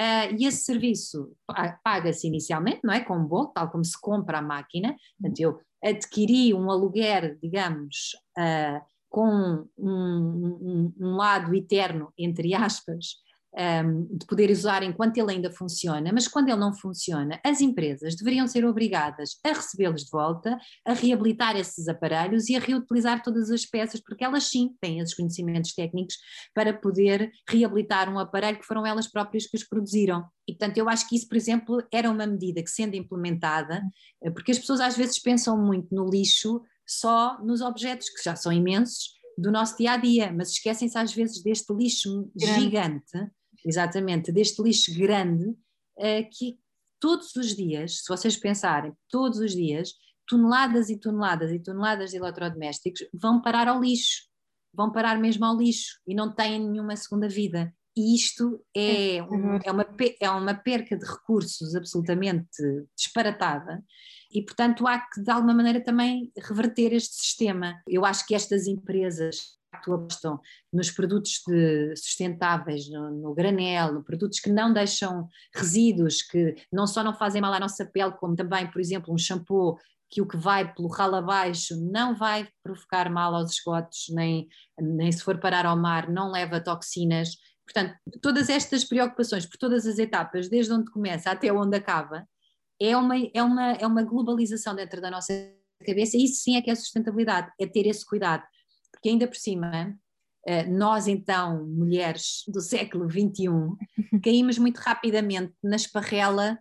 Uh, 0.00 0.32
e 0.38 0.46
esse 0.46 0.64
serviço 0.64 1.36
paga-se 1.84 2.26
inicialmente, 2.26 2.80
não 2.82 2.94
é? 2.94 3.00
Com 3.00 3.14
um 3.14 3.26
bolo, 3.26 3.48
tal 3.48 3.70
como 3.70 3.84
se 3.84 4.00
compra 4.00 4.38
a 4.38 4.42
máquina. 4.42 4.96
Portanto, 5.20 5.38
eu 5.38 5.60
adquiri 5.84 6.54
um 6.54 6.70
aluguer, 6.70 7.38
digamos, 7.42 8.16
uh, 8.38 8.80
com 9.10 9.28
um, 9.28 9.68
um, 9.76 10.94
um, 10.98 11.16
lado 11.16 11.54
eterno, 11.54 12.10
entre 12.16 12.54
aspas, 12.54 13.16
um, 13.54 14.16
de 14.16 14.26
poder 14.26 14.50
usar 14.50 14.82
enquanto 14.82 15.18
ele 15.18 15.32
ainda 15.32 15.50
funciona, 15.52 16.10
mas 16.12 16.26
quando 16.26 16.48
ele 16.48 16.58
não 16.58 16.72
funciona, 16.72 17.38
as 17.44 17.60
empresas 17.60 18.16
deveriam 18.16 18.46
ser 18.46 18.64
obrigadas 18.64 19.38
a 19.44 19.48
recebê-los 19.50 20.04
de 20.04 20.10
volta, 20.10 20.58
a 20.86 20.92
reabilitar 20.92 21.56
esses 21.56 21.86
aparelhos 21.88 22.48
e 22.48 22.56
a 22.56 22.60
reutilizar 22.60 23.22
todas 23.22 23.50
as 23.50 23.66
peças, 23.66 24.00
porque 24.00 24.24
elas 24.24 24.44
sim 24.44 24.74
têm 24.80 25.00
esses 25.00 25.14
conhecimentos 25.14 25.74
técnicos 25.74 26.16
para 26.54 26.72
poder 26.72 27.30
reabilitar 27.48 28.12
um 28.12 28.18
aparelho 28.18 28.58
que 28.58 28.66
foram 28.66 28.86
elas 28.86 29.10
próprias 29.10 29.46
que 29.46 29.56
os 29.56 29.64
produziram. 29.64 30.24
E, 30.48 30.54
portanto, 30.54 30.78
eu 30.78 30.88
acho 30.88 31.08
que 31.08 31.16
isso, 31.16 31.28
por 31.28 31.36
exemplo, 31.36 31.82
era 31.92 32.10
uma 32.10 32.26
medida 32.26 32.62
que, 32.62 32.70
sendo 32.70 32.96
implementada, 32.96 33.82
eh, 34.22 34.30
porque 34.30 34.52
as 34.52 34.58
pessoas 34.58 34.80
às 34.80 34.96
vezes 34.96 35.18
pensam 35.20 35.56
muito 35.56 35.94
no 35.94 36.08
lixo 36.08 36.62
só 36.86 37.38
nos 37.42 37.60
objetos, 37.60 38.08
que 38.08 38.24
já 38.24 38.34
são 38.34 38.52
imensos, 38.52 39.20
do 39.38 39.50
nosso 39.50 39.76
dia 39.78 39.92
a 39.92 39.96
dia, 39.96 40.32
mas 40.32 40.50
esquecem-se 40.50 40.96
às 40.98 41.14
vezes 41.14 41.42
deste 41.42 41.72
lixo 41.72 42.30
Grande. 42.36 42.60
gigante 42.60 43.30
exatamente, 43.64 44.32
deste 44.32 44.62
lixo 44.62 44.96
grande, 44.98 45.44
uh, 45.48 46.28
que 46.30 46.58
todos 47.00 47.34
os 47.36 47.54
dias, 47.56 47.98
se 47.98 48.08
vocês 48.08 48.36
pensarem, 48.36 48.92
todos 49.08 49.38
os 49.38 49.52
dias, 49.52 49.92
toneladas 50.28 50.88
e 50.88 50.96
toneladas 50.96 51.50
e 51.50 51.58
toneladas 51.58 52.10
de 52.10 52.16
eletrodomésticos 52.16 53.06
vão 53.12 53.42
parar 53.42 53.68
ao 53.68 53.80
lixo, 53.80 54.22
vão 54.72 54.90
parar 54.90 55.18
mesmo 55.18 55.44
ao 55.44 55.56
lixo 55.56 56.00
e 56.06 56.14
não 56.14 56.32
têm 56.32 56.60
nenhuma 56.60 56.96
segunda 56.96 57.28
vida. 57.28 57.74
E 57.94 58.14
isto 58.14 58.64
é, 58.74 59.22
um, 59.22 59.56
é, 59.56 59.70
uma, 59.70 59.86
é 60.18 60.30
uma 60.30 60.54
perca 60.54 60.96
de 60.96 61.04
recursos 61.04 61.74
absolutamente 61.74 62.48
disparatada 62.96 63.84
e, 64.30 64.42
portanto, 64.42 64.86
há 64.86 64.98
que 64.98 65.20
de 65.20 65.30
alguma 65.30 65.52
maneira 65.52 65.82
também 65.82 66.32
reverter 66.38 66.94
este 66.94 67.16
sistema. 67.16 67.82
Eu 67.86 68.06
acho 68.06 68.26
que 68.26 68.34
estas 68.34 68.66
empresas 68.66 69.58
facto 69.72 69.94
apostam 69.94 70.40
nos 70.72 70.90
produtos 70.90 71.42
de, 71.46 71.96
sustentáveis, 71.96 72.88
no, 72.90 73.10
no, 73.10 73.34
granel, 73.34 73.94
no 73.94 74.04
produtos 74.04 74.38
que 74.38 74.50
não 74.50 74.72
deixam 74.72 75.28
resíduos, 75.54 76.22
que 76.22 76.54
não 76.70 76.86
só 76.86 77.02
não 77.02 77.14
fazem 77.14 77.40
mal 77.40 77.52
à 77.52 77.58
nossa 77.58 77.84
pele, 77.84 78.12
como 78.12 78.36
também, 78.36 78.70
por 78.70 78.80
exemplo, 78.80 79.12
um 79.12 79.18
shampoo 79.18 79.78
que 80.10 80.20
o 80.20 80.28
que 80.28 80.36
vai 80.36 80.72
pelo 80.74 80.88
ralo 80.88 81.16
abaixo 81.16 81.74
não 81.90 82.14
vai 82.14 82.46
provocar 82.62 83.10
mal 83.10 83.34
aos 83.34 83.52
esgotos, 83.52 84.06
nem, 84.10 84.46
nem 84.78 85.10
se 85.10 85.22
for 85.22 85.40
parar 85.40 85.64
ao 85.64 85.76
mar, 85.76 86.10
não 86.10 86.30
leva 86.30 86.60
toxinas. 86.60 87.30
Portanto, 87.64 87.96
todas 88.20 88.50
estas 88.50 88.84
preocupações 88.84 89.46
por 89.46 89.56
todas 89.56 89.86
as 89.86 89.98
etapas, 89.98 90.50
desde 90.50 90.72
onde 90.72 90.90
começa 90.90 91.30
até 91.30 91.50
onde 91.50 91.76
acaba, 91.76 92.28
é 92.78 92.94
uma, 92.94 93.14
é 93.32 93.42
uma, 93.42 93.72
é 93.72 93.86
uma 93.86 94.02
globalização 94.02 94.74
dentro 94.74 95.00
da 95.00 95.10
nossa 95.10 95.32
cabeça, 95.86 96.16
e 96.16 96.24
isso 96.24 96.42
sim 96.42 96.56
é 96.56 96.62
que 96.62 96.70
é 96.70 96.74
sustentabilidade, 96.74 97.50
é 97.58 97.66
ter 97.66 97.86
esse 97.86 98.04
cuidado 98.04 98.44
porque 99.02 99.08
ainda 99.08 99.26
por 99.26 99.34
cima, 99.34 99.98
eh, 100.46 100.64
nós 100.64 101.08
então, 101.08 101.66
mulheres 101.66 102.44
do 102.46 102.60
século 102.60 103.10
XXI, 103.10 103.48
caímos 104.22 104.58
muito 104.58 104.78
rapidamente 104.78 105.52
na 105.60 105.74
esparrela 105.74 106.56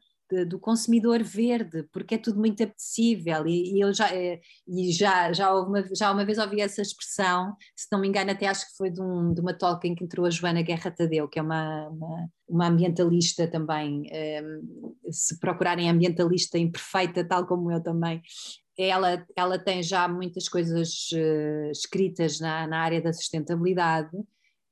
do 0.47 0.58
consumidor 0.58 1.21
verde, 1.21 1.84
porque 1.91 2.15
é 2.15 2.17
tudo 2.17 2.39
muito 2.39 2.63
apetecível. 2.63 3.45
E, 3.45 3.75
e 3.75 3.82
eu 3.84 3.93
já, 3.93 4.15
eh, 4.15 4.39
e 4.67 4.91
já, 4.91 5.32
já, 5.34 5.54
uma, 5.54 5.84
já 5.93 6.12
uma 6.12 6.25
vez 6.25 6.38
ouvi 6.38 6.62
essa 6.62 6.82
expressão, 6.82 7.54
se 7.75 7.88
não 7.91 7.99
me 7.99 8.08
engano 8.08 8.32
até 8.32 8.47
acho 8.47 8.65
que 8.71 8.77
foi 8.77 8.89
de, 8.89 9.01
um, 9.01 9.34
de 9.34 9.41
uma 9.41 9.54
talk 9.54 9.86
em 9.88 9.93
que 9.93 10.04
entrou 10.04 10.25
a 10.25 10.30
Joana 10.30 10.62
Guerra 10.62 10.89
Tadeu, 10.89 11.27
que 11.27 11.38
é 11.38 11.41
uma, 11.41 11.89
uma, 11.89 12.30
uma 12.47 12.67
ambientalista 12.67 13.45
também, 13.45 14.04
um, 14.04 14.06
eh, 14.10 14.41
se 15.12 15.38
procurarem 15.38 15.89
ambientalista 15.89 16.58
imperfeita, 16.58 17.27
tal 17.27 17.45
como 17.45 17.69
eu 17.71 17.84
também, 17.84 18.21
ela, 18.78 19.26
ela 19.36 19.60
tem 19.60 19.84
já 19.84 20.08
muitas 20.08 20.48
coisas 20.48 21.10
uh, 21.14 21.72
escritas 21.72 22.40
na, 22.40 22.68
na 22.68 22.80
área 22.80 23.02
da 23.02 23.14
sustentabilidade, 23.14 24.18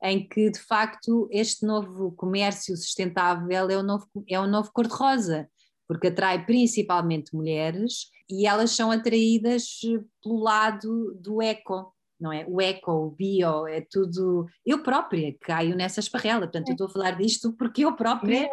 em 0.02 0.28
que 0.28 0.50
de 0.50 0.60
facto 0.60 1.28
este 1.32 1.66
novo 1.66 2.12
comércio 2.14 2.76
sustentável 2.78 3.70
é 3.70 3.78
o 3.78 3.84
novo, 3.84 4.08
é 4.28 4.40
o 4.40 4.48
novo 4.48 4.72
cor-de-rosa, 4.72 5.50
porque 5.88 6.08
atrai 6.08 6.46
principalmente 6.46 7.36
mulheres 7.36 8.10
e 8.30 8.46
elas 8.46 8.72
são 8.72 8.92
atraídas 8.92 9.80
eh, 9.84 10.00
pelo 10.24 10.40
lado 10.40 11.14
do 11.16 11.42
eco, 11.42 11.94
não 12.20 12.34
é? 12.34 12.46
O 12.48 12.62
eco, 12.62 12.92
o 12.92 13.12
bio, 13.12 13.68
é 13.68 13.82
tudo. 13.90 14.46
Eu 14.66 14.84
própria 14.84 15.34
caio 15.42 15.76
nessa 15.76 16.00
esparrela, 16.00 16.42
portanto, 16.42 16.70
eu 16.70 16.74
estou 16.74 16.88
a 16.88 16.92
falar 16.92 17.12
disto 17.12 17.54
porque 17.54 17.86
eu 17.86 17.96
própria 17.96 18.50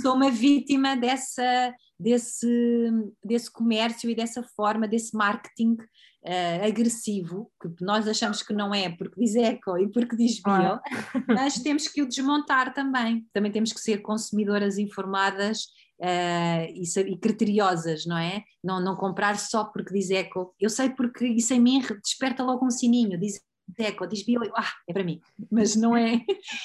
sou 0.00 0.14
uma 0.14 0.30
vítima 0.30 0.96
dessa, 0.96 1.74
desse, 1.98 2.90
desse 3.22 3.50
comércio 3.52 4.08
e 4.08 4.14
dessa 4.14 4.42
forma, 4.42 4.88
desse 4.88 5.14
marketing 5.14 5.76
uh, 6.24 6.66
agressivo, 6.66 7.50
que 7.60 7.84
nós 7.84 8.08
achamos 8.08 8.42
que 8.42 8.52
não 8.52 8.74
é 8.74 8.88
porque 8.88 9.20
diz 9.20 9.34
eco 9.36 9.78
e 9.78 9.90
porque 9.90 10.16
diz 10.16 10.40
bio, 10.40 10.80
mas 11.28 11.58
temos 11.58 11.88
que 11.88 12.02
o 12.02 12.08
desmontar 12.08 12.72
também. 12.72 13.26
Também 13.32 13.52
temos 13.52 13.72
que 13.72 13.80
ser 13.80 13.98
consumidoras 13.98 14.78
informadas 14.78 15.66
uh, 16.00 16.64
e, 16.74 16.82
e, 17.12 17.16
criteriosas, 17.18 18.06
não 18.06 18.18
é? 18.18 18.42
Não, 18.64 18.80
não 18.80 18.96
comprar 18.96 19.38
só 19.38 19.64
porque 19.64 19.92
diz 19.92 20.10
eco. 20.10 20.54
Eu 20.58 20.70
sei 20.70 20.90
porque 20.90 21.26
isso 21.26 21.52
em 21.54 21.60
mim 21.60 21.82
desperta 22.02 22.42
logo 22.42 22.66
um 22.66 22.70
sininho, 22.70 23.18
diz 23.18 23.40
eco, 23.78 24.06
diz 24.06 24.24
bio, 24.24 24.40
ah, 24.56 24.72
é 24.88 24.92
para 24.92 25.04
mim, 25.04 25.20
mas 25.50 25.76
não 25.76 25.96
é. 25.96 26.24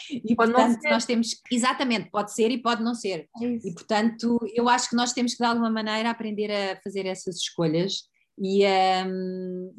E 0.09 0.35
pode 0.35 0.51
portanto 0.51 0.79
nós 0.89 1.05
temos, 1.05 1.29
exatamente, 1.51 2.09
pode 2.09 2.33
ser 2.33 2.49
e 2.49 2.61
pode 2.61 2.83
não 2.83 2.95
ser. 2.95 3.27
É 3.41 3.45
e 3.45 3.73
portanto 3.73 4.39
eu 4.53 4.67
acho 4.69 4.89
que 4.89 4.95
nós 4.95 5.13
temos 5.13 5.33
que 5.33 5.39
de 5.39 5.45
alguma 5.45 5.69
maneira 5.69 6.09
aprender 6.09 6.51
a 6.51 6.81
fazer 6.81 7.05
essas 7.05 7.37
escolhas 7.37 8.03
e 8.37 8.65
a, 8.65 9.07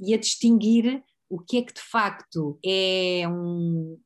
e 0.01 0.15
a 0.15 0.19
distinguir 0.19 1.03
o 1.29 1.41
que 1.41 1.59
é 1.59 1.63
que 1.63 1.75
de 1.75 1.81
facto 1.81 2.59
é 2.65 3.27
um, 3.29 3.99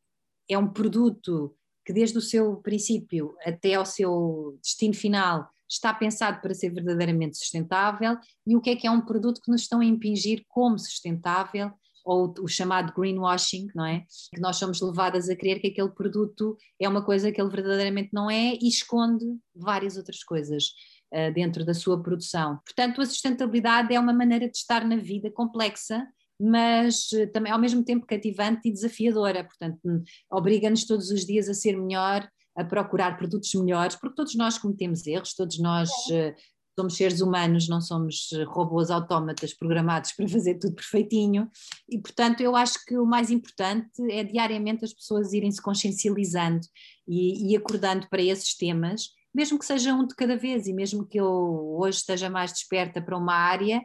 é 0.49 0.57
um 0.57 0.67
produto 0.67 1.55
que 1.91 1.93
desde 1.93 2.17
o 2.17 2.21
seu 2.21 2.57
princípio 2.59 3.35
até 3.45 3.75
ao 3.75 3.85
seu 3.85 4.57
destino 4.63 4.95
final 4.95 5.51
está 5.69 5.93
pensado 5.93 6.41
para 6.41 6.55
ser 6.55 6.71
verdadeiramente 6.71 7.37
sustentável 7.37 8.17
e 8.47 8.57
o 8.57 8.61
que 8.61 8.71
é 8.71 8.77
que 8.77 8.87
é 8.87 8.91
um 8.91 9.01
produto 9.01 9.41
que 9.43 9.51
nos 9.51 9.63
estão 9.63 9.81
a 9.81 9.85
impingir 9.85 10.45
como 10.49 10.79
sustentável 10.79 11.73
ou 12.05 12.33
o 12.41 12.47
chamado 12.47 12.93
greenwashing, 12.95 13.67
não 13.75 13.85
é? 13.85 14.05
Que 14.33 14.41
nós 14.41 14.57
somos 14.57 14.81
levadas 14.81 15.29
a 15.29 15.35
crer 15.35 15.61
que 15.61 15.67
aquele 15.67 15.91
produto 15.91 16.57
é 16.81 16.89
uma 16.89 17.05
coisa 17.05 17.33
que 17.33 17.41
ele 17.41 17.51
verdadeiramente 17.51 18.11
não 18.13 18.31
é 18.31 18.55
e 18.55 18.69
esconde 18.69 19.27
várias 19.55 19.97
outras 19.97 20.23
coisas 20.23 20.67
uh, 21.13 21.33
dentro 21.35 21.65
da 21.65 21.75
sua 21.75 22.01
produção. 22.01 22.61
Portanto, 22.65 23.01
a 23.01 23.07
sustentabilidade 23.07 23.93
é 23.93 23.99
uma 23.99 24.13
maneira 24.13 24.49
de 24.49 24.57
estar 24.57 24.85
na 24.85 24.97
vida 24.97 25.29
complexa 25.31 26.07
mas 26.41 27.13
eh, 27.13 27.27
também 27.27 27.53
ao 27.53 27.59
mesmo 27.59 27.85
tempo 27.85 28.07
cativante 28.07 28.69
e 28.69 28.73
desafiadora, 28.73 29.45
portanto, 29.45 29.79
hum, 29.85 30.03
obriga-nos 30.31 30.87
todos 30.87 31.11
os 31.11 31.27
dias 31.27 31.49
a 31.49 31.55
ser 31.55 31.77
melhor, 31.77 32.27
a 32.57 32.65
procurar 32.65 33.19
produtos 33.19 33.53
melhores, 33.55 33.97
porque 33.97 34.17
todos 34.17 34.35
nós 34.35 34.57
cometemos 34.57 35.07
erros, 35.07 35.35
todos 35.35 35.59
nós 35.59 35.91
uh, 35.91 36.35
somos 36.79 36.97
seres 36.97 37.21
humanos, 37.21 37.69
não 37.69 37.81
somos 37.81 38.31
robôs 38.49 38.91
autómatas 38.91 39.53
programados 39.55 40.13
para 40.13 40.27
fazer 40.29 40.59
tudo 40.59 40.75
perfeitinho, 40.75 41.49
e 41.89 41.99
portanto 41.99 42.41
eu 42.41 42.57
acho 42.57 42.85
que 42.87 42.97
o 42.97 43.05
mais 43.05 43.31
importante 43.31 43.91
é 44.11 44.25
diariamente 44.25 44.85
as 44.85 44.95
pessoas 44.95 45.33
irem 45.33 45.51
se 45.51 45.63
consciencializando 45.63 46.67
e, 47.07 47.53
e 47.53 47.57
acordando 47.57 48.09
para 48.09 48.23
esses 48.23 48.57
temas 48.57 49.11
mesmo 49.35 49.59
que 49.59 49.65
seja 49.65 49.95
um 49.95 50.07
de 50.07 50.15
cada 50.15 50.37
vez 50.37 50.67
e 50.67 50.73
mesmo 50.73 51.07
que 51.07 51.19
eu 51.19 51.77
hoje 51.79 51.99
esteja 51.99 52.29
mais 52.29 52.53
desperta 52.53 53.01
para 53.01 53.17
uma 53.17 53.35
área, 53.35 53.79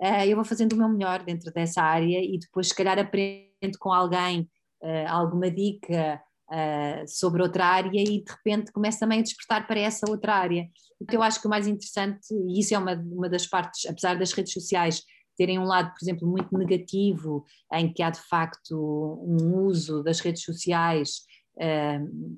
uh, 0.00 0.24
eu 0.26 0.36
vou 0.36 0.44
fazendo 0.44 0.74
o 0.74 0.76
meu 0.76 0.88
melhor 0.88 1.24
dentro 1.24 1.52
dessa 1.52 1.82
área 1.82 2.20
e 2.22 2.38
depois, 2.38 2.68
se 2.68 2.74
calhar, 2.74 2.98
aprendo 2.98 3.78
com 3.78 3.92
alguém 3.92 4.48
uh, 4.82 5.08
alguma 5.08 5.50
dica 5.50 6.22
uh, 6.50 7.08
sobre 7.08 7.42
outra 7.42 7.66
área 7.66 8.00
e 8.00 8.22
de 8.22 8.30
repente 8.30 8.72
começo 8.72 9.00
também 9.00 9.18
a 9.18 9.22
despertar 9.22 9.66
para 9.66 9.80
essa 9.80 10.08
outra 10.08 10.34
área. 10.34 10.68
Então, 11.00 11.16
eu 11.16 11.22
acho 11.22 11.40
que 11.40 11.46
o 11.46 11.50
mais 11.50 11.66
interessante, 11.66 12.32
e 12.32 12.60
isso 12.60 12.74
é 12.74 12.78
uma, 12.78 12.94
uma 12.94 13.28
das 13.28 13.46
partes, 13.46 13.84
apesar 13.86 14.16
das 14.16 14.32
redes 14.32 14.52
sociais 14.52 15.02
terem 15.36 15.58
um 15.58 15.64
lado, 15.64 15.90
por 15.90 16.04
exemplo, 16.04 16.28
muito 16.28 16.56
negativo, 16.56 17.44
em 17.72 17.92
que 17.92 18.02
há 18.02 18.10
de 18.10 18.20
facto 18.20 19.18
um 19.26 19.64
uso 19.64 20.02
das 20.02 20.20
redes 20.20 20.44
sociais 20.44 21.22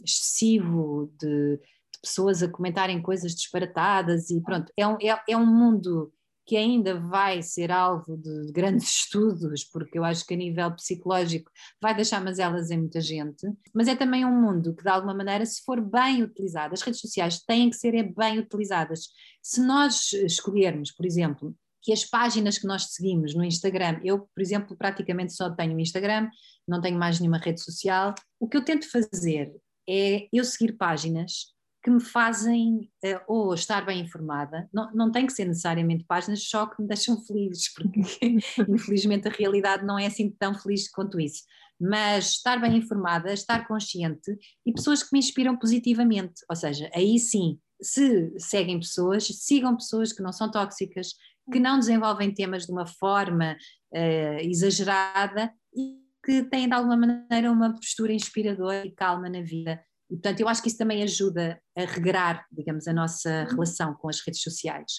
excessivo 0.04 1.12
de 1.20 1.60
pessoas 1.97 2.42
a 2.42 2.49
comentarem 2.49 3.01
coisas 3.03 3.34
disparatadas 3.34 4.30
e 4.30 4.40
pronto, 4.40 4.72
é 4.76 4.86
um, 4.86 4.97
é, 5.01 5.22
é 5.28 5.36
um 5.36 5.47
mundo 5.47 6.12
que 6.47 6.57
ainda 6.57 7.01
vai 7.01 7.42
ser 7.42 7.70
alvo 7.72 8.16
de 8.16 8.53
grandes 8.53 8.88
estudos, 9.01 9.64
porque 9.64 9.99
eu 9.99 10.05
acho 10.05 10.26
que 10.26 10.34
a 10.34 10.36
nível 10.36 10.70
psicológico 10.72 11.51
vai 11.80 11.95
deixar 11.95 12.22
mazelas 12.22 12.70
em 12.70 12.78
muita 12.78 13.01
gente, 13.01 13.47
mas 13.74 13.88
é 13.88 13.97
também 13.97 14.24
um 14.24 14.40
mundo 14.40 14.74
que, 14.74 14.82
de 14.82 14.88
alguma 14.88 15.14
maneira, 15.14 15.45
se 15.47 15.62
for 15.64 15.80
bem 15.80 16.22
utilizado, 16.22 16.74
as 16.74 16.82
redes 16.82 17.01
sociais 17.01 17.40
têm 17.40 17.70
que 17.70 17.76
ser 17.76 17.95
é 17.95 18.03
bem 18.03 18.38
utilizadas. 18.38 19.09
Se 19.42 19.61
nós 19.61 20.12
escolhermos, 20.12 20.92
por 20.92 21.07
exemplo, 21.07 21.57
que 21.82 21.92
as 21.92 22.05
páginas 22.05 22.59
que 22.59 22.66
nós 22.66 22.95
seguimos 22.95 23.34
no 23.34 23.45
Instagram, 23.45 24.01
eu, 24.03 24.20
por 24.34 24.40
exemplo, 24.40 24.76
praticamente 24.76 25.34
só 25.34 25.51
tenho 25.51 25.78
Instagram, 25.78 26.28
não 26.66 26.80
tenho 26.80 26.99
mais 26.99 27.20
nenhuma 27.20 27.38
rede 27.38 27.62
social, 27.62 28.14
o 28.40 28.49
que 28.49 28.57
eu 28.57 28.64
tento 28.64 28.90
fazer 28.90 29.53
é 29.88 30.26
eu 30.32 30.45
seguir 30.45 30.72
páginas 30.72 31.53
que 31.85 31.91
me 31.91 32.01
fazem 32.01 32.91
uh, 33.05 33.20
ou 33.28 33.53
estar 33.53 33.85
bem 33.85 34.01
informada, 34.01 34.66
não, 34.72 34.91
não 34.95 35.12
tem 35.12 35.26
que 35.26 35.35
ser 35.35 35.45
necessariamente 35.45 36.03
páginas 36.05 36.43
só 36.43 36.64
que 36.64 36.80
me 36.80 36.89
deixam 36.89 37.20
felizes, 37.26 37.72
porque 37.74 38.01
infelizmente 38.66 39.28
a 39.28 39.30
realidade 39.30 39.85
não 39.85 39.99
é 39.99 40.07
assim 40.07 40.30
tão 40.30 40.55
feliz 40.55 40.91
quanto 40.91 41.20
isso, 41.20 41.43
mas 41.78 42.30
estar 42.30 42.59
bem 42.59 42.78
informada, 42.78 43.30
estar 43.35 43.68
consciente 43.68 44.35
e 44.64 44.72
pessoas 44.72 45.03
que 45.03 45.11
me 45.12 45.18
inspiram 45.18 45.59
positivamente, 45.59 46.43
ou 46.49 46.57
seja, 46.57 46.91
aí 46.95 47.18
sim, 47.18 47.59
se 47.82 48.32
seguem 48.39 48.80
pessoas, 48.80 49.26
sigam 49.26 49.76
pessoas 49.76 50.11
que 50.11 50.22
não 50.22 50.32
são 50.32 50.51
tóxicas, 50.51 51.09
que 51.53 51.61
não 51.61 51.78
desenvolvem 51.78 52.32
temas 52.32 52.64
de 52.64 52.72
uma 52.72 52.87
forma 52.87 53.59
uh, 53.93 54.39
exagerada 54.41 55.53
e 55.76 56.03
que 56.24 56.45
têm 56.45 56.66
de 56.66 56.72
alguma 56.72 56.97
maneira 56.97 57.53
uma 57.53 57.74
postura 57.74 58.14
inspiradora 58.14 58.87
e 58.87 58.91
calma 58.91 59.28
na 59.28 59.43
vida 59.43 59.78
e, 60.14 60.16
portanto, 60.16 60.38
eu 60.38 60.48
acho 60.48 60.62
que 60.62 60.68
isso 60.68 60.78
também 60.78 61.02
ajuda 61.02 61.60
a 61.76 61.84
regrar, 61.84 62.46
digamos, 62.52 62.86
a 62.86 62.92
nossa 62.92 63.42
uhum. 63.42 63.50
relação 63.50 63.94
com 63.94 64.08
as 64.08 64.20
redes 64.24 64.42
sociais. 64.42 64.92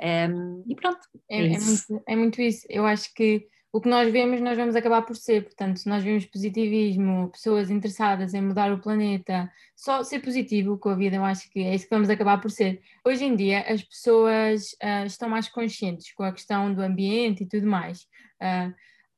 Um, 0.00 0.64
e 0.66 0.74
pronto. 0.74 0.98
É, 1.30 1.42
é, 1.42 1.46
é, 1.52 1.58
muito, 1.58 2.02
é 2.08 2.16
muito 2.16 2.40
isso. 2.40 2.66
Eu 2.70 2.86
acho 2.86 3.12
que 3.14 3.46
o 3.70 3.82
que 3.82 3.88
nós 3.90 4.10
vemos, 4.10 4.40
nós 4.40 4.56
vamos 4.56 4.74
acabar 4.74 5.02
por 5.02 5.14
ser. 5.14 5.44
Portanto, 5.44 5.76
se 5.76 5.86
nós 5.86 6.02
vemos 6.02 6.24
positivismo, 6.24 7.30
pessoas 7.30 7.70
interessadas 7.70 8.32
em 8.32 8.40
mudar 8.40 8.72
o 8.72 8.80
planeta, 8.80 9.52
só 9.76 10.02
ser 10.02 10.20
positivo 10.20 10.78
com 10.78 10.88
a 10.88 10.94
vida, 10.94 11.16
eu 11.16 11.24
acho 11.24 11.50
que 11.50 11.60
é 11.60 11.74
isso 11.74 11.84
que 11.84 11.94
vamos 11.94 12.08
acabar 12.08 12.40
por 12.40 12.50
ser. 12.50 12.80
Hoje 13.04 13.26
em 13.26 13.36
dia, 13.36 13.60
as 13.70 13.82
pessoas 13.82 14.72
uh, 14.82 15.04
estão 15.04 15.28
mais 15.28 15.50
conscientes 15.50 16.14
com 16.14 16.22
a 16.22 16.32
questão 16.32 16.72
do 16.72 16.80
ambiente 16.80 17.42
e 17.42 17.46
tudo 17.46 17.66
mais. 17.66 18.06
Uh, 18.40 18.72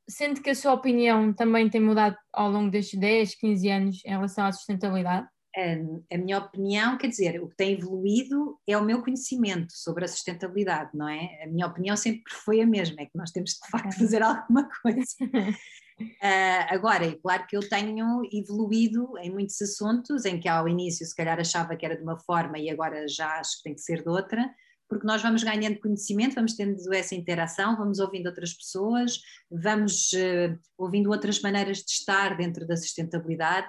sente 0.09 0.41
que 0.41 0.51
a 0.51 0.55
sua 0.55 0.73
opinião 0.73 1.33
também 1.33 1.71
tem 1.71 1.81
mudado 1.81 2.17
ao 2.33 2.51
longo 2.51 2.73
destes 2.73 2.99
10, 2.99 3.37
15 3.37 3.71
anos 3.71 4.05
em 4.05 4.11
relação 4.11 4.45
à 4.47 4.51
sustentabilidade? 4.51 5.29
A, 5.57 6.15
a, 6.15 6.19
minha 6.19 6.39
opinião, 6.39 6.99
quer 6.99 7.09
dizer, 7.09 7.41
o 7.43 7.49
que 7.49 7.57
tem 7.57 7.75
evoluído 7.75 8.59
é 8.67 8.77
o 8.77 8.85
meu 8.85 9.03
conhecimento 9.03 9.73
sobre 9.73 10.05
a 10.05 10.09
sustentabilidade, 10.09 10.91
não 10.95 11.09
é? 11.09 11.45
A 11.45 11.47
minha 11.47 11.67
opinião 11.67 11.97
sempre 11.97 12.33
foi 12.33 12.61
a 12.61 12.67
mesma, 12.67 13.03
é 13.03 13.07
que 13.07 13.17
nós 13.17 13.31
temos 13.31 13.51
de 13.51 13.71
facto 13.71 13.97
fazer 13.97 14.23
alguma 14.23 14.69
coisa. 14.83 15.15
Uh, 15.23 16.65
agora, 16.71 17.07
é 17.07 17.13
claro 17.13 17.47
que 17.47 17.57
eu 17.57 17.69
tenho 17.69 18.23
evoluído 18.33 19.17
em 19.19 19.31
muitos 19.31 19.61
assuntos 19.63 20.25
em 20.25 20.41
que 20.41 20.49
ao 20.49 20.69
início 20.69 21.07
se 21.07 21.15
calhar 21.15 21.39
achava 21.39 21.77
que 21.77 21.87
era 21.87 21.97
de 21.97 22.03
uma 22.03 22.19
forma 22.19 22.59
e 22.59 22.69
agora 22.69 23.07
já 23.09 23.39
acho 23.39 23.59
que 23.59 23.65
tem 23.65 23.75
que 23.75 23.81
ser 23.81 24.03
de 24.03 24.09
outra, 24.09 24.53
porque 24.89 25.07
nós 25.07 25.23
vamos 25.23 25.43
ganhando 25.43 25.79
conhecimento, 25.79 26.35
vamos 26.35 26.55
tendo 26.55 26.93
essa 26.93 27.15
interação, 27.15 27.77
vamos 27.77 28.01
ouvindo 28.01 28.27
outras 28.27 28.53
pessoas, 28.53 29.21
vamos 29.51 30.13
uh, 30.13 30.59
ouvindo 30.77 31.11
outras 31.11 31.41
maneiras 31.41 31.79
de 31.79 31.93
estar 31.93 32.37
dentro 32.37 32.67
da 32.67 32.77
sustentabilidade 32.77 33.69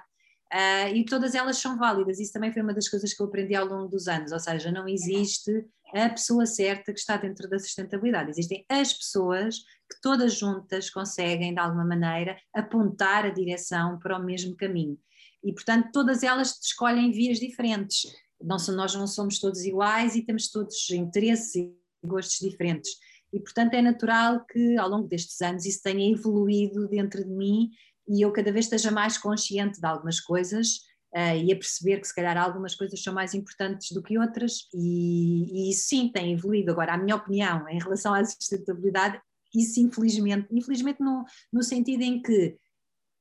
Uh, 0.54 0.96
e 0.96 1.06
todas 1.06 1.36
elas 1.36 1.58
são 1.58 1.78
válidas. 1.78 2.20
Isso 2.20 2.34
também 2.34 2.54
foi 2.54 2.62
uma 2.62 2.74
das 2.74 2.88
coisas 2.88 3.14
que 3.14 3.22
eu 3.22 3.28
aprendi 3.28 3.56
ao 3.56 3.66
longo 3.66 3.88
dos 3.88 4.08
anos, 4.08 4.32
ou 4.32 4.40
seja, 4.40 4.72
não 4.72 4.88
existe 4.88 5.66
a 5.94 6.10
pessoa 6.10 6.46
certa 6.46 6.92
que 6.92 7.00
está 7.00 7.16
dentro 7.16 7.50
da 7.50 7.60
sustentabilidade, 7.60 8.30
existem 8.30 8.66
as 8.68 8.94
pessoas 8.94 9.60
que 9.60 10.02
todas 10.02 10.34
juntas 10.34 10.90
conseguem, 10.90 11.54
de 11.54 11.60
alguma 11.60 11.86
maneira, 11.86 12.38
apontar 12.54 13.26
a 13.26 13.30
direção 13.30 14.00
para 14.00 14.18
o 14.18 14.24
mesmo 14.24 14.56
caminho. 14.58 14.98
E, 15.44 15.54
portanto, 15.54 15.90
todas 15.94 16.24
elas 16.24 16.60
escolhem 16.62 17.12
vias 17.12 17.40
diferentes. 17.40 18.12
Não, 18.42 18.58
nós 18.76 18.96
não 18.96 19.08
somos 19.08 19.40
todos 19.40 19.64
iguais 19.64 20.16
e 20.16 20.24
temos 20.24 20.50
todos 20.50 20.90
interesses 20.90 21.56
e 21.56 21.74
gostos 22.04 22.40
diferentes. 22.40 22.92
E, 23.32 23.40
portanto, 23.40 23.76
é 23.76 23.82
natural 23.82 24.44
que 24.46 24.78
ao 24.78 24.90
longo 24.90 25.08
destes 25.08 25.40
anos 25.42 25.66
isso 25.66 25.82
tenha 25.84 26.12
evoluído 26.12 26.88
dentro 26.88 27.24
de 27.24 27.30
mim 27.30 27.70
e 28.08 28.22
eu 28.22 28.32
cada 28.32 28.52
vez 28.52 28.66
esteja 28.66 28.92
mais 28.92 29.18
consciente 29.18 29.80
de 29.80 29.86
algumas 29.86 30.20
coisas 30.20 30.78
uh, 31.16 31.36
e 31.36 31.52
a 31.52 31.56
perceber 31.56 32.00
que 32.00 32.08
se 32.08 32.16
calhar 32.16 32.38
algumas 32.38 32.76
coisas 32.76 33.02
são 33.02 33.14
mais 33.14 33.34
importantes 33.34 33.92
do 33.92 34.02
que 34.02 34.18
outras 34.18 34.68
e, 34.74 35.68
e 35.68 35.72
isso 35.72 35.88
sim 35.88 36.10
tem 36.10 36.34
evoluído. 36.34 36.72
Agora, 36.72 36.94
a 36.94 36.98
minha 36.98 37.16
opinião 37.16 37.68
em 37.70 37.80
relação 37.80 38.14
à 38.14 38.24
sustentabilidade, 38.24 39.20
isso 39.54 39.80
infelizmente, 39.80 40.48
infelizmente 40.52 41.02
no, 41.02 41.24
no 41.52 41.64
sentido 41.64 42.02
em 42.02 42.22
que 42.22 42.58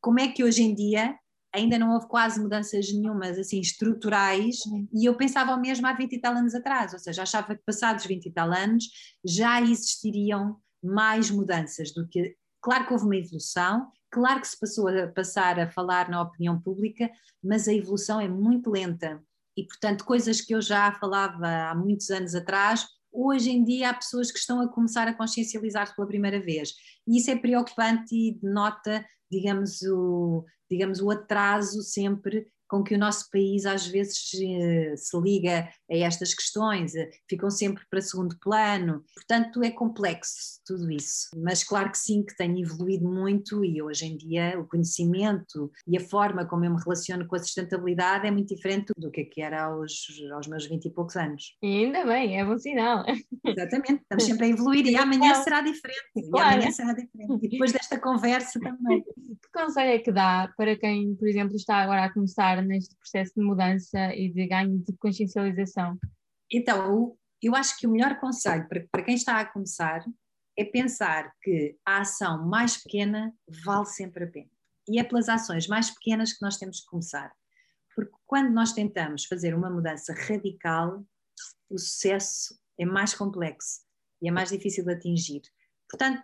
como 0.00 0.20
é 0.20 0.28
que 0.28 0.44
hoje 0.44 0.62
em 0.62 0.74
dia 0.74 1.16
ainda 1.54 1.78
não 1.78 1.92
houve 1.92 2.08
quase 2.08 2.40
mudanças 2.40 2.92
nenhumas 2.92 3.38
assim 3.38 3.60
estruturais 3.60 4.56
uhum. 4.66 4.88
e 4.92 5.04
eu 5.06 5.16
pensava 5.16 5.54
o 5.54 5.60
mesmo 5.60 5.86
há 5.86 5.92
20 5.92 6.12
e 6.12 6.20
tal 6.20 6.34
anos 6.34 6.52
atrás, 6.52 6.92
ou 6.92 6.98
seja, 6.98 7.22
achava 7.22 7.54
que 7.54 7.62
passados 7.64 8.04
20 8.04 8.26
e 8.26 8.32
tal 8.32 8.52
anos 8.52 8.86
já 9.24 9.62
existiriam 9.62 10.56
mais 10.82 11.30
mudanças 11.30 11.92
do 11.92 12.06
que 12.08 12.36
Claro 12.64 12.86
que 12.86 12.94
houve 12.94 13.04
uma 13.04 13.16
evolução, 13.16 13.88
claro 14.14 14.40
que 14.40 14.46
se 14.46 14.58
passou 14.58 14.86
a 14.86 15.08
passar 15.08 15.58
a 15.58 15.68
falar 15.68 16.08
na 16.08 16.22
opinião 16.22 16.60
pública, 16.60 17.10
mas 17.42 17.66
a 17.66 17.74
evolução 17.74 18.20
é 18.20 18.28
muito 18.28 18.70
lenta. 18.70 19.20
E, 19.56 19.66
portanto, 19.66 20.04
coisas 20.04 20.40
que 20.40 20.54
eu 20.54 20.62
já 20.62 20.92
falava 20.92 21.48
há 21.48 21.74
muitos 21.74 22.10
anos 22.10 22.32
atrás, 22.32 22.86
hoje 23.12 23.50
em 23.50 23.64
dia 23.64 23.90
há 23.90 23.94
pessoas 23.94 24.30
que 24.30 24.38
estão 24.38 24.60
a 24.60 24.68
começar 24.68 25.08
a 25.08 25.14
consciencializar-se 25.14 25.96
pela 25.96 26.06
primeira 26.06 26.40
vez. 26.40 26.74
E 27.08 27.18
isso 27.18 27.28
é 27.28 27.36
preocupante 27.36 28.14
e 28.14 28.38
denota, 28.40 29.04
digamos, 29.28 29.82
o, 29.82 30.44
digamos, 30.70 31.00
o 31.00 31.10
atraso 31.10 31.82
sempre 31.82 32.46
com 32.74 32.82
que 32.82 32.94
o 32.94 32.98
nosso 32.98 33.30
país 33.30 33.64
às 33.66 33.86
vezes 33.86 34.32
eh, 34.34 34.96
se 34.96 35.16
liga 35.20 35.68
a 35.88 35.96
estas 35.96 36.34
questões, 36.34 36.92
eh, 36.96 37.08
ficam 37.30 37.48
sempre 37.48 37.84
para 37.88 38.00
segundo 38.00 38.36
plano. 38.40 39.04
Portanto, 39.14 39.62
é 39.62 39.70
complexo 39.70 40.60
tudo 40.66 40.90
isso. 40.90 41.28
Mas 41.36 41.62
claro 41.62 41.92
que 41.92 41.98
sim, 41.98 42.24
que 42.24 42.36
tem 42.36 42.60
evoluído 42.60 43.08
muito 43.08 43.64
e 43.64 43.80
hoje 43.80 44.06
em 44.06 44.16
dia 44.16 44.58
o 44.58 44.66
conhecimento 44.66 45.70
e 45.86 45.96
a 45.96 46.00
forma 46.00 46.44
como 46.46 46.64
eu 46.64 46.72
me 46.72 46.82
relaciono 46.82 47.28
com 47.28 47.36
a 47.36 47.38
sustentabilidade 47.38 48.26
é 48.26 48.30
muito 48.30 48.52
diferente 48.52 48.92
do 48.96 49.08
que, 49.08 49.24
que 49.24 49.40
era 49.40 49.66
aos, 49.66 50.06
aos 50.32 50.48
meus 50.48 50.66
vinte 50.66 50.86
e 50.86 50.90
poucos 50.90 51.14
anos. 51.14 51.56
E 51.62 51.84
ainda 51.84 52.04
bem, 52.04 52.40
é 52.40 52.44
bom 52.44 52.58
sinal. 52.58 53.04
Exatamente, 53.44 54.02
estamos 54.02 54.24
sempre 54.24 54.46
a 54.46 54.48
evoluir 54.50 54.86
e 54.86 54.96
amanhã 54.96 55.34
será 55.36 55.60
diferente. 55.60 56.28
Claro. 56.28 56.50
E 56.50 56.54
amanhã 56.54 56.70
será 56.72 56.92
diferente. 56.92 57.46
E 57.46 57.48
depois 57.50 57.72
desta 57.72 58.00
conversa 58.00 58.58
também. 58.58 59.04
Que 59.44 59.60
conselho 59.60 59.90
é 59.90 59.98
que 59.98 60.10
dá 60.10 60.52
para 60.56 60.76
quem, 60.76 61.14
por 61.16 61.28
exemplo, 61.28 61.54
está 61.56 61.76
agora 61.76 62.04
a 62.04 62.12
começar 62.12 62.63
neste 62.64 62.96
processo 62.96 63.32
de 63.36 63.42
mudança 63.42 64.14
e 64.14 64.30
de 64.30 64.46
ganho 64.46 64.78
de 64.78 64.92
consciencialização? 64.96 65.98
Então, 66.50 67.16
eu 67.42 67.54
acho 67.54 67.76
que 67.78 67.86
o 67.86 67.90
melhor 67.90 68.18
conselho 68.18 68.66
para, 68.68 68.86
para 68.90 69.02
quem 69.02 69.14
está 69.14 69.40
a 69.40 69.44
começar 69.44 70.04
é 70.56 70.64
pensar 70.64 71.32
que 71.42 71.76
a 71.84 72.00
ação 72.00 72.46
mais 72.46 72.76
pequena 72.76 73.34
vale 73.64 73.86
sempre 73.86 74.24
a 74.24 74.26
pena. 74.26 74.50
E 74.88 74.98
é 74.98 75.04
pelas 75.04 75.28
ações 75.28 75.66
mais 75.66 75.90
pequenas 75.90 76.32
que 76.32 76.42
nós 76.42 76.56
temos 76.56 76.80
que 76.80 76.86
começar. 76.86 77.32
Porque 77.94 78.12
quando 78.26 78.52
nós 78.52 78.72
tentamos 78.72 79.24
fazer 79.24 79.54
uma 79.54 79.70
mudança 79.70 80.12
radical, 80.12 81.04
o 81.68 81.78
sucesso 81.78 82.58
é 82.78 82.84
mais 82.84 83.14
complexo 83.14 83.80
e 84.20 84.28
é 84.28 84.30
mais 84.30 84.50
difícil 84.50 84.84
de 84.84 84.92
atingir. 84.92 85.42
Portanto, 85.88 86.22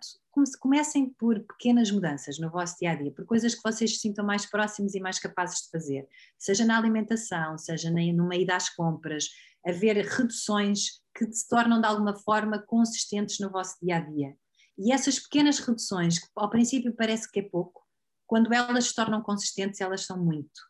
comecem 0.59 1.11
por 1.11 1.41
pequenas 1.41 1.91
mudanças 1.91 2.39
no 2.39 2.51
vosso 2.51 2.77
dia 2.81 2.93
a 2.93 2.95
dia, 2.95 3.13
por 3.13 3.25
coisas 3.25 3.55
que 3.55 3.63
vocês 3.63 3.95
se 3.95 4.01
sintam 4.01 4.25
mais 4.25 4.47
próximos 4.47 4.95
e 4.95 5.01
mais 5.01 5.19
capazes 5.19 5.63
de 5.63 5.71
fazer, 5.71 6.09
seja 6.39 6.65
na 6.65 6.79
alimentação, 6.79 7.59
seja 7.59 7.91
numa 7.91 8.37
ida 8.37 8.57
às 8.57 8.69
compras, 8.69 9.29
haver 9.65 9.97
reduções 10.05 11.01
que 11.15 11.31
se 11.33 11.49
tornam 11.49 11.81
de 11.81 11.87
alguma 11.87 12.17
forma 12.17 12.59
consistentes 12.59 13.39
no 13.39 13.51
vosso 13.51 13.77
dia 13.83 13.97
a 13.97 14.01
dia. 14.01 14.35
E 14.79 14.93
essas 14.93 15.19
pequenas 15.19 15.59
reduções, 15.59 16.19
que 16.19 16.27
ao 16.35 16.49
princípio 16.49 16.95
parece 16.95 17.31
que 17.31 17.41
é 17.41 17.43
pouco, 17.43 17.87
quando 18.27 18.53
elas 18.55 18.87
se 18.87 18.95
tornam 18.95 19.23
consistentes, 19.23 19.81
elas 19.81 20.07
são 20.07 20.17
muito. 20.17 20.61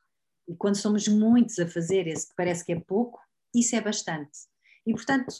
E 0.49 0.57
quando 0.57 0.77
somos 0.77 1.07
muitos 1.07 1.59
a 1.59 1.67
fazer 1.69 2.09
esse 2.09 2.29
que 2.29 2.35
parece 2.35 2.65
que 2.65 2.73
é 2.73 2.81
pouco, 2.81 3.21
isso 3.55 3.77
é 3.77 3.81
bastante. 3.81 4.37
E, 4.85 4.93
portanto, 4.93 5.33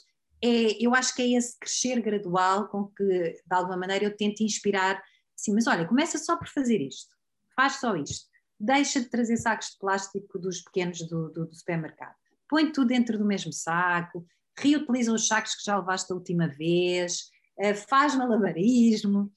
é, 0.43 0.83
eu 0.83 0.95
acho 0.95 1.15
que 1.15 1.21
é 1.21 1.37
esse 1.37 1.57
crescer 1.59 2.01
gradual 2.01 2.67
com 2.67 2.87
que, 2.87 3.03
de 3.03 3.55
alguma 3.55 3.77
maneira, 3.77 4.05
eu 4.05 4.15
tento 4.15 4.41
inspirar, 4.41 5.01
assim, 5.37 5.53
mas 5.53 5.67
olha, 5.67 5.87
começa 5.87 6.17
só 6.17 6.35
por 6.37 6.47
fazer 6.47 6.81
isto, 6.81 7.15
faz 7.55 7.79
só 7.79 7.95
isto, 7.95 8.27
deixa 8.59 8.99
de 8.99 9.09
trazer 9.09 9.37
sacos 9.37 9.67
de 9.71 9.77
plástico 9.79 10.39
dos 10.39 10.61
pequenos 10.61 11.07
do, 11.07 11.29
do, 11.29 11.45
do 11.45 11.55
supermercado, 11.55 12.15
põe 12.49 12.71
tudo 12.71 12.87
dentro 12.87 13.17
do 13.17 13.25
mesmo 13.25 13.53
saco, 13.53 14.25
reutiliza 14.57 15.13
os 15.13 15.27
sacos 15.27 15.55
que 15.55 15.63
já 15.63 15.77
levaste 15.77 16.11
a 16.11 16.15
última 16.15 16.47
vez, 16.47 17.29
uh, 17.59 17.75
faz 17.87 18.15
malabarismo, 18.15 19.31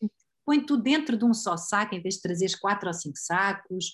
põe 0.45 0.65
tudo 0.65 0.83
dentro 0.83 1.17
de 1.17 1.25
um 1.25 1.35
só 1.35 1.57
saco 1.57 1.95
em 1.95 2.03
vez 2.03 2.17
de 2.17 2.23
trazeres 2.23 2.55
quatro 2.55 2.89
ou 2.89 2.95
cinco 2.95 3.19
sacos, 3.19 3.93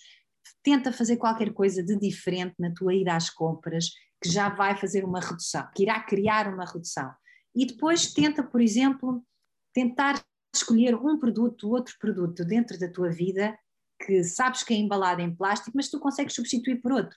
tenta 0.63 0.93
fazer 0.93 1.17
qualquer 1.17 1.53
coisa 1.53 1.83
de 1.83 1.97
diferente 1.97 2.55
na 2.59 2.73
tua 2.73 2.95
ida 2.95 3.15
às 3.15 3.31
compras, 3.31 3.91
que 4.23 4.29
já 4.29 4.49
vai 4.49 4.77
fazer 4.77 5.05
uma 5.05 5.21
redução, 5.21 5.69
que 5.75 5.83
irá 5.83 6.01
criar 6.01 6.53
uma 6.53 6.65
redução. 6.65 7.13
E 7.55 7.67
depois 7.67 8.13
tenta, 8.13 8.43
por 8.43 8.61
exemplo, 8.61 9.25
tentar 9.73 10.23
escolher 10.55 10.95
um 10.95 11.19
produto, 11.19 11.71
outro 11.71 11.97
produto 11.99 12.45
dentro 12.45 12.79
da 12.79 12.91
tua 12.91 13.11
vida 13.11 13.57
que 14.05 14.25
sabes 14.25 14.63
que 14.63 14.73
é 14.73 14.77
embalado 14.77 15.21
em 15.21 15.35
plástico, 15.35 15.73
mas 15.75 15.89
tu 15.89 15.99
consegues 15.99 16.35
substituir 16.35 16.81
por 16.81 16.93
outro. 16.93 17.17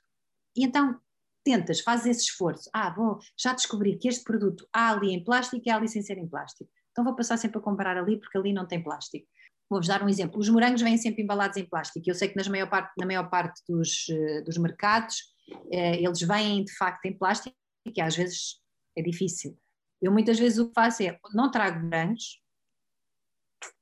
E 0.56 0.66
então 0.66 1.00
tentas, 1.44 1.82
fazes 1.82 2.06
esse 2.06 2.22
esforço. 2.24 2.70
Ah, 2.74 2.94
vou, 2.94 3.20
já 3.38 3.54
descobri 3.54 3.98
que 3.98 4.08
este 4.08 4.24
produto 4.24 4.68
há 4.72 4.92
ali 4.92 5.14
em 5.14 5.24
plástico 5.24 5.62
e 5.66 5.70
há 5.70 5.76
ali 5.76 5.88
sem 5.88 6.02
ser 6.02 6.18
em 6.18 6.28
plástico. 6.28 6.70
Então 6.92 7.04
vou 7.04 7.16
passar 7.16 7.38
sempre 7.38 7.58
a 7.58 7.62
comprar 7.62 7.98
ali 7.98 8.20
porque 8.20 8.38
ali 8.38 8.54
não 8.54 8.68
tem 8.68 8.82
plástico. 8.82 9.26
Vou-vos 9.70 9.88
dar 9.88 10.04
um 10.04 10.10
exemplo. 10.10 10.40
Os 10.40 10.50
morangos 10.50 10.82
vêm 10.82 10.98
sempre 10.98 11.24
embalados 11.24 11.58
em 11.58 11.66
plástico. 11.66 12.08
Eu 12.08 12.16
sei 12.16 12.28
que 12.28 12.36
nas 12.36 12.48
maior 12.48 12.70
parte, 12.70 12.92
na 12.98 13.06
maior 13.06 13.30
parte 13.30 13.62
dos, 13.68 14.08
eh, 14.10 14.42
dos 14.42 14.58
mercados 14.58 15.33
eles 15.70 16.22
vêm 16.22 16.64
de 16.64 16.76
facto 16.76 17.06
em 17.06 17.18
plástico 17.18 17.56
e 17.86 18.02
às 18.02 18.16
vezes 18.16 18.62
é 18.98 19.02
difícil. 19.02 19.58
Eu 20.02 20.12
muitas 20.12 20.38
vezes 20.38 20.58
o 20.58 20.68
que 20.68 20.74
faço 20.74 21.04
é 21.04 21.18
não 21.34 21.50
trago 21.50 21.80
morangos, 21.80 22.42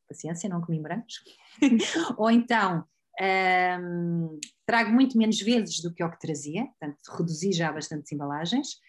paciência, 0.07 0.49
não 0.49 0.62
comi 0.62 0.80
morangos, 0.80 1.24
ou 2.18 2.30
então 2.30 2.86
um, 3.20 3.24
ehm, 3.24 4.39
trago 4.66 4.91
muito 4.91 5.18
menos 5.18 5.39
vezes 5.39 5.82
do 5.82 5.93
que 5.93 6.03
o 6.03 6.12
que 6.12 6.20
trazia, 6.20 6.66
portanto 6.66 6.97
reduzi 7.18 7.51
já 7.51 7.72
bastante 7.72 8.14
embalagens, 8.14 8.80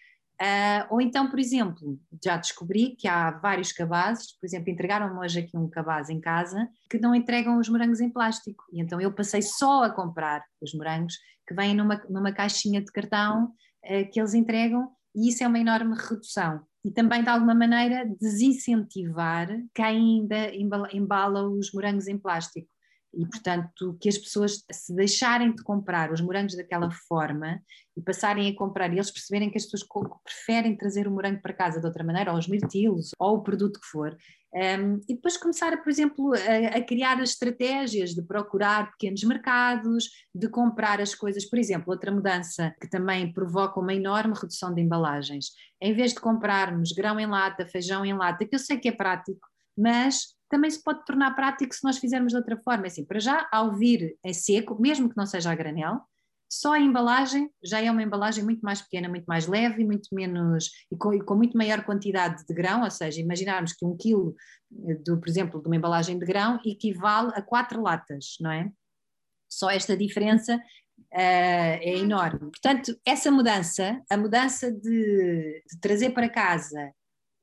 Uh, 0.41 0.83
ou 0.89 0.99
então, 0.99 1.29
por 1.29 1.39
exemplo, 1.39 1.97
já 2.23 2.37
descobri 2.37 2.95
que 2.97 3.07
há 3.07 3.31
vários 3.31 3.71
cabazes, 3.71 4.33
por 4.33 4.45
exemplo, 4.45 4.69
entregaram-me 4.69 5.17
hoje 5.19 5.39
aqui 5.39 5.55
um 5.55 5.69
cabaz 5.69 6.09
em 6.09 6.19
casa 6.19 6.67
que 6.89 6.97
não 6.97 7.13
entregam 7.13 7.59
os 7.59 7.69
morangos 7.69 8.01
em 8.01 8.09
plástico. 8.09 8.63
E 8.71 8.81
então 8.81 8.99
eu 8.99 9.13
passei 9.13 9.41
só 9.41 9.83
a 9.83 9.89
comprar 9.89 10.43
os 10.61 10.73
morangos 10.73 11.13
que 11.53 11.61
vêm 11.61 11.75
numa, 11.75 12.01
numa 12.09 12.31
caixinha 12.31 12.81
de 12.81 12.91
cartão 12.91 13.45
uh, 13.45 14.11
que 14.11 14.19
eles 14.19 14.33
entregam, 14.33 14.89
e 15.15 15.29
isso 15.29 15.43
é 15.43 15.47
uma 15.47 15.59
enorme 15.59 15.95
redução. 15.95 16.61
E 16.83 16.91
também, 16.91 17.23
de 17.23 17.29
alguma 17.29 17.53
maneira, 17.53 18.05
desincentivar 18.19 19.47
quem 19.73 19.85
ainda 19.85 20.53
embala, 20.53 20.89
embala 20.91 21.47
os 21.47 21.71
morangos 21.71 22.07
em 22.07 22.17
plástico 22.17 22.67
e, 23.13 23.25
portanto, 23.25 23.97
que 24.01 24.09
as 24.09 24.17
pessoas 24.17 24.63
se 24.71 24.93
deixarem 24.95 25.53
de 25.53 25.63
comprar 25.63 26.11
os 26.11 26.21
morangos 26.21 26.55
daquela 26.55 26.89
forma 27.07 27.61
e 27.95 28.01
passarem 28.01 28.49
a 28.49 28.55
comprar 28.55 28.91
e 28.91 28.95
eles 28.95 29.11
perceberem 29.11 29.49
que 29.49 29.57
as 29.57 29.65
pessoas 29.65 29.87
preferem 30.23 30.75
trazer 30.75 31.07
o 31.07 31.11
morango 31.11 31.41
para 31.41 31.53
casa 31.53 31.79
de 31.79 31.85
outra 31.85 32.03
maneira, 32.03 32.31
ou 32.31 32.37
os 32.37 32.47
mirtilos, 32.47 33.11
ou 33.19 33.37
o 33.37 33.43
produto 33.43 33.79
que 33.79 33.87
for, 33.87 34.17
um, 34.55 35.01
e 35.09 35.15
depois 35.15 35.35
começar, 35.35 35.75
por 35.81 35.89
exemplo, 35.89 36.31
a, 36.33 36.77
a, 36.77 36.81
criar 36.83 37.19
as 37.19 37.31
estratégias 37.31 38.11
de 38.11 38.21
procurar 38.21 38.91
pequenos 38.91 39.23
mercados, 39.23 40.09
de 40.33 40.47
comprar 40.47 41.01
as 41.01 41.15
coisas. 41.15 41.43
Por 41.43 41.57
exemplo, 41.57 41.91
outra 41.91 42.11
mudança 42.11 42.73
que 42.79 42.87
também 42.87 43.33
provoca 43.33 43.79
uma 43.79 43.95
enorme 43.95 44.33
redução 44.39 44.71
de 44.71 44.79
embalagens. 44.79 45.47
Em 45.81 45.93
vez 45.93 46.13
de 46.13 46.19
comprarmos 46.19 46.91
grão 46.91 47.19
em 47.19 47.25
lata, 47.25 47.65
feijão 47.65 48.05
em 48.05 48.13
lata, 48.13 48.45
que 48.45 48.53
eu 48.53 48.59
sei 48.59 48.77
que 48.77 48.87
é 48.87 48.91
prático, 48.91 49.47
mas 49.75 50.35
também 50.53 50.69
se 50.69 50.83
pode 50.83 51.03
tornar 51.03 51.31
prático 51.31 51.73
se 51.73 51.83
nós 51.83 51.97
fizermos 51.97 52.31
de 52.31 52.37
outra 52.37 52.55
forma. 52.57 52.85
É 52.85 52.87
assim, 52.87 53.03
para 53.03 53.19
já, 53.19 53.49
ao 53.51 53.75
vir 53.75 54.15
em 54.23 54.33
seco, 54.33 54.79
mesmo 54.79 55.09
que 55.09 55.17
não 55.17 55.25
seja 55.25 55.51
a 55.51 55.55
granel, 55.55 55.99
só 56.47 56.73
a 56.73 56.79
embalagem 56.79 57.49
já 57.63 57.81
é 57.81 57.89
uma 57.89 58.03
embalagem 58.03 58.43
muito 58.43 58.61
mais 58.61 58.79
pequena, 58.79 59.09
muito 59.09 59.25
mais 59.25 59.47
leve, 59.47 59.83
muito 59.83 60.13
menos 60.13 60.69
e 60.91 60.95
com, 60.95 61.11
e 61.11 61.23
com 61.23 61.33
muito 61.33 61.57
maior 61.57 61.83
quantidade 61.83 62.45
de 62.45 62.53
grão, 62.53 62.83
ou 62.83 62.91
seja, 62.91 63.19
imaginarmos 63.19 63.73
que 63.73 63.83
um 63.83 63.97
quilo, 63.97 64.35
do, 65.03 65.19
por 65.19 65.27
exemplo, 65.27 65.59
de 65.59 65.67
uma 65.67 65.75
embalagem 65.75 66.19
de 66.19 66.25
grão 66.27 66.59
equivale 66.63 67.31
a 67.33 67.41
quatro 67.41 67.81
latas, 67.81 68.35
não 68.39 68.51
é? 68.51 68.69
Só 69.49 69.71
esta 69.71 69.97
diferença 69.97 70.55
uh, 70.55 70.61
é 71.11 71.97
enorme. 71.97 72.51
Portanto, 72.51 72.95
essa 73.03 73.31
mudança, 73.31 73.99
a 74.07 74.15
mudança 74.15 74.71
de, 74.71 75.63
de 75.67 75.79
trazer 75.81 76.11
para 76.11 76.29
casa 76.29 76.93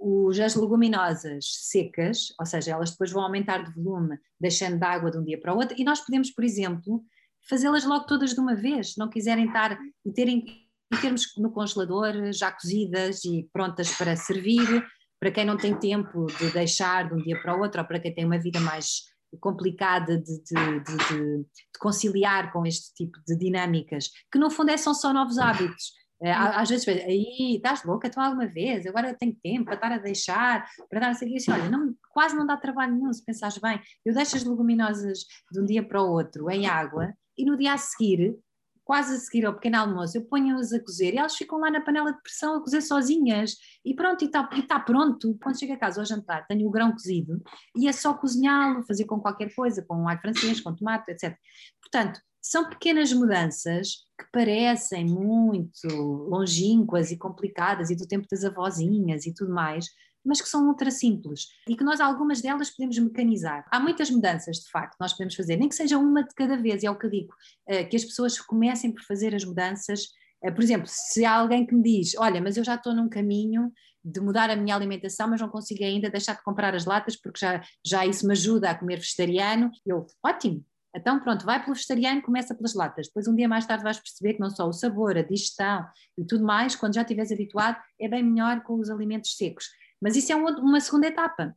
os, 0.01 0.41
as 0.41 0.55
leguminosas 0.55 1.45
secas, 1.69 2.33
ou 2.41 2.47
seja, 2.47 2.73
elas 2.73 2.91
depois 2.91 3.13
vão 3.13 3.23
aumentar 3.23 3.63
de 3.63 3.73
volume, 3.75 4.19
deixando 4.41 4.79
de 4.79 4.85
água 4.85 5.11
de 5.11 5.19
um 5.19 5.25
dia 5.25 5.39
para 5.39 5.55
o 5.55 5.59
outro, 5.59 5.77
e 5.79 5.85
nós 5.85 6.01
podemos, 6.01 6.31
por 6.31 6.43
exemplo, 6.43 7.05
fazê-las 7.49 7.85
logo 7.85 8.07
todas 8.07 8.33
de 8.33 8.41
uma 8.41 8.55
vez, 8.55 8.97
não 8.97 9.11
quiserem 9.11 9.47
estar 9.47 9.79
e 10.05 10.13
terem 10.13 10.45
e 10.93 10.97
termos 10.97 11.33
no 11.37 11.53
congelador 11.53 12.33
já 12.33 12.51
cozidas 12.51 13.25
e 13.25 13.49
prontas 13.53 13.93
para 13.97 14.17
servir, 14.17 14.85
para 15.21 15.31
quem 15.31 15.45
não 15.45 15.57
tem 15.57 15.79
tempo 15.79 16.27
de 16.27 16.51
deixar 16.51 17.09
de 17.09 17.15
um 17.15 17.19
dia 17.19 17.41
para 17.41 17.57
o 17.57 17.61
outro, 17.61 17.81
ou 17.81 17.87
para 17.87 18.01
quem 18.01 18.13
tem 18.13 18.25
uma 18.25 18.41
vida 18.41 18.59
mais 18.59 19.03
complicada 19.39 20.19
de, 20.19 20.43
de, 20.43 20.81
de, 20.81 21.39
de 21.39 21.79
conciliar 21.79 22.53
com 22.53 22.67
este 22.67 22.93
tipo 22.95 23.19
de 23.25 23.37
dinâmicas, 23.37 24.11
que 24.33 24.39
no 24.39 24.51
fundo 24.51 24.71
é, 24.71 24.77
são 24.77 24.93
só 24.93 25.13
novos 25.13 25.39
hábitos. 25.39 25.93
É, 26.23 26.33
às 26.33 26.69
vezes, 26.69 26.87
aí 26.87 27.57
estás 27.57 27.83
louca? 27.83 28.11
Tu 28.11 28.21
alguma 28.21 28.47
vez, 28.47 28.87
agora 28.87 29.09
eu 29.09 29.17
tenho 29.17 29.35
tempo 29.43 29.65
para 29.65 29.75
estar 29.75 29.93
a 29.93 29.99
deixar, 29.99 30.69
para 30.89 31.01
dar 31.01 31.11
a 31.11 31.15
seguir 31.15 31.37
assim, 31.37 31.51
olha, 31.51 31.71
não, 31.71 31.95
quase 32.13 32.37
não 32.37 32.47
dá 32.47 32.59
trabalho 32.59 32.95
nenhum 32.95 33.13
se 33.13 33.25
pensares 33.25 33.57
bem, 33.57 33.81
eu 34.05 34.13
deixo 34.13 34.37
as 34.37 34.45
leguminosas 34.45 35.21
de 35.51 35.61
um 35.61 35.65
dia 35.65 35.83
para 35.83 36.03
o 36.03 36.11
outro 36.11 36.51
em 36.51 36.67
água 36.67 37.15
e 37.39 37.45
no 37.45 37.57
dia 37.57 37.73
a 37.73 37.79
seguir, 37.79 38.39
quase 38.85 39.15
a 39.15 39.19
seguir 39.19 39.47
ao 39.47 39.55
pequeno 39.55 39.79
almoço, 39.79 40.19
eu 40.19 40.25
ponho-as 40.27 40.73
a 40.75 40.81
cozer 40.81 41.15
e 41.15 41.19
elas 41.19 41.37
ficam 41.37 41.59
lá 41.59 41.71
na 41.71 41.81
panela 41.81 42.13
de 42.13 42.21
pressão 42.21 42.57
a 42.57 42.61
cozer 42.61 42.83
sozinhas. 42.83 43.57
E 43.85 43.95
pronto, 43.95 44.23
e 44.23 44.27
está 44.27 44.47
tá 44.69 44.81
pronto, 44.81 45.39
quando 45.43 45.59
chego 45.59 45.73
a 45.73 45.77
casa 45.79 46.01
ao 46.01 46.05
jantar 46.05 46.47
tenho 46.47 46.67
o 46.67 46.71
grão 46.71 46.93
cozido 46.93 47.41
e 47.77 47.89
é 47.89 47.93
só 47.93 48.13
cozinhá-lo, 48.13 48.83
fazer 48.83 49.05
com 49.05 49.21
qualquer 49.21 49.55
coisa, 49.55 49.83
com 49.87 49.97
um 49.97 50.09
alho 50.09 50.21
francês, 50.21 50.61
com 50.61 50.75
tomate, 50.75 51.13
etc. 51.13 51.35
Portanto, 51.81 52.21
são 52.41 52.69
pequenas 52.69 53.13
mudanças 53.13 54.07
que 54.19 54.27
parecem 54.33 55.05
muito 55.05 55.89
longínquas 55.89 57.11
e 57.11 57.17
complicadas 57.17 57.91
e 57.91 57.97
do 57.97 58.07
tempo 58.07 58.27
das 58.31 58.45
avózinhas 58.45 59.27
e 59.27 59.35
tudo 59.35 59.53
mais, 59.53 59.87
mas 60.25 60.41
que 60.41 60.49
são 60.49 60.69
ultra 60.69 60.91
simples 60.91 61.47
e 61.69 61.77
que 61.77 61.85
nós 61.85 62.01
algumas 62.01 62.41
delas 62.41 62.71
podemos 62.71 62.99
mecanizar. 62.99 63.65
Há 63.71 63.81
muitas 63.81 64.11
mudanças, 64.11 64.59
de 64.59 64.71
facto, 64.71 64.97
nós 65.01 65.13
podemos 65.13 65.35
fazer, 65.35 65.57
nem 65.57 65.69
que 65.69 65.75
seja 65.75 65.99
uma 65.99 66.23
de 66.23 66.35
cada 66.35 66.57
vez, 66.57 66.85
é 66.85 66.91
o 66.91 66.99
que 66.99 67.07
eu 67.07 67.11
digo, 67.11 67.35
eh, 67.67 67.85
que 67.85 67.97
as 67.97 68.05
pessoas 68.05 68.39
comecem 68.39 68.93
por 68.93 69.03
fazer 69.05 69.35
as 69.35 69.45
mudanças. 69.45 70.09
Eh, 70.43 70.51
por 70.51 70.63
exemplo, 70.63 70.87
se 70.89 71.25
há 71.25 71.33
alguém 71.33 71.67
que 71.67 71.75
me 71.75 71.83
diz, 71.83 72.15
olha, 72.19 72.41
mas 72.41 72.57
eu 72.57 72.65
já 72.65 72.75
estou 72.75 72.95
num 72.95 73.09
caminho 73.09 73.73
de 74.05 74.21
mudar 74.21 74.51
a 74.51 74.57
minha 74.57 74.75
alimentação, 74.75 75.29
mas 75.29 75.41
não 75.41 75.49
consigo 75.49 75.85
ainda 75.85 76.11
deixar 76.11 76.35
de 76.35 76.43
comprar 76.43 76.75
as 76.75 76.87
latas 76.87 77.17
porque 77.17 77.39
já, 77.39 77.63
já 77.85 78.07
isso 78.07 78.27
me 78.27 78.33
ajuda 78.33 78.71
a 78.71 78.75
comer 78.75 78.97
vegetariano, 78.97 79.71
eu, 79.87 80.07
ótimo, 80.25 80.65
então, 80.95 81.21
pronto, 81.21 81.45
vai 81.45 81.63
pelo 81.63 81.75
vegetariano, 81.75 82.23
começa 82.23 82.55
pelas 82.55 82.75
latas. 82.75 83.07
Depois, 83.07 83.29
um 83.29 83.35
dia 83.35 83.49
mais 83.49 83.67
tarde, 83.67 83.85
vais 83.85 83.99
perceber 83.99 84.35
que 84.35 84.41
não 84.41 84.51
só 84.51 84.69
o 84.69 84.73
sabor, 84.73 85.17
a 85.17 85.23
digestão 85.23 85.87
e 86.19 86.25
tudo 86.25 86.45
mais, 86.45 86.75
quando 86.75 86.95
já 86.95 87.03
estiveres 87.03 87.31
habituado, 87.31 87.79
é 88.01 88.09
bem 88.09 88.23
melhor 88.23 88.63
com 88.63 88.79
os 88.79 88.91
alimentos 88.91 89.37
secos. 89.37 89.67
Mas 90.03 90.17
isso 90.17 90.33
é 90.33 90.37
uma 90.37 90.81
segunda 90.81 91.07
etapa. 91.07 91.55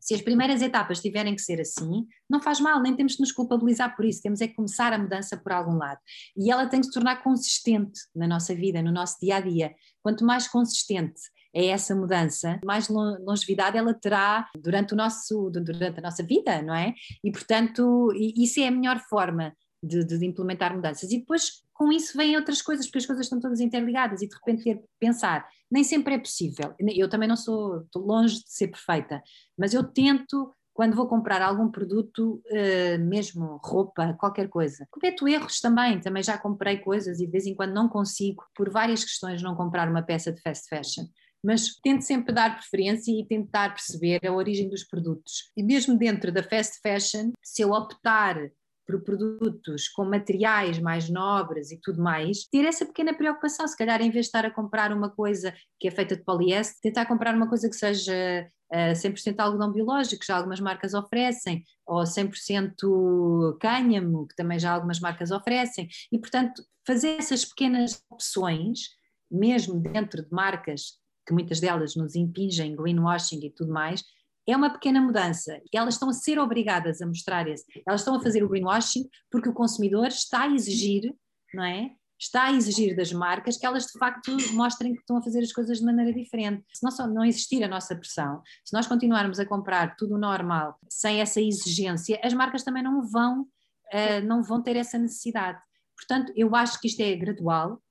Se 0.00 0.14
as 0.14 0.20
primeiras 0.20 0.60
etapas 0.60 1.00
tiverem 1.00 1.34
que 1.34 1.40
ser 1.40 1.60
assim, 1.60 2.06
não 2.28 2.40
faz 2.40 2.60
mal, 2.60 2.80
nem 2.82 2.94
temos 2.94 3.14
de 3.14 3.20
nos 3.20 3.32
culpabilizar 3.32 3.96
por 3.96 4.04
isso, 4.04 4.20
temos 4.20 4.40
é 4.40 4.48
que 4.48 4.54
começar 4.54 4.92
a 4.92 4.98
mudança 4.98 5.36
por 5.36 5.50
algum 5.52 5.76
lado. 5.76 5.98
E 6.36 6.50
ela 6.50 6.66
tem 6.66 6.80
que 6.80 6.86
se 6.86 6.92
tornar 6.92 7.22
consistente 7.22 7.98
na 8.14 8.26
nossa 8.26 8.54
vida, 8.54 8.82
no 8.82 8.92
nosso 8.92 9.16
dia 9.20 9.36
a 9.36 9.40
dia. 9.40 9.74
Quanto 10.02 10.26
mais 10.26 10.46
consistente 10.46 11.20
é 11.54 11.66
essa 11.66 11.94
mudança, 11.94 12.60
mais 12.64 12.88
longevidade 12.88 13.76
ela 13.76 13.94
terá 13.94 14.48
durante, 14.58 14.92
o 14.92 14.96
nosso, 14.96 15.50
durante 15.50 15.98
a 15.98 16.02
nossa 16.02 16.22
vida, 16.22 16.62
não 16.62 16.74
é? 16.74 16.94
E, 17.24 17.30
portanto, 17.30 18.12
isso 18.14 18.60
é 18.60 18.68
a 18.68 18.70
melhor 18.70 18.98
forma 19.08 19.54
de, 19.82 20.04
de, 20.04 20.26
implementar 20.26 20.74
mudanças. 20.74 21.10
E 21.10 21.18
depois, 21.18 21.62
com 21.72 21.92
isso, 21.92 22.16
vêm 22.16 22.36
outras 22.36 22.60
coisas, 22.60 22.86
porque 22.86 22.98
as 22.98 23.06
coisas 23.06 23.26
estão 23.26 23.40
todas 23.40 23.60
interligadas 23.60 24.22
e 24.22 24.28
de 24.28 24.34
repente 24.34 24.64
ter 24.64 24.82
pensar, 24.98 25.48
nem 25.70 25.84
sempre 25.84 26.14
é 26.14 26.18
possível. 26.18 26.74
Eu 26.78 27.08
também 27.08 27.28
não 27.28 27.36
sou 27.36 27.86
longe 27.94 28.36
de 28.36 28.50
ser 28.50 28.68
perfeita, 28.68 29.22
mas 29.56 29.72
eu 29.72 29.84
tento 29.84 30.52
quando 30.74 30.94
vou 30.94 31.08
comprar 31.08 31.42
algum 31.42 31.68
produto, 31.68 32.40
uh, 32.46 33.04
mesmo 33.04 33.58
roupa, 33.64 34.14
qualquer 34.14 34.48
coisa. 34.48 34.86
Cometo 34.92 35.26
erros 35.26 35.58
também, 35.58 36.00
também 36.00 36.22
já 36.22 36.38
comprei 36.38 36.78
coisas 36.78 37.18
e 37.18 37.26
de 37.26 37.32
vez 37.32 37.46
em 37.46 37.54
quando 37.54 37.74
não 37.74 37.88
consigo, 37.88 38.44
por 38.54 38.70
várias 38.70 39.02
questões, 39.02 39.42
não 39.42 39.56
comprar 39.56 39.88
uma 39.88 40.02
peça 40.02 40.30
de 40.32 40.40
fast 40.40 40.68
fashion 40.68 41.04
mas 41.42 41.76
tento 41.82 42.02
sempre 42.02 42.34
dar 42.34 42.56
preferência 42.56 43.12
e 43.12 43.26
tentar 43.26 43.70
perceber 43.70 44.26
a 44.26 44.32
origem 44.32 44.68
dos 44.68 44.84
produtos. 44.84 45.50
E 45.56 45.62
mesmo 45.62 45.96
dentro 45.96 46.32
da 46.32 46.42
fast 46.42 46.80
fashion, 46.82 47.32
se 47.42 47.62
eu 47.62 47.70
optar 47.70 48.50
por 48.88 49.02
produtos 49.02 49.86
com 49.88 50.06
materiais 50.06 50.78
mais 50.78 51.10
nobres 51.10 51.70
e 51.70 51.78
tudo 51.78 52.02
mais, 52.02 52.44
ter 52.50 52.64
essa 52.64 52.86
pequena 52.86 53.12
preocupação, 53.12 53.68
se 53.68 53.76
calhar 53.76 54.00
em 54.00 54.10
vez 54.10 54.24
de 54.24 54.28
estar 54.28 54.46
a 54.46 54.50
comprar 54.50 54.92
uma 54.92 55.10
coisa 55.10 55.54
que 55.78 55.86
é 55.86 55.90
feita 55.90 56.16
de 56.16 56.24
poliéster, 56.24 56.80
tentar 56.80 57.04
comprar 57.04 57.34
uma 57.34 57.46
coisa 57.46 57.68
que 57.68 57.76
seja 57.76 58.50
uh, 58.72 58.92
100% 58.92 59.38
algodão 59.40 59.70
biológico, 59.70 60.20
que 60.20 60.26
já 60.26 60.38
algumas 60.38 60.58
marcas 60.58 60.94
oferecem, 60.94 61.62
ou 61.86 62.02
100% 62.02 63.58
cânhamo, 63.60 64.26
que 64.26 64.34
também 64.34 64.58
já 64.58 64.72
algumas 64.72 65.00
marcas 65.00 65.30
oferecem, 65.30 65.86
e 66.10 66.18
portanto 66.18 66.62
fazer 66.86 67.18
essas 67.18 67.44
pequenas 67.44 68.02
opções, 68.10 68.96
mesmo 69.30 69.78
dentro 69.78 70.22
de 70.22 70.32
marcas 70.32 70.98
que 71.28 71.34
muitas 71.34 71.60
delas 71.60 71.94
nos 71.94 72.16
impingem 72.16 72.74
greenwashing 72.74 73.44
e 73.44 73.50
tudo 73.50 73.70
mais, 73.70 74.02
é 74.46 74.56
uma 74.56 74.70
pequena 74.70 74.98
mudança. 74.98 75.60
Elas 75.70 75.94
estão 75.94 76.08
a 76.08 76.14
ser 76.14 76.38
obrigadas 76.38 77.02
a 77.02 77.06
mostrar 77.06 77.46
esse. 77.46 77.66
Elas 77.86 78.00
estão 78.00 78.14
a 78.14 78.22
fazer 78.22 78.42
o 78.42 78.48
greenwashing 78.48 79.06
porque 79.30 79.50
o 79.50 79.52
consumidor 79.52 80.06
está 80.06 80.44
a 80.44 80.48
exigir, 80.48 81.14
não 81.52 81.62
é? 81.62 81.90
Está 82.18 82.44
a 82.44 82.52
exigir 82.52 82.96
das 82.96 83.12
marcas 83.12 83.58
que 83.58 83.66
elas 83.66 83.84
de 83.84 83.98
facto 83.98 84.34
mostrem 84.54 84.94
que 84.94 85.00
estão 85.00 85.18
a 85.18 85.22
fazer 85.22 85.40
as 85.40 85.52
coisas 85.52 85.78
de 85.78 85.84
maneira 85.84 86.14
diferente. 86.14 86.64
Se 86.72 86.82
não, 86.82 87.06
não 87.08 87.24
existir 87.24 87.62
a 87.62 87.68
nossa 87.68 87.94
pressão, 87.94 88.42
se 88.64 88.72
nós 88.72 88.86
continuarmos 88.86 89.38
a 89.38 89.44
comprar 89.44 89.96
tudo 89.96 90.16
normal, 90.16 90.78
sem 90.88 91.20
essa 91.20 91.42
exigência, 91.42 92.18
as 92.24 92.32
marcas 92.32 92.64
também 92.64 92.82
não 92.82 93.06
vão, 93.06 93.42
uh, 93.42 94.26
não 94.26 94.42
vão 94.42 94.62
ter 94.62 94.76
essa 94.76 94.96
necessidade. 94.96 95.60
Portanto, 95.94 96.32
eu 96.34 96.56
acho 96.56 96.80
que 96.80 96.88
isto 96.88 97.00
é 97.00 97.14
gradual, 97.14 97.82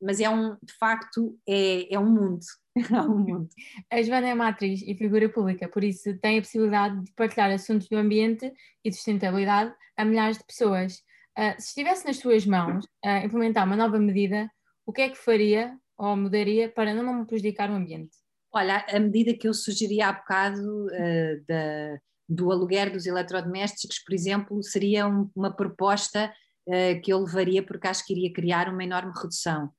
mas 0.00 0.20
é 0.20 0.30
um, 0.30 0.56
de 0.62 0.72
facto, 0.78 1.36
é, 1.46 1.92
é 1.92 1.98
um 1.98 2.08
mundo 2.08 2.44
ao 2.94 3.08
mundo. 3.08 3.48
A 3.90 4.02
Joana 4.02 4.28
é 4.28 4.34
uma 4.34 4.48
atriz 4.48 4.82
e 4.82 4.94
figura 4.94 5.28
pública, 5.28 5.68
por 5.68 5.84
isso 5.84 6.16
tem 6.18 6.38
a 6.38 6.42
possibilidade 6.42 7.02
de 7.02 7.12
partilhar 7.12 7.50
assuntos 7.50 7.88
do 7.88 7.96
ambiente 7.96 8.52
e 8.84 8.90
de 8.90 8.96
sustentabilidade 8.96 9.74
a 9.96 10.04
milhares 10.04 10.38
de 10.38 10.44
pessoas. 10.44 10.98
Uh, 11.38 11.54
se 11.58 11.68
estivesse 11.68 12.06
nas 12.06 12.18
suas 12.18 12.46
mãos 12.46 12.84
uh, 12.84 13.24
implementar 13.24 13.66
uma 13.66 13.76
nova 13.76 13.98
medida, 13.98 14.50
o 14.86 14.92
que 14.92 15.02
é 15.02 15.08
que 15.08 15.16
faria 15.16 15.76
ou 15.96 16.16
mudaria 16.16 16.68
para 16.68 16.92
não 16.94 17.24
prejudicar 17.24 17.70
o 17.70 17.74
ambiente? 17.74 18.16
Olha, 18.52 18.84
a 18.88 19.00
medida 19.00 19.34
que 19.34 19.48
eu 19.48 19.54
sugeri 19.54 20.00
há 20.00 20.12
bocado 20.12 20.86
uh, 20.86 21.44
da, 21.46 21.98
do 22.28 22.50
aluguer 22.50 22.90
dos 22.92 23.06
eletrodomésticos, 23.06 23.98
por 24.00 24.14
exemplo, 24.14 24.62
seria 24.62 25.06
um, 25.06 25.30
uma 25.34 25.54
proposta 25.54 26.32
que 27.02 27.12
eu 27.12 27.18
levaria 27.18 27.62
porque 27.62 27.86
acho 27.86 28.06
que 28.06 28.14
iria 28.14 28.32
criar 28.32 28.70
uma 28.70 28.82
enorme 28.82 29.12
redução 29.14 29.70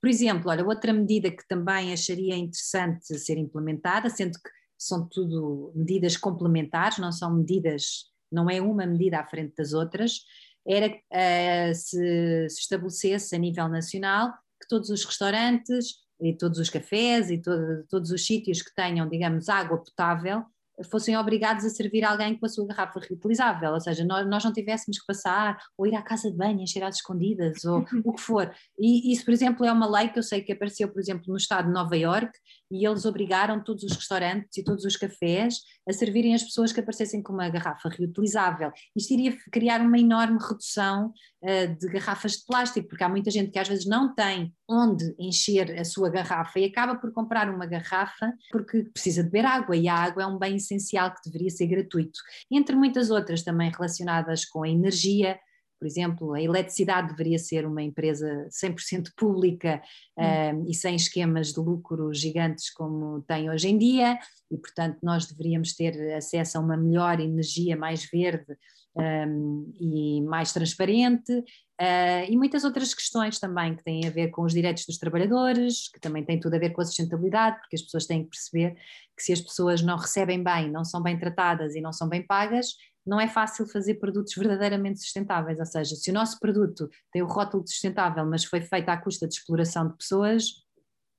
por 0.00 0.08
exemplo, 0.08 0.50
olha, 0.50 0.64
outra 0.64 0.92
medida 0.92 1.30
que 1.30 1.46
também 1.46 1.92
acharia 1.92 2.36
interessante 2.36 3.18
ser 3.18 3.36
implementada, 3.36 4.08
sendo 4.08 4.32
que 4.32 4.50
são 4.78 5.06
tudo 5.06 5.72
medidas 5.74 6.16
complementares, 6.16 6.98
não 6.98 7.12
são 7.12 7.36
medidas, 7.36 8.06
não 8.32 8.48
é 8.48 8.60
uma 8.60 8.86
medida 8.86 9.20
à 9.20 9.26
frente 9.26 9.54
das 9.56 9.74
outras, 9.74 10.20
era 10.66 10.88
uh, 10.88 11.74
se, 11.74 12.48
se 12.48 12.60
estabelecesse 12.60 13.34
a 13.34 13.38
nível 13.38 13.68
nacional 13.68 14.32
que 14.60 14.68
todos 14.68 14.88
os 14.90 15.04
restaurantes 15.04 15.96
e 16.20 16.36
todos 16.36 16.58
os 16.58 16.70
cafés 16.70 17.30
e 17.30 17.38
todo, 17.38 17.84
todos 17.88 18.10
os 18.10 18.24
sítios 18.24 18.62
que 18.62 18.74
tenham, 18.74 19.08
digamos, 19.08 19.48
água 19.48 19.78
potável 19.78 20.44
fossem 20.84 21.16
obrigados 21.16 21.64
a 21.64 21.70
servir 21.70 22.04
alguém 22.04 22.38
com 22.38 22.46
a 22.46 22.48
sua 22.48 22.66
garrafa 22.66 23.00
reutilizável, 23.00 23.72
ou 23.72 23.80
seja, 23.80 24.04
nós, 24.04 24.28
nós 24.28 24.44
não 24.44 24.52
tivéssemos 24.52 24.98
que 24.98 25.06
passar 25.06 25.58
ou 25.76 25.86
ir 25.86 25.94
à 25.94 26.02
casa 26.02 26.30
de 26.30 26.36
banho, 26.36 26.60
encher 26.60 26.82
às 26.82 26.96
escondidas 26.96 27.64
ou 27.64 27.84
o 28.04 28.12
que 28.12 28.20
for. 28.20 28.52
E 28.78 29.12
isso, 29.12 29.24
por 29.24 29.32
exemplo, 29.32 29.64
é 29.64 29.72
uma 29.72 29.90
lei 29.90 30.08
que 30.08 30.18
eu 30.18 30.22
sei 30.22 30.42
que 30.42 30.52
apareceu, 30.52 30.88
por 30.88 31.00
exemplo, 31.00 31.24
no 31.28 31.36
estado 31.36 31.66
de 31.66 31.72
Nova 31.72 31.96
Iorque 31.96 32.38
e 32.70 32.86
eles 32.86 33.04
obrigaram 33.04 33.62
todos 33.62 33.82
os 33.82 33.92
restaurantes 33.92 34.56
e 34.56 34.64
todos 34.64 34.84
os 34.84 34.96
cafés 34.96 35.58
a 35.88 35.92
servirem 35.92 36.34
as 36.34 36.42
pessoas 36.42 36.72
que 36.72 36.80
aparecessem 36.80 37.22
com 37.22 37.32
uma 37.32 37.48
garrafa 37.48 37.88
reutilizável. 37.88 38.70
Isto 38.94 39.14
iria 39.14 39.36
criar 39.50 39.80
uma 39.80 39.98
enorme 39.98 40.38
redução 40.40 41.12
uh, 41.42 41.78
de 41.78 41.88
garrafas 41.88 42.32
de 42.32 42.44
plástico, 42.46 42.88
porque 42.88 43.02
há 43.02 43.08
muita 43.08 43.30
gente 43.30 43.50
que 43.50 43.58
às 43.58 43.68
vezes 43.68 43.86
não 43.86 44.14
tem 44.14 44.54
onde 44.68 45.14
encher 45.18 45.78
a 45.78 45.84
sua 45.84 46.08
garrafa 46.08 46.60
e 46.60 46.64
acaba 46.64 46.94
por 46.94 47.12
comprar 47.12 47.52
uma 47.52 47.66
garrafa 47.66 48.32
porque 48.52 48.84
precisa 48.84 49.24
de 49.24 49.30
beber 49.30 49.46
água 49.46 49.76
e 49.76 49.88
a 49.88 49.94
água 49.94 50.22
é 50.22 50.26
um 50.26 50.38
bem 50.38 50.56
essencial 50.56 51.12
que 51.12 51.28
deveria 51.28 51.50
ser 51.50 51.66
gratuito. 51.66 52.20
Entre 52.50 52.76
muitas 52.76 53.10
outras 53.10 53.42
também 53.42 53.70
relacionadas 53.70 54.44
com 54.44 54.62
a 54.62 54.68
energia, 54.68 55.38
por 55.80 55.86
exemplo, 55.86 56.34
a 56.34 56.42
eletricidade 56.42 57.08
deveria 57.08 57.38
ser 57.38 57.66
uma 57.66 57.82
empresa 57.82 58.46
100% 58.50 59.12
pública 59.16 59.82
hum. 60.16 60.24
um, 60.24 60.70
e 60.70 60.74
sem 60.74 60.94
esquemas 60.94 61.54
de 61.54 61.60
lucro 61.60 62.12
gigantes 62.12 62.70
como 62.70 63.22
tem 63.22 63.50
hoje 63.50 63.68
em 63.68 63.78
dia, 63.78 64.18
e 64.50 64.58
portanto 64.58 64.98
nós 65.02 65.26
deveríamos 65.26 65.74
ter 65.74 66.14
acesso 66.14 66.58
a 66.58 66.60
uma 66.60 66.76
melhor 66.76 67.18
energia 67.18 67.76
mais 67.78 68.04
verde 68.04 68.54
um, 68.94 69.72
e 69.80 70.20
mais 70.22 70.52
transparente, 70.52 71.32
uh, 71.32 72.24
e 72.28 72.36
muitas 72.36 72.62
outras 72.62 72.92
questões 72.92 73.38
também 73.38 73.74
que 73.74 73.82
têm 73.82 74.06
a 74.06 74.10
ver 74.10 74.28
com 74.28 74.42
os 74.42 74.52
direitos 74.52 74.84
dos 74.84 74.98
trabalhadores, 74.98 75.88
que 75.90 76.00
também 76.00 76.24
têm 76.24 76.38
tudo 76.38 76.56
a 76.56 76.58
ver 76.58 76.70
com 76.70 76.82
a 76.82 76.84
sustentabilidade, 76.84 77.58
porque 77.60 77.76
as 77.76 77.82
pessoas 77.82 78.06
têm 78.06 78.24
que 78.24 78.30
perceber 78.30 78.74
que 79.16 79.22
se 79.22 79.32
as 79.32 79.40
pessoas 79.40 79.80
não 79.80 79.96
recebem 79.96 80.42
bem, 80.42 80.70
não 80.70 80.84
são 80.84 81.02
bem 81.02 81.18
tratadas 81.18 81.74
e 81.74 81.80
não 81.80 81.92
são 81.92 82.08
bem 82.08 82.22
pagas, 82.26 82.74
não 83.06 83.20
é 83.20 83.26
fácil 83.26 83.66
fazer 83.66 83.94
produtos 83.94 84.34
verdadeiramente 84.34 85.00
sustentáveis, 85.00 85.58
ou 85.58 85.66
seja, 85.66 85.96
se 85.96 86.10
o 86.10 86.14
nosso 86.14 86.38
produto 86.38 86.88
tem 87.12 87.22
o 87.22 87.26
rótulo 87.26 87.64
de 87.64 87.70
sustentável, 87.70 88.24
mas 88.26 88.44
foi 88.44 88.60
feito 88.60 88.88
à 88.88 88.96
custa 88.96 89.26
de 89.26 89.34
exploração 89.34 89.88
de 89.88 89.96
pessoas, 89.96 90.44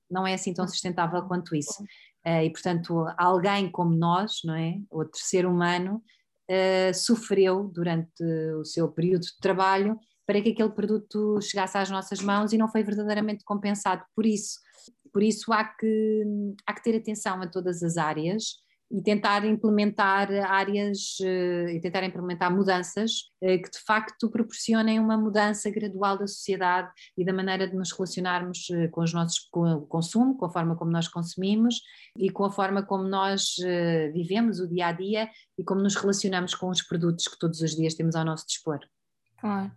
não 0.10 0.28
é 0.28 0.34
assim 0.34 0.54
tão 0.54 0.68
sustentável 0.68 1.24
quanto 1.24 1.56
isso. 1.56 1.82
Uh, 2.26 2.44
e, 2.44 2.52
portanto, 2.52 3.06
alguém 3.18 3.72
como 3.72 3.96
nós, 3.96 4.42
não 4.44 4.54
é? 4.54 4.78
Outro 4.90 5.20
ser 5.20 5.46
humano, 5.46 6.04
uh, 6.50 6.94
sofreu 6.94 7.64
durante 7.74 8.24
o 8.60 8.64
seu 8.64 8.92
período 8.92 9.24
de 9.24 9.38
trabalho 9.40 9.98
para 10.28 10.42
que 10.42 10.50
aquele 10.50 10.70
produto 10.70 11.42
chegasse 11.42 11.78
às 11.78 11.90
nossas 11.90 12.22
mãos 12.22 12.54
e 12.54 12.58
não 12.58 12.70
foi 12.70 12.84
verdadeiramente 12.84 13.44
compensado 13.44 14.04
por 14.16 14.26
isso. 14.26 14.60
Por 15.12 15.24
isso 15.24 15.52
há 15.52 15.64
que, 15.66 16.24
há 16.66 16.74
que 16.74 16.84
ter 16.84 16.96
atenção 16.96 17.42
a 17.42 17.48
todas 17.48 17.84
as 17.84 17.98
áreas 17.98 18.61
e 18.92 19.02
tentar 19.02 19.46
implementar 19.46 20.30
áreas 20.32 21.18
eh, 21.22 21.76
e 21.76 21.80
tentar 21.80 22.04
implementar 22.04 22.54
mudanças 22.54 23.32
eh, 23.42 23.58
que 23.58 23.72
de 23.72 23.80
facto 23.80 24.30
proporcionem 24.30 25.00
uma 25.00 25.18
mudança 25.18 25.70
gradual 25.72 26.18
da 26.18 26.28
sociedade 26.28 26.92
e 27.18 27.24
da 27.24 27.32
maneira 27.32 27.68
de 27.68 27.76
nos 27.76 27.92
relacionarmos 27.94 28.70
eh, 28.70 28.90
com 28.90 29.02
os 29.02 29.14
nossos 29.14 29.40
com 29.50 29.62
o 29.62 29.82
consumo, 29.88 30.38
com 30.38 30.46
a 30.46 30.50
forma 30.50 30.76
como 30.76 30.92
nós 30.92 31.08
consumimos 31.08 31.82
e 32.18 32.30
com 32.30 32.44
a 32.44 32.52
forma 32.52 32.84
como 32.84 33.04
nós 33.04 33.56
vivemos 34.14 34.60
o 34.60 34.68
dia 34.68 34.88
a 34.88 34.92
dia 34.92 35.30
e 35.58 35.64
como 35.64 35.82
nos 35.82 35.96
relacionamos 35.96 36.54
com 36.54 36.70
os 36.70 36.82
produtos 36.82 37.28
que 37.28 37.40
todos 37.40 37.62
os 37.62 37.76
dias 37.76 37.94
temos 37.94 38.16
ao 38.16 38.26
nosso 38.26 38.46
dispor. 38.46 38.80
Claro. 39.40 39.72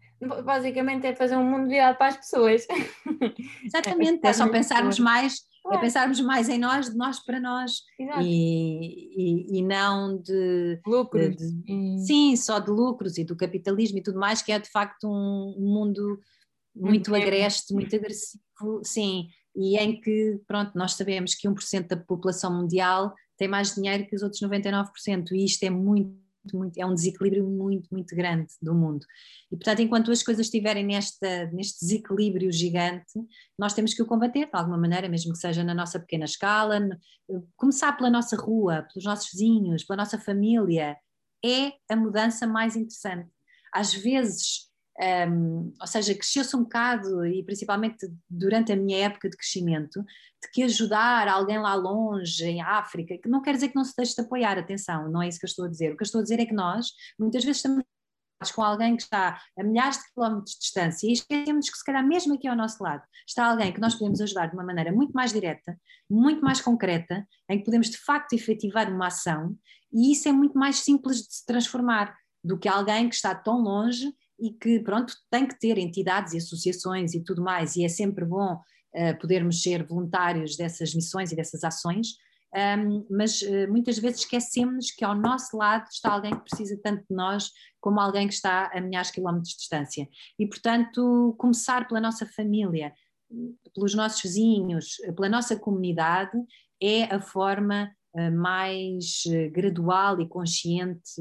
Basicamente 0.45 1.07
é 1.07 1.15
fazer 1.15 1.37
um 1.37 1.45
mundo 1.45 1.69
virado 1.69 1.97
para 1.97 2.09
as 2.09 2.17
pessoas. 2.17 2.67
Exatamente, 3.65 4.25
é, 4.25 4.31
é 4.31 4.33
só 4.33 4.49
pensarmos 4.49 4.99
mais 4.99 5.43
é 5.73 5.79
pensarmos 5.79 6.21
mais 6.21 6.49
em 6.49 6.59
nós, 6.59 6.91
de 6.91 6.97
nós 6.97 7.19
para 7.25 7.41
nós 7.41 7.83
e, 8.21 9.49
e, 9.53 9.59
e, 9.59 9.63
não 9.63 10.21
de 10.21 10.79
lucros. 10.87 11.37
De, 11.37 11.53
de, 11.53 12.07
sim, 12.07 12.37
só 12.37 12.59
de 12.59 12.71
lucros 12.71 13.17
e 13.17 13.25
do 13.25 13.35
capitalismo 13.35 13.99
e 13.99 14.03
tudo 14.03 14.19
mais, 14.19 14.43
que 14.43 14.53
é 14.53 14.59
de 14.59 14.69
facto 14.69 15.09
um, 15.09 15.55
mundo 15.59 16.21
muito, 16.75 17.11
muito 17.11 17.15
agreste, 17.15 17.73
muito 17.73 17.95
agressivo, 17.97 18.43
sim, 18.83 19.29
e 19.57 19.79
em 19.79 20.01
que, 20.01 20.41
pronto, 20.47 20.73
nós 20.75 20.95
sabemos 20.95 21.35
que 21.35 21.49
1% 21.49 21.87
da 21.87 21.97
população 21.97 22.53
mundial 22.53 23.15
tem 23.39 23.49
mais 23.49 23.75
dinheiro 23.75 24.07
que 24.07 24.15
os 24.15 24.23
outros 24.23 24.43
99%, 24.43 25.33
e 25.33 25.45
isto 25.45 25.63
é 25.63 25.71
muito 25.71 26.24
muito, 26.53 26.77
é 26.79 26.85
um 26.85 26.95
desequilíbrio 26.95 27.49
muito, 27.49 27.89
muito 27.93 28.15
grande 28.15 28.53
do 28.61 28.75
mundo. 28.75 29.07
E, 29.51 29.57
portanto, 29.57 29.81
enquanto 29.81 30.11
as 30.11 30.23
coisas 30.23 30.47
estiverem 30.47 30.85
nesta, 30.85 31.47
neste 31.53 31.81
desequilíbrio 31.81 32.51
gigante, 32.53 33.15
nós 33.59 33.73
temos 33.73 33.95
que 33.95 34.03
o 34.03 34.07
combater 34.07 34.47
de 34.47 34.51
alguma 34.53 34.77
maneira, 34.77 35.09
mesmo 35.09 35.33
que 35.33 35.39
seja 35.39 35.63
na 35.63 35.75
nossa 35.75 36.01
pequena 36.01 36.25
escala, 36.25 36.81
começar 37.57 37.93
pela 37.97 38.11
nossa 38.11 38.37
rua, 38.37 38.87
pelos 38.93 39.05
nossos 39.05 39.31
vizinhos, 39.33 39.85
pela 39.85 39.99
nossa 39.99 40.19
família, 40.19 40.97
é 41.45 41.73
a 41.89 41.97
mudança 41.97 42.47
mais 42.47 42.75
interessante. 42.75 43.31
Às 43.73 43.95
vezes 43.95 44.74
um, 45.29 45.73
ou 45.81 45.87
seja, 45.87 46.15
cresceu-se 46.15 46.55
um 46.57 46.63
bocado, 46.63 47.27
e 47.27 47.43
principalmente 47.43 48.07
durante 48.29 48.73
a 48.73 48.77
minha 48.77 49.07
época 49.07 49.29
de 49.29 49.37
crescimento, 49.37 50.01
de 50.03 50.51
que 50.53 50.63
ajudar 50.63 51.27
alguém 51.29 51.59
lá 51.59 51.75
longe, 51.75 52.45
em 52.45 52.63
África, 52.63 53.19
que 53.19 53.29
não 53.29 53.43
quer 53.43 53.55
dizer 53.55 53.69
que 53.69 53.77
não 53.77 53.85
se 53.85 53.95
deixe 53.97 54.15
de 54.15 54.21
apoiar, 54.21 54.59
atenção, 54.59 55.11
não 55.11 55.23
é 55.23 55.29
isso 55.29 55.39
que 55.39 55.47
eu 55.47 55.49
estou 55.49 55.65
a 55.65 55.69
dizer. 55.69 55.93
O 55.93 55.97
que 55.97 56.03
eu 56.03 56.07
estou 56.07 56.21
a 56.21 56.23
dizer 56.23 56.41
é 56.41 56.47
que 56.47 56.55
nós, 56.55 56.89
muitas 57.19 57.45
vezes, 57.45 57.59
estamos 57.59 57.85
com 58.55 58.63
alguém 58.63 58.97
que 58.97 59.03
está 59.03 59.41
a 59.59 59.63
milhares 59.63 59.99
de 59.99 60.13
quilómetros 60.13 60.55
de 60.55 60.61
distância 60.61 61.09
e 61.09 61.13
esquecemos 61.13 61.71
que 61.71 61.79
se 61.79 61.85
calhar 61.85 62.07
mesmo 62.07 62.35
aqui 62.35 62.47
ao 62.47 62.57
nosso 62.57 62.83
lado 62.83 63.03
está 63.27 63.47
alguém 63.47 63.73
que 63.73 63.81
nós 63.81 63.95
podemos 63.95 64.21
ajudar 64.21 64.49
de 64.49 64.55
uma 64.55 64.65
maneira 64.65 64.93
muito 64.93 65.13
mais 65.13 65.33
direta, 65.33 65.79
muito 66.11 66.43
mais 66.43 66.61
concreta, 66.61 67.27
em 67.49 67.59
que 67.59 67.65
podemos 67.65 67.89
de 67.89 67.97
facto 67.97 68.35
efetivar 68.35 68.93
uma 68.93 69.07
ação 69.07 69.57
e 69.93 70.13
isso 70.13 70.29
é 70.29 70.33
muito 70.33 70.59
mais 70.59 70.77
simples 70.81 71.19
de 71.19 71.35
se 71.35 71.47
transformar 71.47 72.15
do 72.43 72.59
que 72.59 72.69
alguém 72.69 73.09
que 73.09 73.15
está 73.15 73.35
tão 73.35 73.61
longe 73.61 74.13
e 74.39 74.51
que, 74.53 74.81
pronto, 74.81 75.15
tem 75.31 75.47
que 75.47 75.59
ter 75.59 75.79
entidades 75.79 76.33
e 76.33 76.39
associações 76.39 77.15
e 77.15 77.21
tudo 77.21 77.43
mais, 77.43 77.77
e 77.77 77.85
é 77.85 77.89
sempre 77.89 78.25
bom 78.25 78.55
uh, 78.55 79.19
podermos 79.21 79.63
ser 79.63 79.87
voluntários 79.87 80.57
dessas 80.57 80.95
missões 80.95 81.33
e 81.33 81.37
dessas 81.37 81.65
ações, 81.65 82.09
um, 82.55 83.07
mas 83.11 83.43
uh, 83.43 83.69
muitas 83.69 83.99
vezes 83.99 84.21
esquecemos 84.21 84.91
que 84.93 85.05
ao 85.05 85.15
nosso 85.15 85.57
lado 85.57 85.87
está 85.91 86.13
alguém 86.13 86.33
que 86.33 86.45
precisa 86.45 86.79
tanto 86.83 87.05
de 87.09 87.15
nós 87.15 87.51
como 87.81 88.01
alguém 88.01 88.29
que 88.29 88.35
está 88.35 88.71
a 88.73 88.81
milhares 88.81 89.09
de 89.09 89.15
quilómetros 89.15 89.51
de 89.51 89.59
distância. 89.59 90.09
E, 90.39 90.47
portanto, 90.47 91.35
começar 91.37 91.89
pela 91.89 92.01
nossa 92.01 92.25
família, 92.27 92.93
pelos 93.75 93.95
nossos 93.95 94.23
vizinhos, 94.23 94.97
pela 95.17 95.29
nossa 95.29 95.57
comunidade, 95.57 96.39
é 96.81 97.05
a 97.05 97.21
forma 97.21 97.91
uh, 98.15 98.33
mais 98.33 99.25
gradual 99.53 100.21
e 100.21 100.29
consciente 100.29 101.21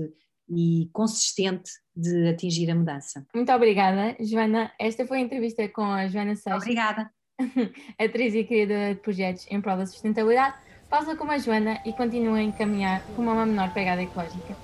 e 0.50 0.90
consistente 0.92 1.72
de 1.96 2.28
atingir 2.30 2.70
a 2.72 2.76
mudança. 2.76 3.26
Muito 3.34 3.52
obrigada, 3.52 4.16
Joana. 4.20 4.72
Esta 4.80 5.06
foi 5.06 5.20
a 5.20 5.22
entrevista 5.22 5.68
com 5.70 5.84
a 5.84 6.08
Joana 6.08 6.36
Seixas. 6.36 6.62
Obrigada. 6.62 7.12
atriz 7.98 8.34
e 8.36 8.44
criadora 8.44 8.94
de 8.94 9.02
projetos 9.02 9.48
em 9.50 9.62
prol 9.62 9.78
da 9.78 9.86
sustentabilidade. 9.86 10.56
Faça 10.90 11.16
como 11.16 11.32
a 11.32 11.38
Joana 11.38 11.82
e 11.86 11.94
continue 11.94 12.40
a 12.40 12.44
encaminhar 12.44 13.02
com 13.16 13.24
uma 13.24 13.46
menor 13.46 13.74
pegada 13.74 14.02
ecológica. 14.02 14.56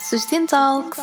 Sustentalks. 0.00 1.00